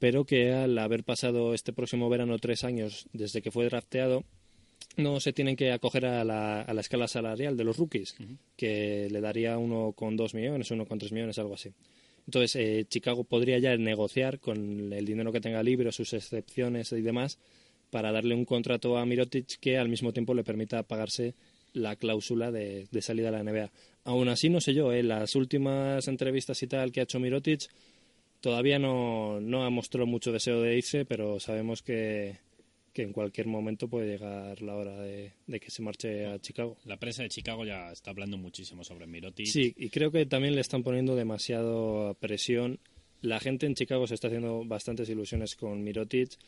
pero 0.00 0.24
que 0.24 0.52
al 0.52 0.76
haber 0.76 1.04
pasado 1.04 1.54
este 1.54 1.72
próximo 1.72 2.10
verano 2.10 2.36
tres 2.40 2.64
años 2.64 3.06
desde 3.12 3.42
que 3.42 3.52
fue 3.52 3.66
drafteado, 3.66 4.24
no 4.96 5.20
se 5.20 5.32
tienen 5.32 5.54
que 5.54 5.70
acoger 5.70 6.04
a 6.04 6.24
la, 6.24 6.62
a 6.62 6.74
la 6.74 6.80
escala 6.80 7.06
salarial 7.06 7.56
de 7.56 7.62
los 7.62 7.76
rookies, 7.76 8.16
que 8.56 9.06
le 9.08 9.20
daría 9.20 9.56
uno 9.56 9.92
con 9.92 10.16
2 10.16 10.34
millones, 10.34 10.72
uno 10.72 10.84
con 10.84 10.98
3 10.98 11.12
millones, 11.12 11.38
algo 11.38 11.54
así. 11.54 11.70
Entonces, 12.26 12.56
eh, 12.56 12.86
Chicago 12.88 13.22
podría 13.22 13.60
ya 13.60 13.76
negociar 13.76 14.40
con 14.40 14.92
el 14.92 15.04
dinero 15.06 15.30
que 15.30 15.40
tenga 15.40 15.62
libre, 15.62 15.92
sus 15.92 16.12
excepciones 16.12 16.90
y 16.90 17.02
demás, 17.02 17.38
para 17.90 18.12
darle 18.12 18.34
un 18.34 18.44
contrato 18.44 18.96
a 18.96 19.06
Mirotic 19.06 19.58
que 19.60 19.78
al 19.78 19.88
mismo 19.88 20.12
tiempo 20.12 20.34
le 20.34 20.44
permita 20.44 20.82
pagarse 20.82 21.34
la 21.72 21.96
cláusula 21.96 22.50
de, 22.50 22.86
de 22.90 23.02
salida 23.02 23.28
a 23.28 23.32
la 23.32 23.42
NBA. 23.42 23.70
Aún 24.04 24.28
así, 24.28 24.48
no 24.48 24.60
sé 24.60 24.74
yo, 24.74 24.92
en 24.92 25.08
las 25.08 25.34
últimas 25.34 26.06
entrevistas 26.08 26.62
y 26.62 26.66
tal 26.66 26.92
que 26.92 27.00
ha 27.00 27.04
hecho 27.04 27.20
Mirotic, 27.20 27.68
todavía 28.40 28.78
no, 28.78 29.40
no 29.40 29.64
ha 29.64 29.70
mostrado 29.70 30.06
mucho 30.06 30.30
deseo 30.30 30.60
de 30.60 30.76
irse, 30.76 31.04
pero 31.04 31.40
sabemos 31.40 31.82
que, 31.82 32.38
que 32.92 33.02
en 33.02 33.12
cualquier 33.12 33.46
momento 33.46 33.88
puede 33.88 34.06
llegar 34.06 34.62
la 34.62 34.76
hora 34.76 35.00
de, 35.00 35.32
de 35.46 35.60
que 35.60 35.70
se 35.70 35.82
marche 35.82 36.26
a 36.26 36.38
Chicago. 36.38 36.76
La 36.84 36.98
prensa 36.98 37.22
de 37.22 37.28
Chicago 37.28 37.64
ya 37.64 37.90
está 37.90 38.10
hablando 38.10 38.36
muchísimo 38.36 38.84
sobre 38.84 39.06
Mirotic. 39.06 39.46
Sí, 39.46 39.74
y 39.76 39.88
creo 39.88 40.12
que 40.12 40.26
también 40.26 40.54
le 40.54 40.60
están 40.60 40.82
poniendo 40.82 41.16
demasiado 41.16 42.16
presión. 42.20 42.78
La 43.22 43.40
gente 43.40 43.66
en 43.66 43.74
Chicago 43.74 44.06
se 44.06 44.14
está 44.14 44.28
haciendo 44.28 44.64
bastantes 44.64 45.08
ilusiones 45.08 45.56
con 45.56 45.82
Mirotic 45.82 46.38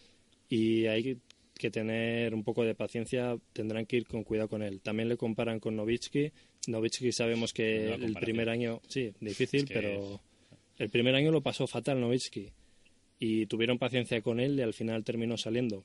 y 0.48 0.86
hay 0.86 1.18
que 1.54 1.70
tener 1.70 2.34
un 2.34 2.44
poco 2.44 2.64
de 2.64 2.74
paciencia, 2.74 3.36
tendrán 3.52 3.86
que 3.86 3.96
ir 3.96 4.06
con 4.06 4.24
cuidado 4.24 4.48
con 4.48 4.62
él. 4.62 4.80
También 4.80 5.08
le 5.08 5.16
comparan 5.16 5.58
con 5.60 5.74
Novitsky. 5.76 6.30
Novitsky 6.68 7.12
sabemos 7.12 7.52
que 7.52 7.94
el 7.94 8.14
primer 8.14 8.48
año, 8.48 8.80
sí, 8.88 9.12
difícil, 9.20 9.60
Es 9.60 9.66
que- 9.66 9.74
pero 9.74 10.20
el 10.78 10.90
primer 10.90 11.14
año 11.14 11.30
lo 11.32 11.40
pasó 11.42 11.66
fatal 11.66 12.00
Novitsky 12.00 12.50
y 13.18 13.46
tuvieron 13.46 13.78
paciencia 13.78 14.20
con 14.20 14.38
él 14.40 14.58
y 14.58 14.62
al 14.62 14.74
final 14.74 15.02
terminó 15.04 15.36
saliendo. 15.38 15.84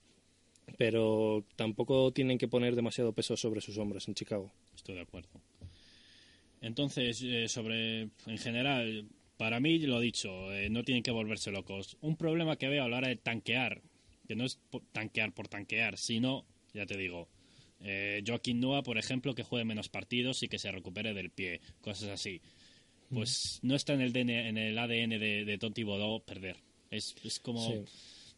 Pero 0.78 1.46
tampoco 1.56 2.12
tienen 2.12 2.38
que 2.38 2.48
poner 2.48 2.76
demasiado 2.76 3.14
peso 3.14 3.36
sobre 3.38 3.62
sus 3.62 3.78
hombros 3.78 4.08
en 4.08 4.16
Chicago. 4.16 4.52
Estoy 4.76 4.96
de 4.96 5.02
acuerdo. 5.02 5.30
Entonces, 6.62 7.22
eh, 7.24 7.48
sobre, 7.48 8.02
en 8.28 8.38
general, 8.38 9.06
para 9.38 9.60
mí, 9.60 9.80
lo 9.80 10.00
dicho, 10.00 10.52
eh, 10.54 10.70
no 10.70 10.84
tienen 10.84 11.04
que 11.04 11.12
volverse 11.12 11.52
locos. 11.52 11.98
Un 12.02 12.16
problema 12.16 12.58
que 12.58 12.68
veo 12.68 12.84
a 12.84 12.90
la 12.90 12.98
hora 12.98 13.08
de 13.08 13.16
tanquear, 13.16 13.82
que 14.32 14.36
no 14.38 14.46
es 14.46 14.62
tanquear 14.94 15.34
por 15.34 15.50
tanquear, 15.50 15.98
sino, 15.98 16.46
ya 16.74 16.86
te 16.86 16.96
digo, 16.96 17.28
eh, 17.82 18.24
Joaquín 18.26 18.62
Noah, 18.62 18.82
por 18.82 18.98
ejemplo, 18.98 19.36
que 19.36 19.44
juegue 19.44 19.66
menos 19.66 19.90
partidos 19.90 20.42
y 20.42 20.48
que 20.48 20.58
se 20.58 20.72
recupere 20.72 21.14
del 21.14 21.32
pie, 21.32 21.60
cosas 21.82 22.08
así. 22.08 22.42
Pues 23.14 23.60
no 23.62 23.76
está 23.76 23.94
en 23.94 24.00
el, 24.00 24.14
DN 24.14 24.48
en 24.48 24.58
el 24.58 24.78
ADN 24.78 25.20
de, 25.20 25.44
de 25.44 25.58
Tonti 25.58 25.84
Bodó 25.84 26.22
perder. 26.22 26.56
Es, 26.90 27.14
es 27.26 27.40
como... 27.40 27.68
Sí. 27.68 27.84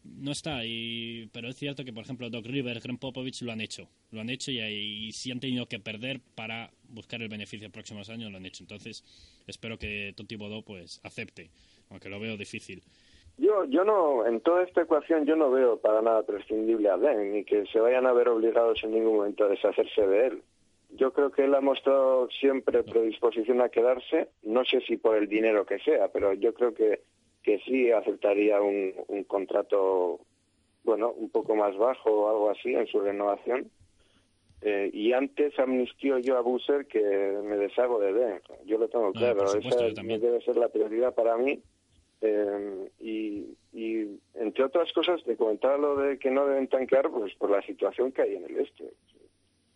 No 0.02 0.32
está, 0.32 0.66
y, 0.66 1.30
pero 1.32 1.48
es 1.48 1.56
cierto 1.56 1.82
que, 1.84 1.92
por 1.92 2.04
ejemplo, 2.04 2.28
Doc 2.28 2.44
Rivers, 2.44 2.82
Graham 2.82 2.98
Popovich 2.98 3.40
lo 3.40 3.52
han 3.52 3.60
hecho. 3.60 3.88
Lo 4.10 4.20
han 4.20 4.28
hecho 4.28 4.50
y, 4.50 4.58
y 4.60 5.12
si 5.12 5.30
han 5.30 5.40
tenido 5.40 5.66
que 5.66 5.78
perder 5.78 6.20
para 6.34 6.70
buscar 6.88 7.22
el 7.22 7.28
beneficio 7.28 7.64
en 7.64 7.72
próximos 7.72 8.10
años, 8.10 8.30
lo 8.32 8.36
han 8.36 8.44
hecho. 8.44 8.64
Entonces, 8.64 9.02
espero 9.46 9.78
que 9.78 10.12
Tonti 10.14 10.34
Bodó 10.34 10.62
pues, 10.62 11.00
acepte, 11.04 11.50
aunque 11.88 12.10
lo 12.10 12.20
veo 12.20 12.36
difícil. 12.36 12.82
Yo, 13.36 13.64
yo 13.64 13.84
no, 13.84 14.24
en 14.26 14.40
toda 14.40 14.62
esta 14.62 14.82
ecuación 14.82 15.26
yo 15.26 15.34
no 15.34 15.50
veo 15.50 15.78
para 15.78 16.02
nada 16.02 16.22
prescindible 16.22 16.88
a 16.88 16.96
Ben, 16.96 17.32
ni 17.32 17.44
que 17.44 17.66
se 17.66 17.80
vayan 17.80 18.06
a 18.06 18.12
ver 18.12 18.28
obligados 18.28 18.82
en 18.84 18.92
ningún 18.92 19.16
momento 19.16 19.44
a 19.44 19.48
deshacerse 19.48 20.06
de 20.06 20.26
él. 20.28 20.42
Yo 20.90 21.12
creo 21.12 21.32
que 21.32 21.44
él 21.44 21.54
ha 21.54 21.60
mostrado 21.60 22.28
siempre 22.30 22.84
predisposición 22.84 23.60
a 23.60 23.68
quedarse, 23.68 24.28
no 24.44 24.64
sé 24.64 24.80
si 24.82 24.96
por 24.96 25.16
el 25.16 25.28
dinero 25.28 25.66
que 25.66 25.80
sea, 25.80 26.08
pero 26.08 26.32
yo 26.34 26.54
creo 26.54 26.72
que, 26.72 27.00
que 27.42 27.58
sí 27.60 27.90
aceptaría 27.90 28.60
un, 28.60 28.94
un 29.08 29.24
contrato, 29.24 30.20
bueno, 30.84 31.10
un 31.10 31.30
poco 31.30 31.56
más 31.56 31.76
bajo 31.76 32.10
o 32.10 32.30
algo 32.30 32.50
así 32.50 32.72
en 32.72 32.86
su 32.86 33.00
renovación. 33.00 33.68
Eh, 34.66 34.90
y 34.94 35.12
antes 35.12 35.58
amnistió 35.58 36.18
yo 36.18 36.38
a 36.38 36.40
Busser 36.40 36.86
que 36.86 37.00
me 37.44 37.56
deshago 37.56 38.00
de 38.00 38.12
Ben. 38.12 38.40
Yo 38.64 38.78
lo 38.78 38.88
tengo 38.88 39.06
No, 39.06 39.12
claro, 39.12 39.38
por 39.40 39.48
supuesto, 39.48 39.84
esa 39.84 40.02
debe 40.02 40.40
ser 40.40 40.56
la 40.56 40.68
prioridad 40.68 41.14
para 41.14 41.36
mí. 41.36 41.60
Eh, 42.26 42.90
y, 43.00 43.54
y, 43.74 44.18
entre 44.34 44.64
otras 44.64 44.90
cosas, 44.94 45.22
te 45.24 45.36
comentaba 45.36 45.76
lo 45.76 45.96
de 45.96 46.18
que 46.18 46.30
no 46.30 46.46
deben 46.46 46.68
tanquear 46.68 47.10
pues 47.10 47.34
por 47.34 47.50
la 47.50 47.60
situación 47.62 48.12
que 48.12 48.22
hay 48.22 48.36
en 48.36 48.44
el 48.44 48.60
este. 48.60 48.84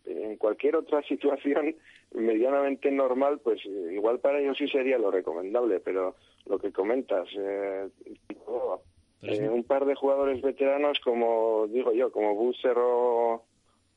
En 0.05 0.35
cualquier 0.37 0.75
otra 0.75 1.03
situación 1.07 1.75
medianamente 2.11 2.89
normal, 2.89 3.39
pues 3.43 3.63
igual 3.65 4.19
para 4.19 4.39
ellos 4.39 4.57
sí 4.57 4.67
sería 4.67 4.97
lo 4.97 5.11
recomendable, 5.11 5.79
pero 5.79 6.15
lo 6.47 6.57
que 6.57 6.71
comentas, 6.71 7.27
eh, 7.37 7.87
eh, 9.21 9.49
un 9.49 9.63
par 9.63 9.85
de 9.85 9.93
jugadores 9.93 10.41
veteranos 10.41 10.99
como 11.01 11.67
digo 11.67 11.93
yo, 11.93 12.11
como 12.11 12.33
Busser 12.33 12.77
o, 12.77 13.43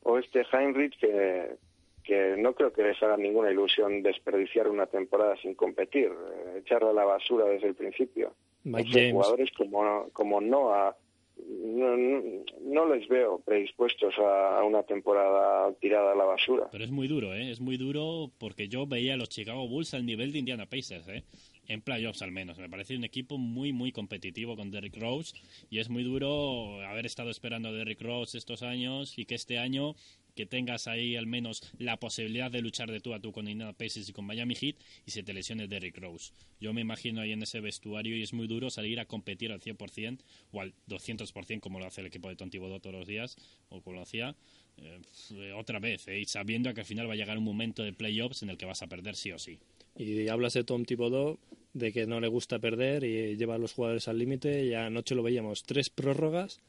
o 0.03 0.19
este 0.19 0.45
Heinrich, 0.53 0.99
que, 0.99 1.57
que 2.03 2.37
no 2.37 2.55
creo 2.55 2.73
que 2.73 2.83
les 2.83 3.03
haga 3.03 3.17
ninguna 3.17 3.51
ilusión 3.51 4.03
desperdiciar 4.03 4.69
una 4.69 4.87
temporada 4.87 5.37
sin 5.37 5.55
competir, 5.55 6.07
eh, 6.07 6.59
echarla 6.59 6.91
a 6.91 6.95
la 6.95 7.05
basura 7.05 7.47
desde 7.47 7.69
el 7.69 7.75
principio. 7.75 8.35
James. 8.65 9.13
jugadores 9.13 9.51
como, 9.57 10.09
como 10.13 10.41
Noah, 10.41 10.97
no, 11.37 11.97
no, 11.97 12.23
no 12.61 12.95
les 12.95 13.09
veo 13.09 13.41
predispuestos 13.41 14.15
a, 14.19 14.61
a 14.61 14.65
una 14.65 14.83
temporada 14.83 15.73
tirada 15.81 16.13
a 16.13 16.15
la 16.15 16.25
basura. 16.25 16.69
Pero 16.71 16.85
es 16.85 16.91
muy 16.91 17.09
duro, 17.09 17.35
¿eh? 17.35 17.51
Es 17.51 17.61
muy 17.61 17.77
duro 17.77 18.31
porque 18.39 18.69
yo 18.69 18.87
veía 18.87 19.15
a 19.15 19.17
los 19.17 19.29
Chicago 19.29 19.67
Bulls 19.67 19.95
al 19.95 20.07
nivel 20.07 20.33
de 20.33 20.39
Indiana 20.39 20.67
Pacers, 20.67 21.09
¿eh? 21.09 21.25
En 21.69 21.81
playoffs 21.81 22.23
al 22.23 22.33
menos. 22.33 22.59
Me 22.59 22.69
parece 22.69 22.97
un 22.97 23.05
equipo 23.05 23.39
muy, 23.39 23.73
muy 23.73 23.93
competitivo 23.93 24.57
con 24.57 24.71
Derrick 24.71 24.97
Rose 24.97 25.35
y 25.71 25.79
es 25.79 25.89
muy 25.89 26.03
duro 26.03 26.81
haber 26.83 27.07
estado 27.07 27.31
esperando 27.31 27.69
a 27.69 27.73
Derrick 27.73 28.03
Rose 28.03 28.37
estos 28.37 28.63
años 28.63 29.19
y 29.19 29.25
que 29.25 29.37
este 29.37 29.59
año 29.59 29.95
que 30.35 30.47
tengas 30.47 30.87
ahí 30.87 31.17
al 31.17 31.27
menos 31.27 31.63
la 31.79 31.99
posibilidad 31.99 32.51
de 32.51 32.63
luchar 32.63 32.91
de 32.91 33.01
tú 33.01 33.15
a 33.15 33.21
tú 33.21 33.33
con 33.33 33.49
Indiana 33.49 33.73
Pacers 33.73 34.09
y 34.09 34.13
con 34.13 34.25
Miami 34.25 34.55
Heat 34.55 34.77
y 35.07 35.11
se 35.11 35.23
te 35.23 35.33
lesione 35.33 35.69
Derrick 35.69 35.99
Rose. 35.99 36.33
Yo 36.61 36.73
me 36.73 36.81
imagino 36.81 37.21
ahí 37.21 37.33
en 37.33 37.43
ese 37.43 37.61
vestuario 37.61 38.17
y 38.17 38.23
es 38.23 38.33
muy 38.33 38.47
duro 38.47 38.71
salir 38.71 39.01
a 39.01 39.07
competir 39.07 39.53
al 39.53 39.61
100% 39.61 40.21
o 40.53 40.61
al 40.61 40.75
200% 40.89 41.61
como 41.61 41.79
lo 41.79 41.87
hace 41.87 42.01
el 42.01 42.07
equipo 42.07 42.29
de 42.29 42.37
Tonti 42.37 42.59
Bodó 42.59 42.81
todos 42.81 42.95
los 42.95 43.07
días 43.07 43.37
o 43.69 43.81
como 43.81 43.97
lo 43.97 44.03
hacía 44.03 44.37
eh, 44.79 45.53
otra 45.53 45.79
vez, 45.79 46.09
eh, 46.09 46.23
sabiendo 46.27 46.73
que 46.73 46.81
al 46.81 46.87
final 46.87 47.09
va 47.09 47.13
a 47.13 47.17
llegar 47.17 47.37
un 47.37 47.45
momento 47.45 47.83
de 47.83 47.93
playoffs 47.93 48.43
en 48.43 48.51
el 48.51 48.57
que 48.57 48.67
vas 48.67 48.83
a 48.83 48.87
perder 48.87 49.17
sí 49.17 49.33
o 49.33 49.39
sí. 49.39 49.59
Y 49.97 50.29
hablas 50.29 50.55
de 50.55 50.65
Tom 50.65 50.85
Thibodeau, 50.85 51.39
de 51.75 51.93
que 51.93 52.07
no 52.07 52.21
le 52.21 52.29
gusta 52.29 52.59
perder 52.59 53.05
y 53.05 53.37
lleva 53.37 53.57
a 53.57 53.59
los 53.59 53.75
jugadores 53.75 54.09
al 54.09 54.19
límite. 54.19 54.65
Y 54.65 54.75
anoche 54.75 55.15
lo 55.15 55.23
veíamos, 55.23 55.65
tres 55.65 55.91
prórrogas 55.91 56.61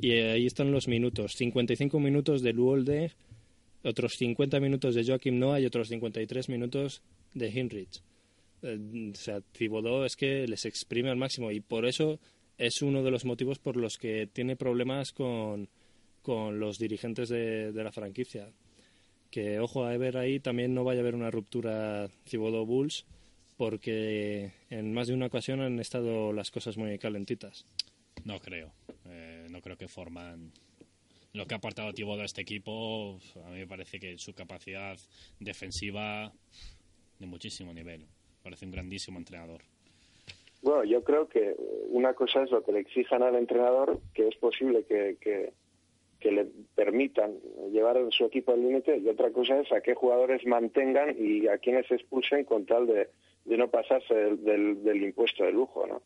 y 0.00 0.12
ahí 0.12 0.46
están 0.46 0.72
los 0.72 0.88
minutos. 0.88 1.34
55 1.36 2.00
minutos 2.00 2.42
de 2.42 2.52
Luolde 2.52 3.12
otros 3.82 4.14
50 4.16 4.60
minutos 4.60 4.94
de 4.94 5.04
Joaquim 5.04 5.38
Noah 5.38 5.60
y 5.60 5.66
otros 5.66 5.88
53 5.88 6.48
minutos 6.48 7.02
de 7.34 7.48
Hinrich. 7.48 8.02
Eh, 8.62 9.10
o 9.12 9.14
sea, 9.14 9.40
Thibodeau 9.40 10.04
es 10.04 10.16
que 10.16 10.46
les 10.46 10.64
exprime 10.66 11.10
al 11.10 11.16
máximo 11.16 11.50
y 11.50 11.60
por 11.60 11.86
eso 11.86 12.18
es 12.58 12.82
uno 12.82 13.02
de 13.02 13.10
los 13.10 13.24
motivos 13.24 13.58
por 13.58 13.76
los 13.76 13.96
que 13.96 14.26
tiene 14.26 14.56
problemas 14.56 15.12
con, 15.12 15.68
con 16.22 16.60
los 16.60 16.78
dirigentes 16.78 17.28
de, 17.28 17.72
de 17.72 17.84
la 17.84 17.92
franquicia. 17.92 18.50
Que, 19.30 19.60
ojo, 19.60 19.84
a 19.84 19.96
ver 19.96 20.16
ahí 20.16 20.40
también 20.40 20.74
no 20.74 20.84
vaya 20.84 21.00
a 21.00 21.02
haber 21.02 21.14
una 21.14 21.30
ruptura 21.30 22.08
Thibodeau-Bulls 22.28 23.06
porque 23.56 24.52
en 24.70 24.92
más 24.92 25.08
de 25.08 25.14
una 25.14 25.26
ocasión 25.26 25.60
han 25.60 25.78
estado 25.80 26.32
las 26.32 26.50
cosas 26.50 26.76
muy 26.76 26.98
calentitas. 26.98 27.66
No 28.24 28.38
creo. 28.38 28.72
Eh, 29.06 29.46
no 29.50 29.60
creo 29.60 29.76
que 29.76 29.88
forman 29.88 30.52
lo 31.32 31.46
que 31.46 31.54
ha 31.54 31.58
aportado 31.58 31.92
Thibodeau 31.92 32.22
a 32.22 32.26
este 32.26 32.42
equipo. 32.42 33.18
A 33.44 33.50
mí 33.50 33.58
me 33.58 33.66
parece 33.66 33.98
que 33.98 34.18
su 34.18 34.34
capacidad 34.34 34.96
defensiva 35.38 36.32
de 37.18 37.26
muchísimo 37.26 37.72
nivel. 37.72 38.06
Parece 38.42 38.64
un 38.64 38.72
grandísimo 38.72 39.18
entrenador. 39.18 39.62
Bueno, 40.62 40.84
yo 40.84 41.02
creo 41.04 41.28
que 41.28 41.54
una 41.88 42.14
cosa 42.14 42.42
es 42.42 42.50
lo 42.50 42.62
que 42.62 42.72
le 42.72 42.80
exijan 42.80 43.22
al 43.22 43.36
entrenador, 43.36 44.00
que 44.12 44.28
es 44.28 44.36
posible 44.36 44.84
que, 44.84 45.16
que, 45.20 45.52
le 46.30 46.46
permitan 46.74 47.38
llevar 47.72 47.96
a 47.96 48.10
su 48.10 48.26
equipo 48.26 48.52
al 48.52 48.60
límite, 48.60 48.98
y 48.98 49.08
otra 49.08 49.30
cosa 49.30 49.58
es 49.58 49.72
a 49.72 49.80
qué 49.80 49.94
jugadores 49.94 50.46
mantengan 50.46 51.16
y 51.18 51.48
a 51.48 51.56
quienes 51.58 51.90
expulsen 51.90 52.44
con 52.44 52.66
tal 52.66 52.86
de, 52.86 53.08
de 53.46 53.56
no 53.56 53.70
pasarse 53.70 54.14
del, 54.14 54.84
del 54.84 55.02
impuesto 55.02 55.44
de 55.44 55.52
lujo, 55.52 55.86
¿no? 55.86 56.02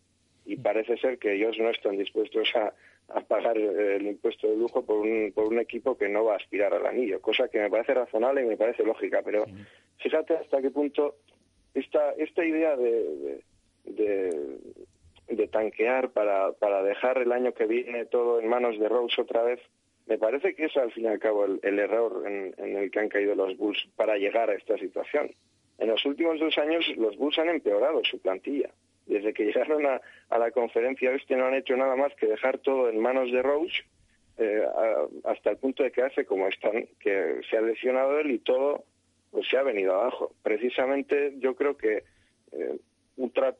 Y 0.46 0.56
parece 0.56 0.96
ser 0.98 1.18
que 1.18 1.34
ellos 1.34 1.56
no 1.58 1.70
están 1.70 1.96
dispuestos 1.96 2.48
a, 2.54 2.72
a 3.08 3.20
pagar 3.20 3.56
el 3.58 4.06
impuesto 4.06 4.48
de 4.48 4.56
lujo 4.56 4.84
por 4.84 4.98
un, 4.98 5.32
por 5.34 5.46
un 5.46 5.58
equipo 5.58 5.96
que 5.96 6.08
no 6.08 6.24
va 6.24 6.34
a 6.34 6.36
aspirar 6.36 6.72
al 6.72 6.86
anillo, 6.86 7.20
cosa 7.20 7.48
que 7.48 7.60
me 7.60 7.70
parece 7.70 7.94
razonable 7.94 8.42
y 8.42 8.46
me 8.46 8.56
parece 8.56 8.82
lógica, 8.82 9.22
pero 9.24 9.44
fíjate 9.98 10.36
hasta 10.36 10.62
qué 10.62 10.70
punto 10.70 11.16
esta, 11.74 12.12
esta 12.12 12.44
idea 12.44 12.76
de, 12.76 13.40
de, 13.84 14.58
de, 15.28 15.48
tanquear 15.48 16.10
para, 16.10 16.52
para 16.52 16.82
dejar 16.82 17.18
el 17.18 17.32
año 17.32 17.52
que 17.52 17.66
viene 17.66 18.06
todo 18.06 18.40
en 18.40 18.48
manos 18.48 18.78
de 18.78 18.88
Rose 18.88 19.20
otra 19.20 19.42
vez, 19.42 19.60
me 20.06 20.18
parece 20.18 20.54
que 20.54 20.66
es 20.66 20.76
al 20.76 20.92
fin 20.92 21.04
y 21.04 21.08
al 21.08 21.18
cabo 21.18 21.44
el, 21.44 21.60
el 21.62 21.78
error 21.78 22.24
en, 22.26 22.54
en, 22.58 22.76
el 22.76 22.90
que 22.90 23.00
han 23.00 23.08
caído 23.08 23.34
los 23.34 23.56
Bulls 23.56 23.88
para 23.96 24.16
llegar 24.16 24.50
a 24.50 24.54
esta 24.54 24.78
situación. 24.78 25.34
En 25.78 25.88
los 25.88 26.04
últimos 26.04 26.38
dos 26.38 26.56
años 26.58 26.86
los 26.96 27.16
Bulls 27.16 27.38
han 27.38 27.48
empeorado 27.48 28.02
su 28.04 28.18
plantilla. 28.20 28.70
Desde 29.06 29.32
que 29.32 29.44
llegaron 29.46 29.86
a, 29.86 30.00
la 30.30 30.50
conferencia 30.50 31.12
este 31.12 31.36
no 31.36 31.46
han 31.46 31.54
hecho 31.54 31.76
nada 31.76 31.96
más 31.96 32.14
que 32.14 32.26
dejar 32.26 32.58
todo 32.58 32.88
en 32.88 33.00
manos 33.00 33.30
de 33.30 33.42
Rose 33.42 33.82
eh, 34.36 34.64
hasta 35.24 35.50
el 35.50 35.58
punto 35.58 35.82
de 35.82 35.92
quedarse 35.92 36.24
como 36.24 36.48
están, 36.48 36.86
que 36.98 37.40
se 37.48 37.56
ha 37.56 37.60
lesionado 37.60 38.18
él 38.18 38.32
y 38.32 38.38
todo 38.38 38.84
pues 39.30 39.48
se 39.48 39.56
ha 39.56 39.62
venido 39.62 39.94
abajo. 39.94 40.32
Precisamente 40.42 41.34
yo 41.38 41.56
creo 41.56 41.76
que 41.76 42.04
eh, 42.52 42.78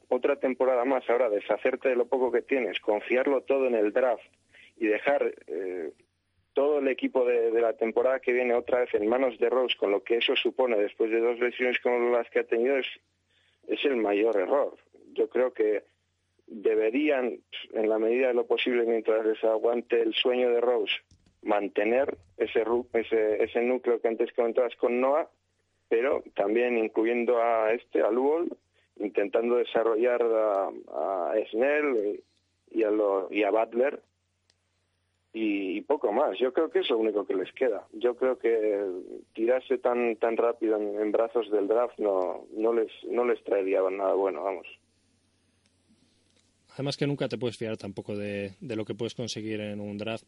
otra, 0.09 0.37
temporada 0.37 0.85
más 0.85 1.09
ahora, 1.09 1.29
deshacerte 1.29 1.89
de 1.89 1.97
lo 1.97 2.07
poco 2.07 2.33
que 2.33 2.43
tienes, 2.43 2.81
confiarlo 2.81 3.43
todo 3.43 3.67
en 3.67 3.75
el 3.75 3.93
draft 3.93 4.25
y 4.77 4.87
dejar 4.87 5.35
eh, 5.47 5.91
todo 6.53 6.79
el 6.79 6.89
equipo 6.89 7.25
de, 7.25 7.51
la 7.61 7.73
temporada 7.73 8.21
que 8.21 8.33
viene 8.33 8.55
otra 8.55 8.81
vez 8.81 8.95
en 8.95 9.09
manos 9.09 9.39
de 9.39 9.51
Rose, 9.51 9.77
con 9.77 9.91
lo 9.91 10.03
que 10.03 10.19
eso 10.19 10.35
supone 10.37 10.77
después 10.77 11.11
de 11.11 11.21
dos 11.21 11.39
lesiones 11.39 11.79
como 11.81 12.11
las 12.11 12.29
que 12.31 12.41
ha 12.41 12.45
tenido, 12.45 12.77
es 12.77 13.85
el 13.85 13.97
mayor 13.97 14.37
error. 14.37 14.77
Yo 15.15 15.29
creo 15.29 15.53
que 15.53 15.85
deberían, 16.47 17.39
en 17.73 17.89
la 17.89 17.99
medida 17.99 18.29
de 18.29 18.35
lo 18.35 18.47
posible, 18.47 18.85
mientras 18.85 19.25
les 19.25 19.43
aguante 19.45 20.01
el 20.03 20.15
sueño 20.15 20.51
de 20.51 20.61
Rose, 20.61 20.95
mantener 21.43 22.17
ese, 22.37 22.65
ese, 22.93 23.43
ese 23.43 23.63
núcleo 23.63 24.01
que 24.01 24.09
antes 24.09 24.33
comentabas 24.33 24.75
con 24.77 25.01
Noah 25.01 25.29
pero 25.89 26.25
también 26.35 26.79
incluyendo 26.79 27.41
a 27.41 27.73
este, 27.73 28.03
a 28.03 28.11
Luol, 28.11 28.49
intentando 28.97 29.57
desarrollar 29.57 30.23
a, 30.23 31.33
Snell 31.51 32.21
y 32.71 32.83
a, 32.83 32.91
lo, 32.91 33.29
y 33.31 33.45
a 33.45 33.51
Butler 33.51 34.01
y, 35.33 35.79
y, 35.79 35.81
poco 35.83 36.13
más. 36.13 36.39
Yo 36.39 36.53
creo 36.53 36.71
que 36.71 36.81
es 36.81 36.91
lo 36.91 36.99
único 36.99 37.27
que 37.27 37.35
les 37.35 37.53
queda. 37.53 37.87
Yo 37.93 38.17
creo 38.17 38.39
que 38.39 38.85
tirarse 39.35 39.79
tan 39.79 40.17
tan 40.17 40.37
rápido 40.37 40.77
en, 40.77 41.01
en 41.01 41.13
brazos 41.13 41.51
del 41.51 41.69
draft 41.69 41.99
no 41.99 42.47
no 42.57 42.73
les 42.73 42.91
no 43.05 43.25
les 43.25 43.43
traería 43.45 43.81
nada 43.91 44.15
bueno, 44.15 44.43
vamos. 44.43 44.67
Además 46.75 46.97
que 46.97 47.07
nunca 47.07 47.29
te 47.29 47.39
puedes 47.39 47.57
fiar 47.57 47.77
tampoco 47.77 48.17
de, 48.17 48.53
de 48.61 48.77
lo 48.77 48.85
que 48.85 48.95
puedes 48.95 49.15
conseguir 49.15 49.61
en 49.61 49.81
un 49.81 49.97
draft, 49.97 50.27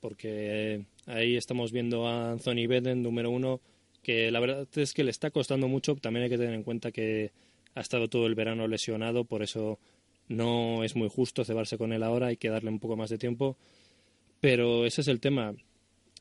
porque 0.00 0.84
ahí 1.06 1.36
estamos 1.36 1.72
viendo 1.72 2.06
a 2.06 2.32
Anthony 2.32 2.66
Beden, 2.68 3.02
número 3.02 3.30
uno, 3.30 3.60
que 4.02 4.30
la 4.30 4.40
verdad 4.40 4.68
es 4.74 4.92
que 4.92 5.04
le 5.04 5.10
está 5.10 5.30
costando 5.30 5.66
mucho. 5.68 5.94
También 5.96 6.24
hay 6.24 6.30
que 6.30 6.38
tener 6.38 6.54
en 6.54 6.62
cuenta 6.62 6.92
que 6.92 7.32
ha 7.74 7.80
estado 7.80 8.08
todo 8.08 8.26
el 8.26 8.34
verano 8.34 8.68
lesionado, 8.68 9.24
por 9.24 9.42
eso 9.42 9.78
no 10.28 10.84
es 10.84 10.96
muy 10.96 11.08
justo 11.08 11.44
cebarse 11.44 11.78
con 11.78 11.92
él 11.92 12.02
ahora, 12.02 12.28
hay 12.28 12.36
que 12.36 12.48
darle 12.48 12.70
un 12.70 12.80
poco 12.80 12.96
más 12.96 13.10
de 13.10 13.18
tiempo. 13.18 13.56
Pero 14.40 14.84
ese 14.84 15.00
es 15.00 15.08
el 15.08 15.20
tema. 15.20 15.54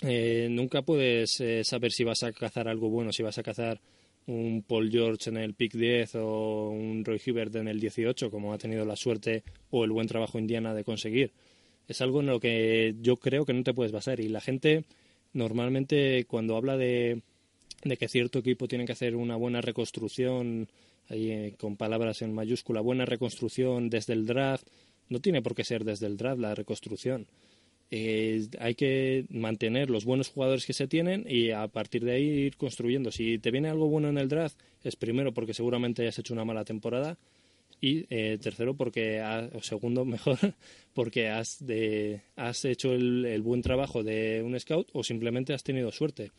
Eh, 0.01 0.47
nunca 0.49 0.82
puedes 0.82 1.39
eh, 1.41 1.63
saber 1.63 1.91
si 1.91 2.03
vas 2.03 2.24
a 2.24 2.32
cazar 2.32 2.67
algo 2.67 2.89
bueno, 2.89 3.11
si 3.11 3.24
vas 3.24 3.38
a 3.38 3.43
cazar 3.43 3.80
un 4.28 4.63
Paul 4.67 4.89
George 4.89 5.30
en 5.30 5.38
el 5.38 5.53
pick 5.53 5.74
10 5.74 6.15
o 6.15 6.69
un 6.69 7.03
Roy 7.03 7.21
Hibbert 7.24 7.55
en 7.55 7.67
el 7.67 7.80
18, 7.80 8.30
como 8.32 8.53
ha 8.53 8.57
tenido 8.57 8.86
la 8.86 8.95
suerte 8.95 9.43
o 9.69 9.84
el 9.84 9.91
buen 9.91 10.07
trabajo 10.07 10.39
Indiana 10.39 10.74
de 10.74 10.84
conseguir. 10.84 11.32
Es 11.88 12.01
algo 12.01 12.21
en 12.21 12.28
lo 12.28 12.39
que 12.39 12.95
yo 13.01 13.17
creo 13.17 13.45
que 13.45 13.53
no 13.53 13.63
te 13.63 13.74
puedes 13.74 13.91
basar. 13.91 14.19
Y 14.19 14.30
la 14.30 14.41
gente 14.41 14.86
normalmente 15.34 16.26
cuando 16.26 16.55
habla 16.55 16.78
de 16.78 17.21
de 17.84 17.97
que 17.97 18.07
cierto 18.07 18.39
equipo 18.39 18.67
tiene 18.67 18.86
que 18.86 18.93
hacer 18.93 19.15
una 19.15 19.36
buena 19.36 19.61
reconstrucción, 19.61 20.69
ahí, 21.09 21.32
eh, 21.32 21.55
con 21.59 21.76
palabras 21.76 22.21
en 22.21 22.34
mayúscula, 22.34 22.82
buena 22.82 23.05
reconstrucción 23.05 23.89
desde 23.89 24.13
el 24.13 24.26
draft. 24.26 24.67
No 25.09 25.19
tiene 25.19 25.41
por 25.41 25.53
qué 25.53 25.63
ser 25.63 25.84
desde 25.84 26.07
el 26.07 26.17
draft 26.17 26.39
la 26.39 26.55
reconstrucción. 26.55 27.28
Hay 28.59 28.75
que 28.75 29.25
mantener 29.29 29.89
los 29.89 30.05
buenos 30.05 30.29
jugadores 30.29 30.65
que 30.65 30.73
se 30.73 30.87
tienen 30.87 31.25
y 31.27 31.51
a 31.51 31.67
partir 31.67 32.03
de 32.03 32.13
ahí 32.13 32.23
ir 32.23 32.57
construyendo. 32.57 33.11
Si 33.11 33.37
te 33.37 33.51
viene 33.51 33.69
algo 33.69 33.87
bueno 33.87 34.09
en 34.09 34.17
el 34.17 34.29
draft, 34.29 34.57
es 34.83 34.95
primero 34.95 35.33
porque 35.33 35.53
seguramente 35.53 36.07
has 36.07 36.17
hecho 36.17 36.33
una 36.33 36.45
mala 36.45 36.65
temporada 36.65 37.17
y 37.81 38.05
eh, 38.09 38.37
tercero 38.41 38.75
porque 38.75 39.19
ha, 39.19 39.49
o 39.53 39.61
segundo 39.61 40.05
mejor 40.05 40.37
porque 40.93 41.29
has 41.29 41.65
de, 41.65 42.21
has 42.35 42.63
hecho 42.65 42.93
el, 42.93 43.25
el 43.25 43.41
buen 43.41 43.61
trabajo 43.61 44.03
de 44.03 44.41
un 44.41 44.59
scout 44.59 44.89
o 44.93 45.03
simplemente 45.03 45.53
has 45.53 45.63
tenido 45.63 45.91
suerte. 45.91 46.31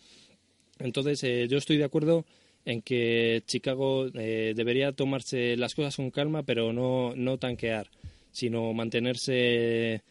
Entonces, 0.79 1.23
eh, 1.25 1.47
yo 1.49 1.59
estoy 1.59 1.77
de 1.77 1.85
acuerdo 1.85 2.25
en 2.65 2.83
que 2.83 3.43
Chicago 3.47 4.07
eh, 4.15 4.55
debería 4.57 4.93
tomarse 4.93 5.57
las 5.57 5.75
cosas 5.75 5.97
con 5.97 6.11
calma, 6.11 6.43
pero 6.43 6.73
no, 6.73 7.15
no 7.15 7.39
tanquear, 7.39 7.91
sino 8.33 8.73
mantenerse 8.73 10.03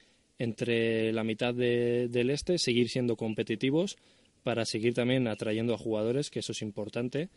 entre 0.43 1.11
la 1.13 1.23
mitad 1.23 1.53
de, 1.53 2.07
del 2.09 2.29
este, 2.29 2.57
seguir 2.57 2.89
siendo 2.89 3.15
competitivos 3.15 3.97
para 4.43 4.65
seguir 4.65 4.93
también 4.93 5.27
atrayendo 5.27 5.73
a 5.73 5.77
jugadores, 5.77 6.29
que 6.29 6.39
eso 6.39 6.51
es 6.51 6.61
importante, 6.61 7.29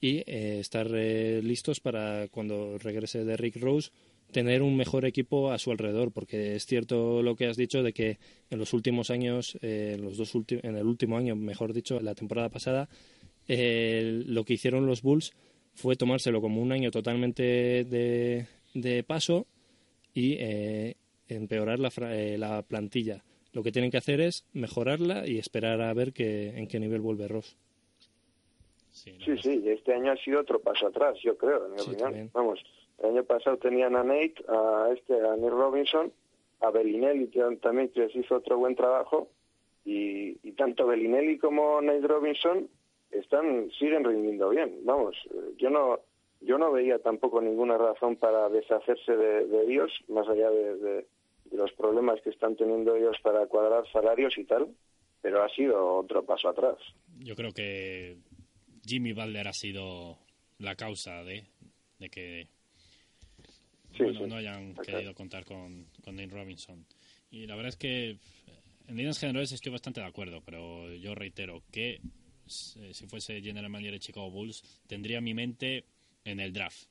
y 0.00 0.18
eh, 0.26 0.58
estar 0.60 0.88
eh, 0.92 1.40
listos 1.42 1.80
para 1.80 2.28
cuando 2.28 2.78
regrese 2.78 3.24
de 3.24 3.36
Rick 3.36 3.56
Rose 3.56 3.90
tener 4.32 4.62
un 4.62 4.76
mejor 4.76 5.06
equipo 5.06 5.50
a 5.50 5.58
su 5.58 5.70
alrededor, 5.70 6.12
porque 6.12 6.54
es 6.54 6.66
cierto 6.66 7.22
lo 7.22 7.34
que 7.34 7.46
has 7.46 7.56
dicho 7.56 7.82
de 7.82 7.94
que 7.94 8.18
en 8.50 8.58
los 8.58 8.74
últimos 8.74 9.10
años, 9.10 9.56
eh, 9.62 9.92
en, 9.94 10.02
los 10.02 10.18
dos 10.18 10.32
en 10.50 10.76
el 10.76 10.86
último 10.86 11.16
año, 11.16 11.34
mejor 11.34 11.72
dicho, 11.72 11.98
la 12.00 12.14
temporada 12.14 12.50
pasada, 12.50 12.88
lo 13.48 14.44
que 14.44 14.52
hicieron 14.52 14.84
los 14.84 15.00
Bulls 15.00 15.32
fue 15.74 15.96
tomárselo 15.96 16.42
como 16.42 16.60
un 16.60 16.72
año 16.72 16.90
totalmente 16.90 17.42
de, 17.84 18.46
de 18.74 19.02
paso 19.02 19.46
y 20.12 20.36
eh, 20.38 20.96
empeorar 21.28 21.78
la, 21.78 21.90
eh, 22.12 22.36
la, 22.38 22.62
plantilla. 22.62 23.22
Lo 23.52 23.62
que 23.62 23.72
tienen 23.72 23.90
que 23.90 23.96
hacer 23.96 24.20
es 24.20 24.46
mejorarla 24.52 25.26
y 25.26 25.38
esperar 25.38 25.80
a 25.80 25.92
ver 25.94 26.12
que, 26.12 26.48
en 26.50 26.66
qué 26.68 26.78
nivel 26.80 27.00
vuelve 27.00 27.28
Ross. 27.28 27.56
Sí, 28.90 29.16
sí, 29.40 29.62
este 29.66 29.94
año 29.94 30.12
ha 30.12 30.16
sido 30.16 30.40
otro 30.40 30.58
paso 30.58 30.88
atrás, 30.88 31.16
yo 31.22 31.36
creo, 31.36 31.66
en 31.66 31.72
mi 31.72 31.78
sí, 31.78 31.84
opinión. 31.84 32.04
También. 32.10 32.30
Vamos, 32.32 32.60
el 32.98 33.10
año 33.10 33.24
pasado 33.24 33.56
tenían 33.56 33.94
a 33.94 34.02
Nate, 34.02 34.34
a 34.48 34.90
este, 34.92 35.14
a 35.14 35.36
Nick 35.36 35.50
Robinson, 35.50 36.12
a 36.60 36.70
Bellinelli 36.70 37.28
que 37.28 37.40
también 37.62 37.90
que 37.90 38.00
les 38.00 38.16
hizo 38.16 38.36
otro 38.36 38.58
buen 38.58 38.74
trabajo 38.74 39.28
y, 39.84 40.36
y 40.42 40.52
tanto 40.52 40.86
Bellinelli 40.86 41.38
como 41.38 41.80
Nate 41.80 42.06
Robinson 42.06 42.68
están 43.10 43.70
siguen 43.78 44.04
rindiendo 44.04 44.48
bien. 44.50 44.80
Vamos, 44.82 45.16
yo 45.56 45.70
no 45.70 46.00
yo 46.40 46.58
no 46.58 46.70
veía 46.72 46.98
tampoco 46.98 47.40
ninguna 47.40 47.78
razón 47.78 48.16
para 48.16 48.48
deshacerse 48.48 49.16
de, 49.16 49.46
de 49.46 49.62
ellos 49.64 49.92
más 50.08 50.28
allá 50.28 50.50
de 50.50 51.06
los 51.52 51.72
problemas 51.72 52.20
que 52.22 52.30
están 52.30 52.56
teniendo 52.56 52.96
ellos 52.96 53.16
para 53.22 53.46
cuadrar 53.46 53.84
salarios 53.92 54.36
y 54.36 54.44
tal, 54.44 54.74
pero 55.20 55.42
ha 55.42 55.48
sido 55.50 55.96
otro 55.96 56.24
paso 56.24 56.48
atrás. 56.48 56.76
Yo 57.18 57.34
creo 57.34 57.52
que 57.52 58.18
Jimmy 58.86 59.12
Butler 59.12 59.48
ha 59.48 59.52
sido 59.52 60.18
la 60.58 60.74
causa 60.74 61.22
de, 61.24 61.44
de 61.98 62.08
que 62.08 62.48
sí, 63.96 64.04
bueno, 64.04 64.20
sí. 64.20 64.26
no 64.26 64.36
hayan 64.36 64.74
querido 64.74 65.14
contar 65.14 65.44
con, 65.44 65.86
con 66.02 66.16
Dane 66.16 66.32
Robinson. 66.32 66.86
Y 67.30 67.46
la 67.46 67.56
verdad 67.56 67.70
es 67.70 67.76
que 67.76 68.18
en 68.86 68.96
líneas 68.96 69.18
generales 69.18 69.52
estoy 69.52 69.72
bastante 69.72 70.00
de 70.00 70.06
acuerdo, 70.06 70.40
pero 70.44 70.92
yo 70.94 71.14
reitero 71.14 71.62
que 71.70 72.00
eh, 72.76 72.94
si 72.94 73.06
fuese 73.06 73.40
general 73.42 73.70
manager 73.70 73.92
de 73.92 73.98
Chicago 74.00 74.30
Bulls, 74.30 74.62
tendría 74.86 75.20
mi 75.20 75.34
mente 75.34 75.84
en 76.24 76.40
el 76.40 76.52
draft. 76.52 76.88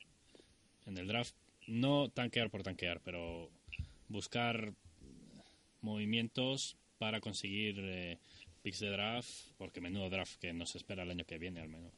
En 0.85 0.97
el 0.97 1.07
draft, 1.07 1.35
no 1.67 2.09
tanquear 2.09 2.49
por 2.49 2.63
tanquear, 2.63 3.01
pero 3.03 3.49
buscar 4.07 4.73
movimientos 5.81 6.77
para 6.97 7.19
conseguir 7.19 7.79
eh, 7.79 8.17
picks 8.61 8.79
de 8.79 8.89
draft, 8.89 9.29
porque 9.57 9.81
menudo 9.81 10.09
draft 10.09 10.37
que 10.39 10.53
nos 10.53 10.75
espera 10.75 11.03
el 11.03 11.11
año 11.11 11.25
que 11.25 11.37
viene 11.37 11.61
al 11.61 11.69
menos. 11.69 11.93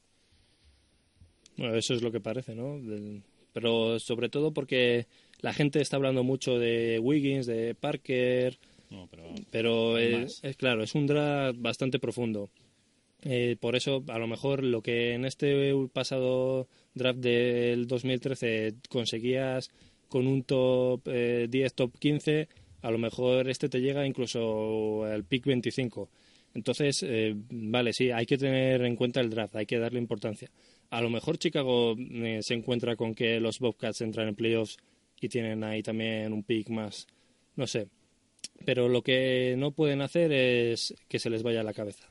Bueno, 1.56 1.74
eso 1.74 1.94
es 1.94 2.02
lo 2.02 2.12
que 2.12 2.20
parece, 2.20 2.54
¿no? 2.54 2.80
pero 3.52 3.98
sobre 3.98 4.28
todo 4.28 4.52
porque 4.52 5.06
la 5.40 5.52
gente 5.52 5.80
está 5.80 5.96
hablando 5.96 6.22
mucho 6.22 6.58
de 6.58 7.00
Wiggins, 7.00 7.46
de 7.46 7.74
Parker, 7.74 8.58
pero, 9.50 9.98
es, 9.98 10.40
claro, 10.56 10.82
es 10.82 10.94
un 10.94 11.06
draft 11.06 11.58
bastante 11.60 11.98
profundo. 11.98 12.50
Eh, 13.22 13.56
por 13.60 13.76
eso, 13.76 14.02
a 14.08 14.18
lo 14.18 14.26
mejor 14.26 14.64
lo 14.64 14.82
que 14.82 15.12
en 15.12 15.24
este 15.24 15.72
pasado 15.92 16.68
draft 16.94 17.20
del 17.20 17.86
2013 17.86 18.74
conseguías 18.88 19.70
con 20.10 20.26
un 20.26 20.42
top 20.42 21.04
10, 21.04 21.08
eh, 21.54 21.70
top 21.74 21.98
15, 21.98 22.48
a 22.82 22.90
lo 22.90 22.98
mejor 22.98 23.48
este 23.48 23.70
te 23.70 23.80
llega 23.80 24.06
incluso 24.06 25.04
al 25.04 25.24
pick 25.24 25.46
25. 25.46 26.10
Entonces, 26.52 27.02
eh, 27.02 27.34
vale, 27.50 27.94
sí, 27.94 28.10
hay 28.10 28.26
que 28.26 28.36
tener 28.36 28.82
en 28.82 28.96
cuenta 28.96 29.20
el 29.20 29.30
draft, 29.30 29.56
hay 29.56 29.66
que 29.66 29.78
darle 29.78 29.98
importancia. 29.98 30.50
A 30.90 31.00
lo 31.00 31.08
mejor 31.08 31.38
Chicago 31.38 31.96
se 32.40 32.54
encuentra 32.54 32.96
con 32.96 33.14
que 33.14 33.40
los 33.40 33.60
Bobcats 33.60 34.02
entran 34.02 34.28
en 34.28 34.34
playoffs 34.34 34.76
y 35.20 35.28
tienen 35.28 35.64
ahí 35.64 35.82
también 35.82 36.32
un 36.32 36.42
pick 36.42 36.68
más, 36.68 37.06
no 37.56 37.66
sé. 37.66 37.88
Pero 38.66 38.88
lo 38.88 39.02
que 39.02 39.54
no 39.56 39.70
pueden 39.70 40.02
hacer 40.02 40.32
es 40.32 40.94
que 41.08 41.18
se 41.18 41.30
les 41.30 41.42
vaya 41.42 41.62
la 41.62 41.72
cabeza 41.72 42.10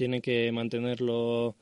tienen 0.00 0.22
que 0.22 0.50
mantenerlo 0.50 1.56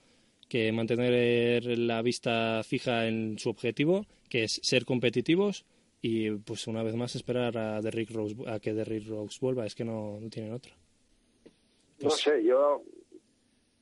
que 0.49 0.71
mantener 0.71 1.77
la 1.77 2.03
vista 2.03 2.63
fija 2.63 3.09
en 3.09 3.37
su 3.37 3.51
objetivo, 3.51 4.07
que 4.29 4.45
es 4.45 4.61
ser 4.63 4.85
competitivos 4.85 5.65
y 6.01 6.31
pues 6.31 6.67
una 6.67 6.83
vez 6.83 6.95
más 6.95 7.15
esperar 7.15 7.57
a 7.57 7.81
Derrick 7.81 8.11
Rose 8.11 8.37
a 8.47 8.61
que 8.61 8.75
Derrick 8.75 9.09
Rose 9.09 9.39
vuelva, 9.41 9.67
es 9.67 9.75
que 9.75 9.85
no, 9.85 10.19
no 10.21 10.29
tienen 10.29 10.53
otra. 10.53 10.73
no 10.75 12.09
pues 12.09 12.15
sé, 12.15 12.45
yo 12.45 12.83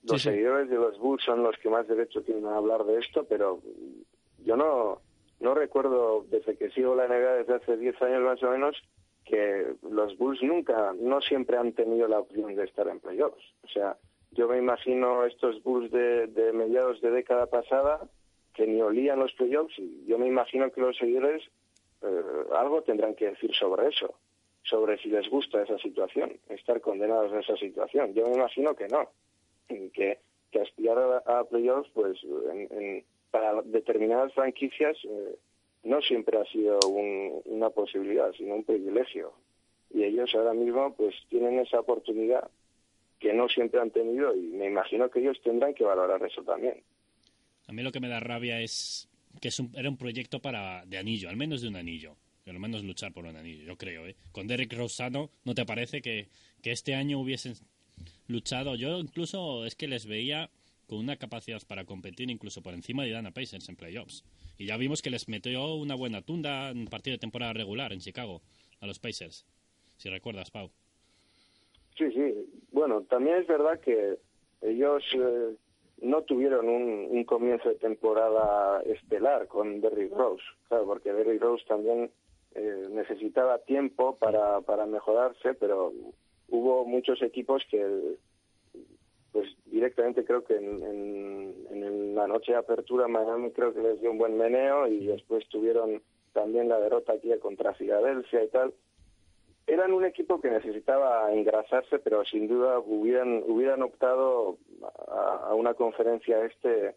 los 0.05 0.23
seguidores 0.23 0.71
de 0.71 0.77
los 0.77 0.99
Bulls 0.99 1.25
son 1.25 1.43
los 1.43 1.57
que 1.59 1.69
más 1.69 1.87
derecho 1.89 2.23
tienen 2.23 2.47
a 2.47 2.57
hablar 2.57 2.85
de 2.85 2.99
esto, 2.99 3.25
pero 3.29 3.61
yo 4.45 4.57
no 4.57 5.01
no 5.41 5.55
recuerdo 5.55 6.25
desde 6.31 6.57
que 6.57 6.71
sigo 6.71 6.95
la 6.95 7.07
NBA 7.09 7.35
desde 7.37 7.55
hace 7.55 7.77
10 7.77 8.01
años 8.03 8.23
más 8.23 8.43
o 8.43 8.51
menos 8.51 8.77
que 9.25 9.75
los 9.83 10.17
Bulls 10.17 10.43
nunca, 10.43 10.95
no 10.99 11.21
siempre 11.21 11.59
han 11.59 11.73
tenido 11.73 12.07
la 12.07 12.21
opción 12.21 12.55
de 12.55 12.65
estar 12.65 12.87
en 12.89 13.01
playoffs. 13.01 13.43
O 13.65 13.69
sea, 13.69 13.97
yo 14.31 14.49
me 14.49 14.57
imagino 14.57 15.25
estos 15.25 15.63
Bulls 15.63 15.91
de, 15.91 16.53
mediados 16.55 17.01
de 17.01 17.11
década 17.11 17.47
pasada 17.47 18.09
que 18.55 18.67
ni 18.67 18.81
olían 18.81 19.19
los 19.19 19.33
playoffs 19.33 19.77
y 19.79 20.05
yo 20.07 20.19
me 20.19 20.29
imagino 20.29 20.71
que 20.71 20.81
los 20.81 20.97
seguidores 20.97 21.43
eh, 22.03 22.23
algo 22.55 22.83
tendrán 22.83 23.15
que 23.15 23.31
decir 23.31 23.55
sobre 23.55 23.89
eso, 23.89 24.15
sobre 24.63 24.99
si 24.99 25.09
les 25.09 25.29
gusta 25.29 25.63
esa 25.63 25.79
situación, 25.79 26.39
estar 26.49 26.81
condenados 26.81 27.33
a 27.33 27.41
esa 27.41 27.57
situación. 27.57 28.15
Yo 28.15 28.27
me 28.27 28.35
imagino 28.35 28.75
que 28.75 28.89
no, 28.89 29.11
que, 29.69 30.19
que 30.51 30.61
aspirar 30.61 31.23
a, 31.27 31.45
playoffs 31.45 31.91
pues 31.95 32.19
para 33.31 33.63
determinadas 33.63 34.33
franquicias 34.33 34.97
eh, 35.05 35.37
no 35.85 36.01
siempre 36.01 36.39
ha 36.39 36.45
sido 36.47 36.79
una 37.45 37.71
posibilidad, 37.71 38.33
sino 38.33 38.55
un 38.57 38.65
privilegio. 38.65 39.33
Y 39.91 40.03
ellos 40.05 40.35
ahora 40.35 40.53
mismo 40.53 40.95
pues 40.95 41.15
tienen 41.29 41.59
esa 41.61 41.81
oportunidad 41.81 42.51
que 43.21 43.33
no 43.33 43.49
siempre 43.49 43.81
han 43.81 43.91
tenido 43.91 44.35
y 44.35 44.41
me 44.41 44.67
imagino 44.67 45.09
que 45.11 45.21
ellos 45.21 45.41
tendrán 45.43 45.75
que 45.75 45.85
valorar 45.85 46.23
eso 46.25 46.43
también. 46.43 46.83
A 47.69 47.73
mí 47.73 47.83
lo 47.83 47.93
que 47.93 48.01
me 48.01 48.09
da 48.09 48.21
rabia 48.21 48.61
es 48.61 49.09
que 49.41 49.49
es 49.49 49.63
era 49.75 49.89
un 49.89 49.97
proyecto 49.97 50.41
para 50.41 50.85
de 50.87 50.99
anillo, 50.99 51.29
al 51.29 51.37
menos 51.37 51.63
de 51.63 51.69
un 51.69 51.77
anillo. 51.77 52.17
Al 52.47 52.61
menos 52.61 52.85
luchar 52.85 53.13
por 53.13 53.25
un 53.25 53.35
anillo, 53.35 53.65
yo 53.65 53.77
creo. 53.77 54.07
¿eh? 54.07 54.15
Con 54.31 54.47
Derek 54.47 54.73
Rosano, 54.73 55.31
¿no 55.45 55.55
te 55.55 55.67
parece 55.67 56.01
que, 56.01 56.29
que 56.63 56.71
este 56.71 56.95
año 56.95 57.19
hubiesen 57.19 57.55
luchado? 58.29 58.77
Yo 58.77 59.01
incluso 59.01 59.67
es 59.67 59.75
que 59.75 59.89
les 59.89 60.07
veía 60.07 60.49
con 60.87 60.99
una 60.99 61.17
capacidad 61.17 61.61
para 61.67 61.85
competir 61.85 62.31
incluso 62.31 62.63
por 62.63 62.75
encima 62.75 63.03
de 63.03 63.11
Dana 63.11 63.33
Pacers 63.33 63.69
en 63.69 63.75
playoffs. 63.75 64.25
Y 64.59 64.67
ya 64.67 64.77
vimos 64.77 65.03
que 65.03 65.11
les 65.11 65.29
metió 65.29 65.75
una 65.75 65.97
buena 65.97 66.23
tunda 66.23 66.71
en 66.71 66.87
partido 66.87 67.15
de 67.15 67.19
temporada 67.19 67.53
regular 67.53 67.93
en 67.93 67.99
Chicago 67.99 68.43
a 68.81 68.87
los 68.87 68.99
Pacers. 68.99 69.45
Si 69.97 70.09
recuerdas, 70.09 70.51
Pau. 70.51 70.71
Sí, 71.99 72.05
sí. 72.13 72.35
Bueno, 72.71 73.03
también 73.03 73.39
es 73.39 73.47
verdad 73.47 73.81
que 73.81 74.19
ellos 74.63 75.03
eh, 75.15 75.57
no 76.03 76.23
tuvieron 76.23 76.69
un, 76.69 77.25
comienzo 77.25 77.69
de 77.69 77.77
temporada 77.77 78.81
estelar 78.83 79.49
con 79.49 79.81
Derrick 79.81 80.13
Rose, 80.13 80.43
claro, 80.69 80.87
porque 80.87 81.13
Derrick 81.13 81.43
Rose 81.43 81.65
también 81.67 82.11
eh, 82.55 82.89
necesitaba 82.91 83.59
tiempo 83.59 84.17
para, 84.17 84.61
para 84.61 84.87
mejorarse, 84.87 85.55
pero 85.55 85.93
hubo 86.49 86.85
muchos 86.85 87.23
equipos 87.23 87.63
que, 87.71 88.17
pues 89.33 89.49
directamente 89.67 90.25
creo 90.25 90.45
que 90.45 90.57
en, 90.57 90.83
en 91.71 92.15
la 92.15 92.27
noche 92.27 92.53
de 92.53 92.59
apertura 92.59 93.09
Miami 93.09 93.51
creo 93.51 93.75
que 93.75 93.83
les 93.83 94.01
dio 94.01 94.11
un 94.11 94.19
buen 94.19 94.37
meneo 94.37 94.87
y 94.87 95.07
después 95.07 95.49
tuvieron 95.49 96.03
también 96.33 96.69
la 96.69 96.79
derrota 96.79 97.15
aquí 97.15 97.31
contra 97.41 97.75
Filadelfia 97.75 98.45
y 98.45 98.49
tal 98.49 98.73
eran 99.67 99.93
un 99.93 100.05
equipo 100.05 100.41
que 100.41 100.51
necesitaba 100.51 101.33
engrasarse, 101.33 101.99
pero 101.99 102.25
sin 102.25 102.47
duda 102.47 102.79
hubieran, 102.79 103.43
hubieran 103.47 103.83
optado 103.83 104.59
a, 105.09 105.55
una 105.55 105.75
conferencia 105.75 106.45
este 106.45 106.95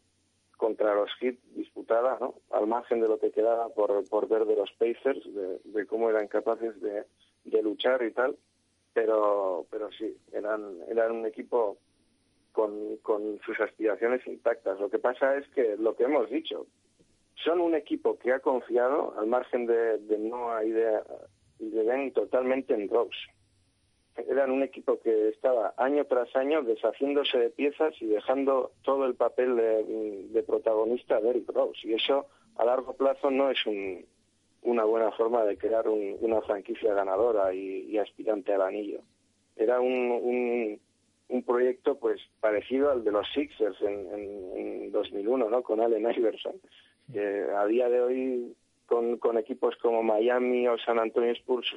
contra 0.56 0.94
los 0.94 1.10
Heat 1.20 1.36
disputada, 1.56 2.18
¿no? 2.20 2.36
al 2.52 2.68
margen 2.68 3.00
de 3.00 3.08
lo 3.08 3.18
que 3.18 3.32
quedaba 3.32 3.70
por, 3.70 4.08
por 4.10 4.28
ver 4.28 4.46
de 4.46 4.58
los 4.58 4.70
Pacers, 4.74 5.22
de, 5.64 5.86
cómo 5.88 6.10
eran 6.10 6.28
capaces 6.28 6.80
de, 6.82 7.06
de, 7.46 7.64
luchar 7.64 8.04
y 8.04 8.12
tal, 8.12 8.38
pero, 8.94 9.66
pero 9.72 9.90
sí, 9.94 10.18
eran, 10.34 10.80
eran 10.90 11.14
un 11.14 11.26
equipo 11.26 11.78
con, 12.52 12.98
con 12.98 13.40
sus 13.46 13.58
aspiraciones 13.62 14.28
intactas. 14.28 14.78
Lo 14.82 14.90
que 14.90 15.00
pasa 15.00 15.38
es 15.38 15.48
que 15.50 15.78
lo 15.78 15.96
que 15.96 16.04
hemos 16.04 16.30
dicho, 16.30 16.68
son 17.36 17.62
un 17.62 17.74
equipo 17.74 18.20
que 18.20 18.34
ha 18.34 18.42
confiado, 18.42 19.14
al 19.18 19.28
margen 19.28 19.66
de, 19.66 19.98
de 19.98 20.18
no 20.18 20.62
idea 20.62 21.04
y 21.60 21.70
le 21.70 21.84
ven 21.84 22.12
totalmente 22.14 22.74
en 22.74 22.90
Rose. 22.90 23.18
Eran 24.28 24.52
un 24.52 24.64
equipo 24.64 25.00
que 25.00 25.30
estaba 25.30 25.74
año 25.78 26.06
tras 26.06 26.36
año 26.36 26.62
deshaciéndose 26.64 27.38
de 27.38 27.50
piezas 27.50 27.94
y 28.02 28.08
dejando 28.08 28.72
todo 28.84 29.06
el 29.06 29.16
papel 29.16 29.56
de, 29.56 30.44
protagonista 30.44 31.18
a 31.18 31.22
Derrick 31.22 31.50
Rose. 31.50 31.88
Y 31.88 31.94
eso 31.94 32.26
a 32.58 32.66
largo 32.66 32.94
plazo 32.94 33.30
no 33.32 33.50
es 33.50 33.60
una 34.64 34.84
buena 34.84 35.12
forma 35.12 35.46
de 35.46 35.58
crear 35.58 35.88
una 35.88 36.42
franquicia 36.42 36.94
ganadora 36.94 37.54
y, 37.54 37.98
aspirante 37.98 38.54
al 38.54 38.62
anillo. 38.62 39.02
Era 39.56 39.80
un, 39.80 40.80
un, 41.30 41.44
proyecto 41.44 41.98
pues 41.98 42.20
parecido 42.40 42.92
al 42.92 43.04
de 43.04 43.12
los 43.12 43.28
Sixers 43.34 43.82
en, 43.82 44.08
en, 44.56 44.92
2001, 44.92 45.50
¿no? 45.50 45.64
Con 45.64 45.80
Allen 45.80 46.12
Iverson. 46.12 46.56
Que 47.12 47.46
a 47.56 47.66
día 47.66 47.90
de 47.90 48.02
hoy 48.02 48.56
con, 48.90 49.18
con 49.18 49.38
equipos 49.38 49.76
como 49.78 50.04
Miami 50.04 50.68
o 50.68 50.78
San 50.80 51.00
Antonio 51.00 51.32
Spurs 51.34 51.68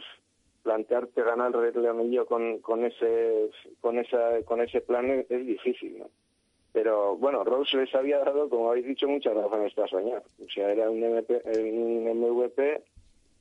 plantearte 0.63 1.23
ganar 1.23 1.53
el 1.55 1.87
anillo 1.87 2.27
con, 2.27 2.59
con 2.59 2.85
ese 2.85 3.51
con 3.81 3.99
esa 3.99 4.43
con 4.45 4.61
ese 4.61 4.81
plan 4.81 5.25
es, 5.29 5.47
difícil 5.47 5.99
¿no? 5.99 6.07
pero 6.73 7.17
bueno 7.17 7.45
Rose 7.45 7.77
les 7.77 7.95
había 7.95 8.19
dado 8.19 8.49
como 8.49 8.71
habéis 8.71 8.87
dicho 8.87 9.07
muchas 9.09 9.35
razones 9.35 9.75
para 9.75 9.89
soñar 9.89 10.23
o 10.41 10.49
sea 10.51 10.73
era 10.73 10.89
un, 10.89 11.03
MP, 11.03 11.43
un 11.59 12.21
MVP 12.21 12.83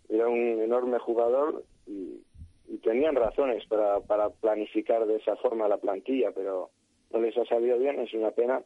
era 0.10 0.28
un 0.28 0.62
enorme 0.62 1.00
jugador 1.00 1.64
y, 1.88 2.22
y 2.68 2.78
tenían 2.80 3.16
razones 3.16 3.66
para, 3.68 4.00
para 4.02 4.30
planificar 4.30 5.06
de 5.06 5.16
esa 5.16 5.36
forma 5.38 5.68
la 5.68 5.78
plantilla 5.78 6.32
pero 6.32 6.72
no 7.14 7.20
les 7.20 7.38
ha 7.38 7.46
salido 7.46 7.78
bien 7.78 8.00
es 8.00 8.14
una 8.14 8.32
pena. 8.32 8.62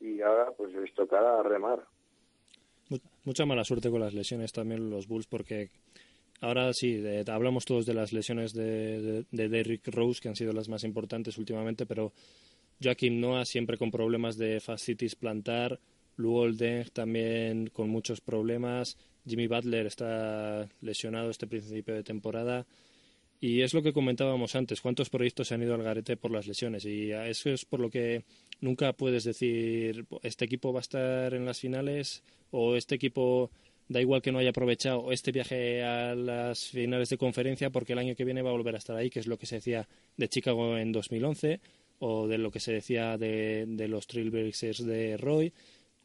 Y 0.00 0.20
ahora 0.20 0.50
pues 0.56 0.72
les 0.74 0.92
tocará 0.94 1.42
remar 1.42 1.80
mucha 3.24 3.46
mala 3.46 3.64
suerte 3.64 3.90
con 3.90 4.00
las 4.00 4.14
lesiones 4.14 4.52
también 4.52 4.90
los 4.90 5.06
Bulls 5.06 5.26
porque 5.26 5.70
ahora 6.40 6.72
sí, 6.72 7.02
hablamos 7.28 7.64
todos 7.64 7.86
de 7.86 7.94
las 7.94 8.12
lesiones 8.12 8.52
de, 8.52 9.24
de, 9.30 9.48
Derrick 9.48 9.86
Rose 9.88 10.20
que 10.20 10.28
han 10.28 10.36
sido 10.36 10.52
las 10.52 10.68
más 10.68 10.84
importantes 10.84 11.38
últimamente, 11.38 11.86
pero 11.86 12.12
Joaquim 12.82 13.20
Noah 13.20 13.44
siempre 13.44 13.78
con 13.78 13.90
problemas 13.90 14.36
de 14.36 14.60
fascitis 14.60 15.14
plantar, 15.14 15.78
Lou 16.16 16.34
Olden 16.36 16.86
también 16.92 17.68
con 17.68 17.88
muchos 17.88 18.20
problemas, 18.20 18.96
Jimmy 19.26 19.46
Butler 19.46 19.86
está 19.86 20.68
lesionado 20.80 21.30
este 21.30 21.46
principio 21.46 21.94
de 21.94 22.02
temporada. 22.02 22.66
Y 23.40 23.62
es 23.62 23.74
lo 23.74 23.82
que 23.82 23.92
comentábamos 23.92 24.54
antes, 24.54 24.80
cuántos 24.80 25.10
proyectos 25.10 25.48
se 25.48 25.54
han 25.54 25.62
ido 25.62 25.74
al 25.74 25.82
garete 25.82 26.16
por 26.16 26.30
las 26.30 26.46
lesiones. 26.46 26.84
Y 26.84 27.10
eso 27.10 27.50
es 27.50 27.64
por 27.64 27.80
lo 27.80 27.90
que 27.90 28.22
nunca 28.62 28.94
puedes 28.94 29.24
decir, 29.24 30.06
este 30.22 30.46
equipo 30.46 30.72
va 30.72 30.80
a 30.80 30.80
estar 30.80 31.34
en 31.34 31.44
las 31.44 31.60
finales 31.60 32.22
o 32.50 32.76
este 32.76 32.94
equipo 32.94 33.50
da 33.88 34.00
igual 34.00 34.22
que 34.22 34.32
no 34.32 34.38
haya 34.38 34.50
aprovechado 34.50 35.12
este 35.12 35.32
viaje 35.32 35.82
a 35.82 36.14
las 36.14 36.68
finales 36.68 37.10
de 37.10 37.18
conferencia 37.18 37.70
porque 37.70 37.92
el 37.92 37.98
año 37.98 38.14
que 38.14 38.24
viene 38.24 38.40
va 38.40 38.50
a 38.50 38.54
volver 38.54 38.74
a 38.74 38.78
estar 38.78 38.96
ahí, 38.96 39.10
que 39.10 39.20
es 39.20 39.26
lo 39.26 39.36
que 39.36 39.46
se 39.46 39.56
decía 39.56 39.86
de 40.16 40.28
Chicago 40.28 40.78
en 40.78 40.92
2011 40.92 41.60
o 41.98 42.26
de 42.26 42.38
lo 42.38 42.50
que 42.50 42.60
se 42.60 42.72
decía 42.72 43.18
de, 43.18 43.66
de 43.68 43.88
los 43.88 44.06
Trailblazers 44.06 44.86
de 44.86 45.16
Roy, 45.16 45.52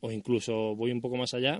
o 0.02 0.12
incluso 0.12 0.76
voy 0.76 0.92
un 0.92 1.02
poco 1.02 1.16
más 1.16 1.34
allá, 1.34 1.60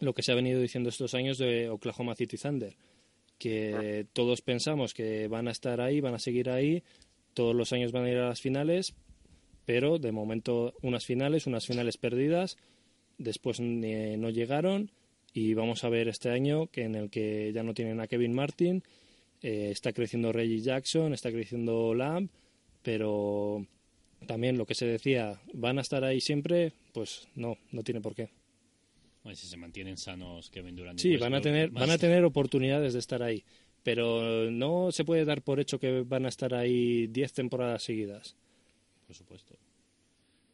lo 0.00 0.14
que 0.14 0.22
se 0.22 0.32
ha 0.32 0.36
venido 0.36 0.60
diciendo 0.60 0.88
estos 0.88 1.14
años 1.14 1.38
de 1.38 1.68
Oklahoma 1.68 2.16
City 2.16 2.36
Thunder, 2.36 2.74
que 3.38 4.06
todos 4.12 4.40
pensamos 4.40 4.94
que 4.94 5.28
van 5.28 5.48
a 5.48 5.52
estar 5.52 5.80
ahí, 5.80 6.00
van 6.00 6.14
a 6.14 6.18
seguir 6.18 6.50
ahí, 6.50 6.82
todos 7.34 7.54
los 7.54 7.72
años 7.72 7.92
van 7.92 8.04
a 8.04 8.10
ir 8.10 8.16
a 8.18 8.28
las 8.28 8.40
finales, 8.40 8.94
pero 9.64 9.98
de 9.98 10.12
momento 10.12 10.74
unas 10.82 11.04
finales, 11.06 11.46
unas 11.46 11.66
finales 11.66 11.96
perdidas, 11.96 12.56
después 13.18 13.60
eh, 13.60 14.16
no 14.18 14.30
llegaron 14.30 14.90
y 15.32 15.54
vamos 15.54 15.84
a 15.84 15.88
ver 15.88 16.08
este 16.08 16.30
año 16.30 16.66
que 16.68 16.82
en 16.84 16.94
el 16.94 17.10
que 17.10 17.52
ya 17.54 17.62
no 17.62 17.74
tienen 17.74 18.00
a 18.00 18.06
Kevin 18.06 18.32
Martin, 18.34 18.82
eh, 19.42 19.68
está 19.70 19.92
creciendo 19.92 20.32
Reggie 20.32 20.60
Jackson, 20.60 21.12
está 21.14 21.30
creciendo 21.30 21.94
Lamb, 21.94 22.28
pero 22.82 23.66
también 24.26 24.58
lo 24.58 24.66
que 24.66 24.74
se 24.74 24.86
decía, 24.86 25.40
¿van 25.52 25.78
a 25.78 25.82
estar 25.82 26.04
ahí 26.04 26.20
siempre? 26.20 26.72
Pues 26.92 27.28
no, 27.34 27.56
no 27.72 27.82
tiene 27.82 28.00
por 28.00 28.14
qué. 28.14 28.28
Bueno, 29.22 29.36
si 29.36 29.46
se 29.46 29.56
mantienen 29.56 29.96
sanos 29.96 30.50
Kevin 30.50 30.74
Durant. 30.76 30.98
Sí, 30.98 31.16
van 31.16 31.34
a 31.34 31.40
tener, 31.40 31.70
más- 31.70 31.80
van 31.82 31.90
a 31.90 31.98
tener 31.98 32.24
oportunidades 32.24 32.92
de 32.92 32.98
estar 32.98 33.22
ahí, 33.22 33.44
pero 33.82 34.50
no 34.50 34.90
se 34.92 35.04
puede 35.04 35.24
dar 35.24 35.42
por 35.42 35.60
hecho 35.60 35.78
que 35.78 36.02
van 36.02 36.26
a 36.26 36.28
estar 36.28 36.54
ahí 36.54 37.06
10 37.06 37.32
temporadas 37.32 37.82
seguidas. 37.84 38.36
Supuesto. 39.14 39.58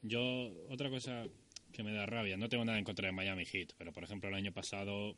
Yo, 0.03 0.21
otra 0.69 0.91
cosa 0.91 1.27
que 1.73 1.83
me 1.83 1.93
da 1.93 2.07
rabia, 2.07 2.37
no 2.37 2.49
tengo 2.49 2.65
nada 2.65 2.79
en 2.79 2.85
contra 2.85 3.07
de 3.07 3.13
Miami 3.13 3.45
Heat, 3.45 3.73
pero 3.77 3.93
por 3.93 4.05
ejemplo 4.05 4.29
el 4.29 4.35
año 4.35 4.53
pasado 4.53 5.17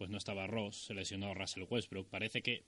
pues 0.00 0.08
no 0.08 0.16
estaba 0.16 0.46
Ross, 0.46 0.86
se 0.86 0.94
lesionó 0.94 1.34
Russell 1.34 1.64
Westbrook. 1.68 2.08
Parece 2.08 2.40
que, 2.40 2.64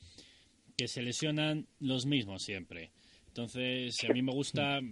que 0.77 0.87
se 0.87 1.01
lesionan 1.01 1.67
los 1.81 2.05
mismos 2.05 2.43
siempre. 2.43 2.91
Entonces, 3.29 4.05
a 4.05 4.13
mí 4.13 4.21
me 4.21 4.33
gusta 4.33 4.83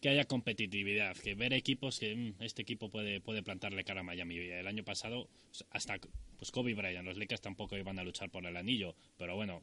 que 0.00 0.08
haya 0.08 0.24
competitividad, 0.24 1.16
que 1.16 1.34
ver 1.34 1.52
equipos 1.52 1.98
que 1.98 2.14
mm, 2.14 2.40
este 2.40 2.62
equipo 2.62 2.88
puede, 2.88 3.20
puede 3.20 3.42
plantarle 3.42 3.82
cara 3.82 4.02
a 4.02 4.04
Miami. 4.04 4.36
El 4.36 4.68
año 4.68 4.84
pasado, 4.84 5.28
pues, 5.48 5.64
hasta 5.70 5.98
pues 6.36 6.52
Kobe 6.52 6.74
Bryant, 6.74 7.04
los 7.04 7.18
Lakers 7.18 7.40
tampoco 7.40 7.76
iban 7.76 7.98
a 7.98 8.04
luchar 8.04 8.30
por 8.30 8.46
el 8.46 8.56
anillo, 8.56 8.94
pero 9.16 9.34
bueno, 9.34 9.60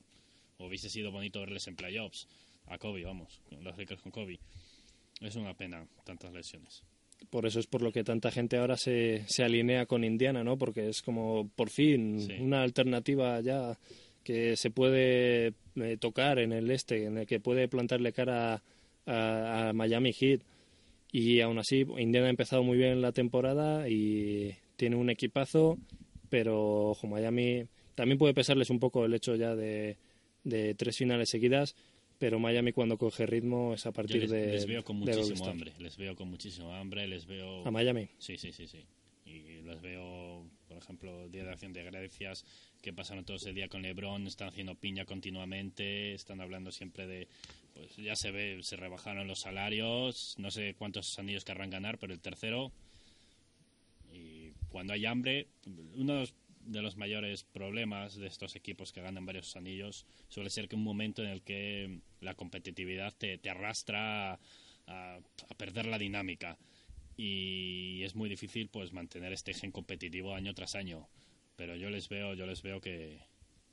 hubiese 0.59 0.89
sido 0.89 1.11
bonito 1.11 1.39
verles 1.39 1.67
en 1.67 1.77
playoffs. 1.77 2.27
A 2.67 2.77
Kobe, 2.77 3.05
vamos, 3.05 3.39
los 3.61 3.77
Lakers 3.77 4.01
con 4.01 4.11
Kobe. 4.11 4.39
Es 5.21 5.35
una 5.35 5.53
pena 5.53 5.85
tantas 6.05 6.33
lesiones. 6.33 6.83
Por 7.29 7.45
eso 7.45 7.59
es 7.59 7.67
por 7.67 7.81
lo 7.81 7.91
que 7.91 8.03
tanta 8.03 8.29
gente 8.31 8.57
ahora 8.57 8.75
se, 8.77 9.23
se 9.27 9.43
alinea 9.43 9.85
con 9.85 10.03
Indiana, 10.03 10.43
¿no? 10.43 10.57
Porque 10.57 10.89
es 10.89 11.01
como, 11.01 11.49
por 11.55 11.69
fin, 11.69 12.19
Sí. 12.21 12.33
una 12.39 12.61
alternativa 12.61 13.39
ya 13.41 13.77
que 14.23 14.55
se 14.57 14.69
puede 14.71 15.53
eh, 15.75 15.97
tocar 15.99 16.39
en 16.39 16.51
el 16.51 16.69
este, 16.71 17.05
en 17.05 17.17
el 17.19 17.25
que 17.27 17.39
puede 17.39 17.67
plantarle 17.67 18.11
cara 18.11 18.61
a, 19.05 19.69
a 19.69 19.73
Miami 19.73 20.11
Heat. 20.13 20.41
Y 21.11 21.39
aún 21.39 21.57
así, 21.59 21.85
Indiana 21.97 22.27
ha 22.27 22.31
empezado 22.31 22.63
muy 22.63 22.77
bien 22.77 23.01
la 23.01 23.11
temporada 23.13 23.87
y 23.87 24.53
tiene 24.75 24.97
un 24.97 25.09
equipazo, 25.09 25.77
pero 26.29 26.87
ojo, 26.89 27.07
Miami 27.07 27.65
también 27.95 28.17
puede 28.17 28.33
pesarles 28.33 28.69
un 28.69 28.79
poco 28.79 29.05
el 29.05 29.13
hecho 29.13 29.35
ya 29.35 29.55
de, 29.55 29.95
de 30.43 30.75
tres 30.75 30.97
finales 30.97 31.29
seguidas, 31.29 31.75
pero 32.17 32.39
Miami 32.39 32.71
cuando 32.71 32.97
coge 32.97 33.25
ritmo 33.25 33.73
es 33.73 33.85
a 33.85 33.91
partir 33.91 34.21
les, 34.21 34.29
de. 34.31 34.47
les 34.47 34.65
veo 34.65 34.83
con 34.83 34.97
muchísimo 34.97 35.47
hambre, 35.47 35.73
les 35.79 35.97
veo 35.97 36.15
con 36.15 36.29
muchísimo 36.29 36.73
hambre, 36.73 37.07
les 37.07 37.25
veo... 37.25 37.65
A 37.65 37.71
Miami. 37.71 38.07
Sí, 38.17 38.37
sí, 38.37 38.51
sí, 38.51 38.67
sí. 38.67 38.85
Y 39.25 39.61
los 39.63 39.81
veo, 39.81 40.45
por 40.67 40.77
ejemplo, 40.77 41.27
Día 41.29 41.43
de 41.43 41.51
Acción 41.51 41.73
de 41.73 41.83
Gracias, 41.83 42.45
que 42.81 42.93
pasaron 42.93 43.25
todo 43.25 43.37
ese 43.37 43.53
día 43.53 43.67
con 43.67 43.81
LeBron, 43.81 44.27
están 44.27 44.49
haciendo 44.49 44.75
piña 44.75 45.05
continuamente, 45.05 46.13
están 46.13 46.41
hablando 46.41 46.71
siempre 46.71 47.07
de, 47.07 47.27
pues 47.73 47.95
ya 47.97 48.15
se 48.15 48.31
ve, 48.31 48.59
se 48.61 48.75
rebajaron 48.75 49.27
los 49.27 49.39
salarios, 49.39 50.35
no 50.37 50.51
sé 50.51 50.75
cuántos 50.77 51.17
anillos 51.17 51.43
querrán 51.43 51.71
ganar, 51.71 51.97
pero 51.97 52.13
el 52.13 52.19
tercero, 52.19 52.71
y 54.13 54.51
cuando 54.69 54.93
hay 54.93 55.05
hambre, 55.05 55.47
uno 55.95 56.13
de 56.13 56.19
los, 56.19 56.33
de 56.65 56.81
los 56.81 56.97
mayores 56.97 57.43
problemas 57.43 58.15
de 58.15 58.27
estos 58.27 58.55
equipos 58.55 58.91
que 58.91 59.01
ganan 59.01 59.25
varios 59.25 59.55
anillos 59.55 60.05
suele 60.27 60.49
ser 60.49 60.67
que 60.67 60.75
un 60.75 60.83
momento 60.83 61.23
en 61.23 61.29
el 61.29 61.41
que 61.41 61.99
la 62.21 62.33
competitividad 62.35 63.13
te, 63.17 63.39
arrastra 63.49 64.33
a, 64.33 64.39
a 64.87 65.55
perder 65.57 65.85
la 65.85 65.97
dinámica. 65.97 66.57
Y 67.17 68.03
es 68.03 68.15
muy 68.15 68.27
difícil 68.27 68.67
pues 68.67 68.91
mantener 68.91 69.31
este 69.31 69.53
gen 69.53 69.71
competitivo 69.71 70.33
año 70.33 70.53
tras 70.53 70.75
año. 70.75 71.07
Pero 71.55 71.75
yo 71.75 71.89
les 71.89 72.09
veo 72.09 72.33
yo 72.33 72.45
les 72.45 72.61
veo 72.61 72.81
que, 72.81 73.21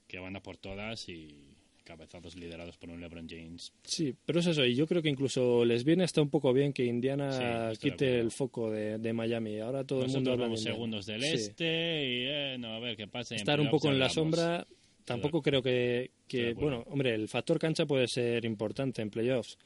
que 0.06 0.18
van 0.18 0.36
a 0.36 0.42
por 0.42 0.56
todas 0.56 1.08
y 1.08 1.56
cabezados 1.82 2.36
liderados 2.36 2.76
por 2.78 2.90
un 2.90 3.00
LeBron 3.00 3.26
James 3.28 3.72
Sí, 3.84 4.14
pero 4.24 4.40
es 4.40 4.46
eso, 4.46 4.64
y 4.64 4.74
yo 4.74 4.86
creo 4.86 5.02
que 5.02 5.08
incluso 5.08 5.64
les 5.64 5.84
viene 5.84 6.04
hasta 6.04 6.22
un 6.22 6.30
poco 6.30 6.52
bien 6.52 6.72
que 6.72 6.84
Indiana 6.84 7.72
quite 7.80 8.18
el 8.20 8.30
foco 8.30 8.70
de, 8.70 8.98
de 8.98 9.12
Miami. 9.12 9.58
Ahora 9.58 9.84
todo 9.84 10.00
el 10.04 10.10
mundo 10.10 10.30
nosotros 10.30 10.44
habla 10.46 10.56
de 10.56 10.62
segundos 10.72 11.06
del 11.06 11.22
Sí. 11.22 11.28
este 11.34 11.64
y 11.64 12.24
eh, 12.26 12.56
no 12.58 12.74
a 12.74 12.78
ver 12.80 12.96
qué 12.96 13.06
pasa 13.08 13.34
Estar 13.34 13.60
un 13.60 13.70
poco 13.70 13.88
en 13.90 13.98
la 13.98 14.08
sombra, 14.08 14.66
tampoco 15.04 15.42
creo 15.42 15.62
que, 15.62 16.10
que 16.28 16.54
bueno, 16.54 16.84
hombre, 16.88 17.14
el 17.14 17.28
factor 17.28 17.58
cancha 17.58 17.86
puede 17.86 18.06
ser 18.08 18.44
importante 18.44 19.02
en 19.02 19.10
playoffs, 19.10 19.58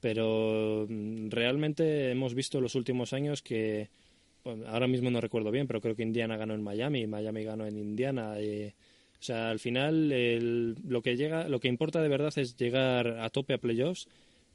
pero 0.00 0.86
mm, 0.88 1.28
realmente 1.30 2.10
hemos 2.10 2.34
visto 2.34 2.60
los 2.60 2.74
últimos 2.74 3.12
años 3.12 3.42
que, 3.42 3.88
bueno, 4.44 4.66
ahora 4.66 4.88
mismo 4.88 5.10
no 5.10 5.20
recuerdo 5.20 5.50
bien, 5.50 5.66
pero 5.66 5.80
creo 5.80 5.94
que 5.94 6.02
Indiana 6.02 6.36
ganó 6.36 6.54
en 6.54 6.62
Miami, 6.62 7.06
Miami 7.06 7.44
ganó 7.44 7.66
en 7.66 7.78
Indiana. 7.78 8.40
y- 8.40 8.72
o 9.22 9.24
sea, 9.24 9.50
al 9.50 9.60
final 9.60 10.10
el- 10.10 10.74
lo 10.84 11.00
que 11.00 11.16
llega, 11.16 11.46
lo 11.48 11.60
que 11.60 11.68
importa 11.68 12.02
de 12.02 12.08
verdad 12.08 12.36
es 12.36 12.56
llegar 12.56 13.06
a 13.06 13.30
tope 13.30 13.54
a 13.54 13.58
playoffs 13.58 14.08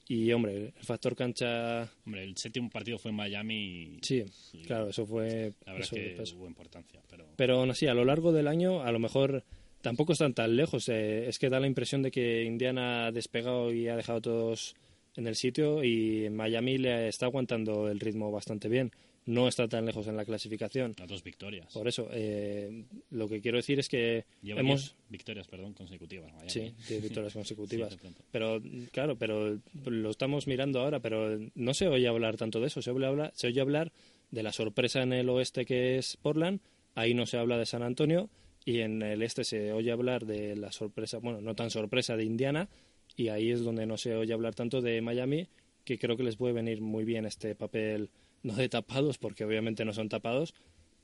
y, 0.10 0.30
hombre, 0.34 0.74
el 0.78 0.84
factor 0.84 1.16
cancha, 1.16 1.90
hombre 2.06 2.26
el 2.26 2.36
séptimo 2.36 2.70
partido 2.70 2.98
fue 2.98 3.12
en 3.12 3.16
Miami 3.16 3.56
y 3.56 4.00
sí, 4.02 4.26
y 4.52 4.64
claro, 4.64 4.90
eso 4.90 5.06
fue, 5.06 5.54
la 5.66 5.72
verdad 5.74 5.88
es 5.94 6.30
que 6.30 6.36
hubo 6.36 6.48
importancia 6.48 7.00
pero 7.10 7.26
Pero 7.38 7.60
aún 7.60 7.70
así, 7.72 7.88
a 7.88 7.94
lo 7.94 8.04
largo 8.04 8.34
del 8.34 8.48
año, 8.50 8.82
a 8.84 8.92
lo 8.92 9.00
mejor 9.00 9.46
tampoco 9.82 10.12
están 10.12 10.34
tan 10.34 10.58
lejos. 10.58 10.90
eh, 10.90 11.30
es 11.30 11.40
que 11.40 11.50
da 11.50 11.62
la 11.62 11.68
impresión 11.68 12.02
de 12.02 12.12
que 12.12 12.44
Indiana 12.44 13.06
ha 13.08 13.12
despegado 13.14 13.72
y 13.74 13.88
ha 13.88 13.96
dejado 13.96 14.20
todos 14.20 14.76
en 15.16 15.28
el 15.28 15.36
sitio 15.38 15.82
y 15.84 16.30
Miami 16.30 16.78
le 16.78 17.08
está 17.08 17.26
aguantando 17.28 17.88
el 17.90 18.02
ritmo 18.02 18.32
bastante 18.32 18.68
bien. 18.68 18.92
No 19.28 19.48
está 19.48 19.68
tan 19.68 19.86
lejos 19.86 20.08
en 20.08 20.18
la 20.18 20.26
clasificación. 20.26 20.96
las 20.98 21.08
dos 21.08 21.22
victorias 21.24 21.72
Por 21.74 21.88
eso, 21.88 22.08
eh, 22.12 22.86
lo 23.12 23.28
que 23.28 23.42
quiero 23.42 23.58
decir 23.58 23.78
es 23.78 23.90
que 23.90 24.26
Lleva 24.42 24.62
hemos... 24.62 24.82
diez 24.82 24.96
victorias 25.10 25.48
perdón 25.48 25.74
consecutivas 25.74 26.32
Miami. 26.32 26.50
Sí, 26.50 26.74
10 26.88 27.04
victorias 27.04 27.34
consecutivas. 27.34 27.94
Sí, 27.94 28.10
pero, 28.32 28.62
claro, 28.92 29.18
pero 29.18 29.60
lo 29.86 30.10
estamos 30.10 30.48
mirando 30.48 30.80
ahora, 30.80 31.00
pero 31.00 31.38
no 31.56 31.74
se 31.74 31.88
oye 31.88 32.08
hablar 32.08 32.38
tanto 32.38 32.60
de 32.60 32.68
eso. 32.68 32.82
Se 32.82 32.90
oye 32.90 33.06
hablar, 33.06 33.32
se 33.36 33.48
oye 33.48 33.62
hablar 33.62 33.92
de 34.32 34.44
la 34.44 34.52
sorpresa 34.52 35.02
en 35.04 35.14
el 35.14 35.30
oeste 35.30 35.66
que 35.66 35.98
es 35.98 36.18
Portland, 36.18 36.60
ahí 36.96 37.14
no 37.14 37.26
se 37.26 37.38
habla 37.38 37.58
de 37.58 37.66
San 37.66 37.84
Antonio, 37.84 38.30
y 38.66 38.80
en 38.80 39.02
el 39.02 39.22
este 39.22 39.44
se 39.44 39.72
oye 39.72 39.92
hablar 39.92 40.26
de 40.26 40.56
la 40.56 40.72
sorpresa, 40.72 41.20
bueno, 41.20 41.42
no 41.42 41.56
tan 41.56 41.70
sorpresa 41.70 42.18
de 42.18 42.26
Indiana, 42.26 42.70
y 43.16 43.30
ahí 43.30 43.52
es 43.52 43.64
donde 43.64 43.86
no 43.86 43.98
se 43.98 44.16
oye 44.16 44.34
hablar 44.34 44.56
tanto 44.56 44.82
de 44.82 45.02
Miami, 45.02 45.48
que 45.86 45.98
creo 45.98 46.18
que 46.18 46.24
les 46.24 46.36
puede 46.36 46.54
venir 46.54 46.82
muy 46.82 47.06
bien 47.06 47.26
este 47.26 47.56
papel, 47.56 48.10
no 48.44 48.54
de 48.54 48.70
tapados, 48.70 49.18
porque 49.18 49.46
obviamente 49.46 49.86
no 49.86 49.94
son 49.94 50.10
tapados, 50.10 50.54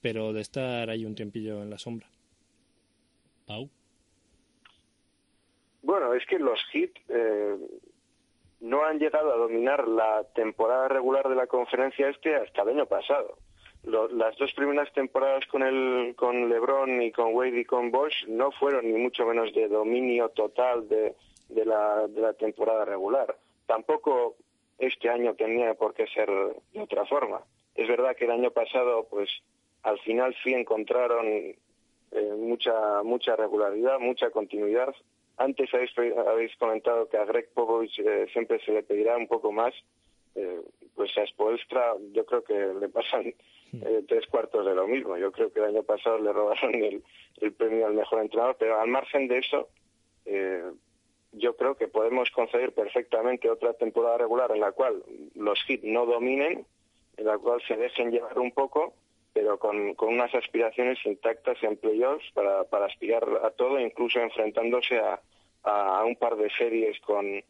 pero 0.02 0.34
de 0.34 0.42
estar 0.42 0.90
ahí 0.90 1.06
un 1.06 1.16
tiempillo 1.16 1.62
en 1.62 1.70
la 1.70 1.78
sombra. 1.78 2.08
Pau 3.46 3.70
Bueno, 5.82 6.14
es 6.14 6.26
que 6.26 6.40
los 6.40 6.60
Heat 6.72 6.92
eh, 7.10 7.58
no 8.62 8.86
han 8.86 9.00
llegado 9.00 9.34
a 9.34 9.38
dominar 9.38 9.88
la 9.88 10.24
temporada 10.34 10.88
regular 10.88 11.28
de 11.28 11.36
la 11.36 11.48
conferencia 11.48 12.10
este 12.10 12.36
hasta 12.36 12.62
el 12.62 12.70
año 12.70 12.86
pasado. 12.86 13.38
Lo- 13.84 14.08
las 14.08 14.38
dos 14.38 14.54
primeras 14.54 14.92
temporadas 14.94 15.46
con 15.48 15.62
el 15.62 16.16
con 16.16 16.48
LeBron 16.48 17.02
y 17.02 17.12
con 17.12 17.34
Wade 17.36 17.60
y 17.60 17.66
con 17.66 17.92
Bosch 17.92 18.26
no 18.30 18.52
fueron 18.52 18.90
ni 18.90 18.98
mucho 18.98 19.26
menos 19.26 19.54
de 19.54 19.68
dominio 19.68 20.30
total 20.30 20.88
de, 20.88 21.16
de 21.50 21.66
la, 21.66 22.08
de 22.08 22.22
la 22.22 22.34
temporada 22.34 22.86
regular. 22.86 23.38
Tampoco 23.66 24.38
este 24.78 25.10
año 25.10 25.36
tenía 25.36 25.74
por 25.74 25.94
qué 25.94 26.08
ser 26.08 26.30
de 26.74 26.82
otra 26.82 27.06
forma. 27.06 27.42
Es 27.76 27.88
verdad 27.88 28.16
que 28.16 28.26
el 28.26 28.32
año 28.32 28.52
pasado, 28.52 29.08
pues, 29.10 29.30
al 29.82 30.00
final 30.00 30.36
sí 30.44 30.54
encontraron 30.54 31.26
eh, 31.26 32.34
mucha 32.38 33.04
mucha 33.04 33.36
regularidad, 33.36 34.00
mucha 34.00 34.30
continuidad. 34.30 34.94
Antes 35.38 35.74
habéis, 35.74 35.92
habéis 35.98 36.56
comentado 36.58 37.10
que 37.10 37.18
a 37.18 37.26
Greg 37.26 37.50
Popovich 37.54 37.98
eh, 38.00 38.28
siempre 38.32 38.60
se 38.64 38.72
le 38.72 38.84
pedirá 38.84 39.18
un 39.18 39.28
poco 39.28 39.52
más. 39.52 39.74
Eh, 40.36 40.62
pues 40.96 41.16
a 41.18 41.26
Spoelstra 41.26 41.94
yo 42.12 42.26
creo 42.26 42.44
que 42.44 42.54
le 42.54 42.90
pasan 42.90 43.34
eh, 43.74 44.04
tres 44.08 44.26
cuartos 44.28 44.66
de 44.66 44.76
lo 44.76 44.88
mismo. 44.88 45.18
Yo 45.18 45.32
creo 45.32 45.52
que 45.52 45.60
el 45.60 45.66
año 45.66 45.84
pasado 45.84 46.20
le 46.20 46.32
robaron 46.32 46.76
el, 46.76 47.04
el 47.42 47.54
premio 47.54 47.88
al 47.88 47.94
mejor 47.94 48.22
entrenador, 48.22 48.56
pero 48.60 48.80
al 48.80 48.88
margen 48.88 49.28
de 49.28 49.40
eso, 49.40 49.70
eh, 50.26 50.64
yo 51.34 51.56
creo 51.56 51.76
que 51.76 51.88
podemos 51.88 52.30
conceder 52.32 52.74
perfectamente 52.74 53.50
otra 53.50 53.74
temporada 53.74 54.18
regular 54.18 54.52
en 54.52 54.62
la 54.62 54.72
cual 54.72 55.04
los 55.36 55.60
Heat 55.68 55.82
no 55.84 56.06
dominen, 56.06 56.66
en 57.18 57.26
la 57.26 57.38
cual 57.38 57.62
se 57.68 57.76
dejen 57.76 58.12
llevar 58.12 58.38
un 58.40 58.52
poco, 58.52 58.94
pero 59.34 59.58
con, 59.58 59.96
unas 60.00 60.34
aspiraciones 60.36 61.00
intactas 61.06 61.62
en 61.64 61.78
playoffs 61.78 62.32
para, 62.34 62.62
aspirar 62.86 63.24
a 63.44 63.52
todo, 63.52 63.80
incluso 63.80 64.20
enfrentándose 64.20 65.00
a, 65.00 65.20
un 66.06 66.16
par 66.18 66.36
de 66.36 66.50
series 66.52 67.00
con 67.02 67.42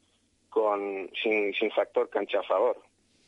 con, 0.49 1.09
sin, 1.23 1.51
sin 1.55 1.71
factor 1.71 2.09
cancha 2.11 2.39
a 2.39 2.43
favor. 2.43 2.77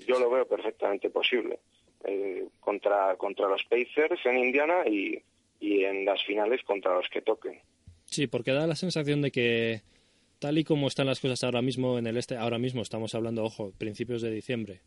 Yo 0.07 0.19
lo 0.19 0.29
veo 0.29 0.47
perfectamente 0.47 1.09
posible. 1.09 1.57
Eh, 2.03 2.45
contra, 2.59 3.15
contra 3.15 3.47
los 3.49 3.63
Pacers 3.63 4.23
en 4.25 4.37
Indiana 4.37 4.83
y, 4.85 5.23
y 5.59 5.83
en 5.85 6.05
las 6.05 6.23
finales 6.23 6.61
contra 6.63 6.93
los 6.93 7.09
que 7.09 7.23
toquen. 7.23 7.59
Sí, 8.05 8.27
porque 8.27 8.51
da 8.51 8.67
la 8.67 8.75
sensación 8.75 9.23
de 9.23 9.31
que 9.31 9.81
tal 10.45 10.59
y 10.59 10.63
como 10.63 10.87
están 10.87 11.07
las 11.07 11.19
cosas 11.19 11.43
ahora 11.43 11.63
mismo 11.63 11.97
en 11.97 12.05
el 12.05 12.17
este, 12.17 12.37
ahora 12.37 12.59
mismo 12.59 12.83
estamos 12.83 13.15
hablando, 13.15 13.43
ojo, 13.43 13.73
principios 13.79 14.21
de 14.21 14.29
diciembre, 14.29 14.81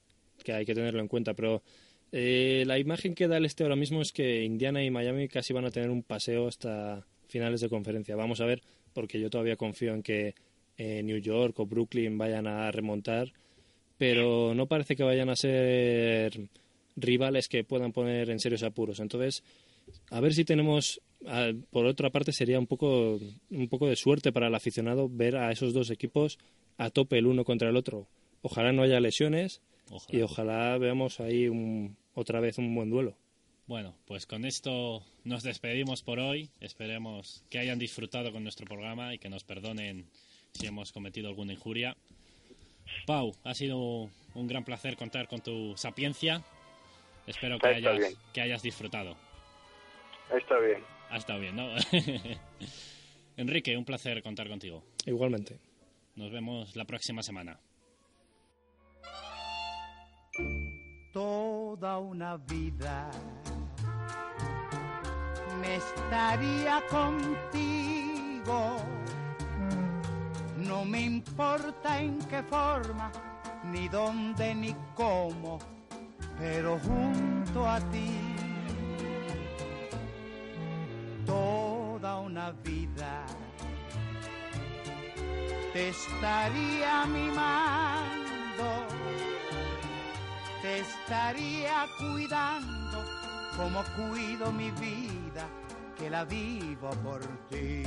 que 0.44 0.52
hay 0.52 0.64
que 0.64 0.72
tenerlo 0.72 1.00
en 1.00 1.08
cuenta, 1.08 1.34
pero 1.34 1.64
eh, 2.12 2.62
la 2.64 2.78
imagen 2.78 3.12
que 3.12 3.26
da 3.26 3.38
el 3.38 3.44
este 3.44 3.64
ahora 3.64 3.74
mismo 3.74 4.00
es 4.00 4.12
que 4.12 4.44
Indiana 4.44 4.84
y 4.84 4.90
Miami 4.92 5.26
casi 5.26 5.52
van 5.52 5.64
a 5.64 5.72
tener 5.72 5.90
un 5.90 6.04
paseo 6.04 6.46
hasta 6.46 7.04
finales 7.26 7.60
de 7.60 7.68
conferencia. 7.68 8.14
Vamos 8.14 8.40
a 8.40 8.44
ver, 8.44 8.62
porque 8.92 9.18
yo 9.18 9.30
todavía 9.30 9.56
confío 9.56 9.94
en 9.94 10.04
que 10.04 10.36
eh, 10.76 11.02
New 11.02 11.18
York 11.18 11.58
o 11.58 11.66
Brooklyn 11.66 12.16
vayan 12.16 12.46
a 12.46 12.70
remontar, 12.70 13.32
pero 13.96 14.54
no 14.54 14.66
parece 14.66 14.94
que 14.94 15.02
vayan 15.02 15.28
a 15.28 15.34
ser 15.34 16.38
rivales 16.94 17.48
que 17.48 17.64
puedan 17.64 17.90
poner 17.90 18.30
en 18.30 18.38
serios 18.38 18.62
apuros. 18.62 19.00
Entonces, 19.00 19.42
a 20.10 20.20
ver 20.20 20.34
si 20.34 20.44
tenemos, 20.44 21.00
por 21.70 21.86
otra 21.86 22.10
parte, 22.10 22.32
sería 22.32 22.58
un 22.58 22.66
poco, 22.66 23.18
un 23.50 23.68
poco 23.68 23.88
de 23.88 23.96
suerte 23.96 24.32
para 24.32 24.48
el 24.48 24.54
aficionado 24.54 25.08
ver 25.08 25.36
a 25.36 25.50
esos 25.50 25.72
dos 25.72 25.90
equipos 25.90 26.38
a 26.76 26.90
tope 26.90 27.18
el 27.18 27.26
uno 27.26 27.44
contra 27.44 27.68
el 27.68 27.76
otro. 27.76 28.06
Ojalá 28.42 28.72
no 28.72 28.82
haya 28.82 29.00
lesiones 29.00 29.60
y 30.08 30.22
ojalá 30.22 30.78
veamos 30.78 31.20
ahí 31.20 31.48
otra 32.14 32.40
vez 32.40 32.58
un 32.58 32.74
buen 32.74 32.90
duelo. 32.90 33.16
Bueno, 33.66 33.94
pues 34.06 34.26
con 34.26 34.46
esto 34.46 35.02
nos 35.24 35.42
despedimos 35.42 36.02
por 36.02 36.20
hoy. 36.20 36.50
Esperemos 36.60 37.44
que 37.50 37.58
hayan 37.58 37.78
disfrutado 37.78 38.32
con 38.32 38.42
nuestro 38.42 38.66
programa 38.66 39.12
y 39.12 39.18
que 39.18 39.28
nos 39.28 39.44
perdonen 39.44 40.06
si 40.52 40.66
hemos 40.66 40.92
cometido 40.92 41.28
alguna 41.28 41.52
injuria. 41.52 41.96
Pau, 43.06 43.34
ha 43.44 43.54
sido 43.54 44.08
un 44.34 44.46
gran 44.46 44.64
placer 44.64 44.96
contar 44.96 45.28
con 45.28 45.40
tu 45.40 45.76
sapiencia. 45.76 46.42
Espero 47.26 47.58
que 47.58 47.68
hayas, 47.68 48.16
que 48.32 48.40
hayas 48.40 48.62
disfrutado. 48.62 49.16
Está 50.34 50.58
bien. 50.60 50.97
Ha 51.10 51.16
estado 51.16 51.40
bien, 51.40 51.56
¿no? 51.56 51.68
Enrique, 53.36 53.76
un 53.76 53.84
placer 53.84 54.22
contar 54.22 54.48
contigo. 54.48 54.82
Igualmente. 55.06 55.58
Nos 56.16 56.30
vemos 56.30 56.74
la 56.76 56.84
próxima 56.84 57.22
semana. 57.22 57.58
Toda 61.12 61.98
una 61.98 62.36
vida 62.36 63.10
me 65.60 65.76
estaría 65.76 66.82
contigo. 66.90 68.76
No 70.56 70.84
me 70.84 71.02
importa 71.02 72.00
en 72.00 72.18
qué 72.26 72.42
forma, 72.42 73.10
ni 73.64 73.88
dónde, 73.88 74.54
ni 74.54 74.74
cómo, 74.94 75.58
pero 76.38 76.78
junto 76.78 77.66
a 77.66 77.80
ti 77.90 78.27
vida 82.52 83.24
te 85.72 85.90
estaría 85.90 87.04
mimando, 87.06 88.86
te 90.62 90.80
estaría 90.80 91.86
cuidando 91.98 93.04
como 93.56 93.84
cuido 93.96 94.50
mi 94.52 94.70
vida 94.72 95.46
que 95.96 96.10
la 96.10 96.24
vivo 96.24 96.90
por 97.02 97.20
ti. 97.48 97.82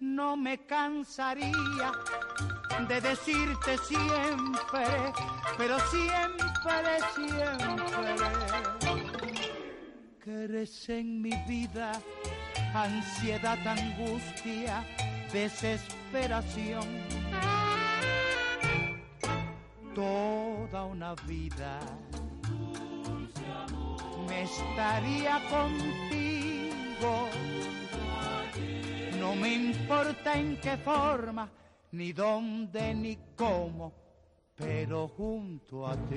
No 0.00 0.36
me 0.36 0.66
cansaría 0.66 1.92
de 2.88 3.00
decirte 3.00 3.78
siempre, 3.78 5.12
pero 5.58 5.78
siempre, 5.90 6.46
siempre 7.14 8.49
eres 10.30 10.88
en 10.88 11.20
mi 11.20 11.32
vida 11.48 11.92
ansiedad, 12.74 13.58
angustia, 13.66 14.84
desesperación. 15.32 16.86
Toda 19.94 20.84
una 20.84 21.14
vida 21.26 21.80
me 24.28 24.42
estaría 24.42 25.40
contigo. 25.50 27.28
No 29.18 29.34
me 29.34 29.54
importa 29.54 30.38
en 30.38 30.58
qué 30.60 30.76
forma, 30.78 31.50
ni 31.92 32.12
dónde, 32.12 32.94
ni 32.94 33.18
cómo, 33.36 33.92
pero 34.56 35.08
junto 35.08 35.86
a 35.86 35.94
ti. 35.94 36.16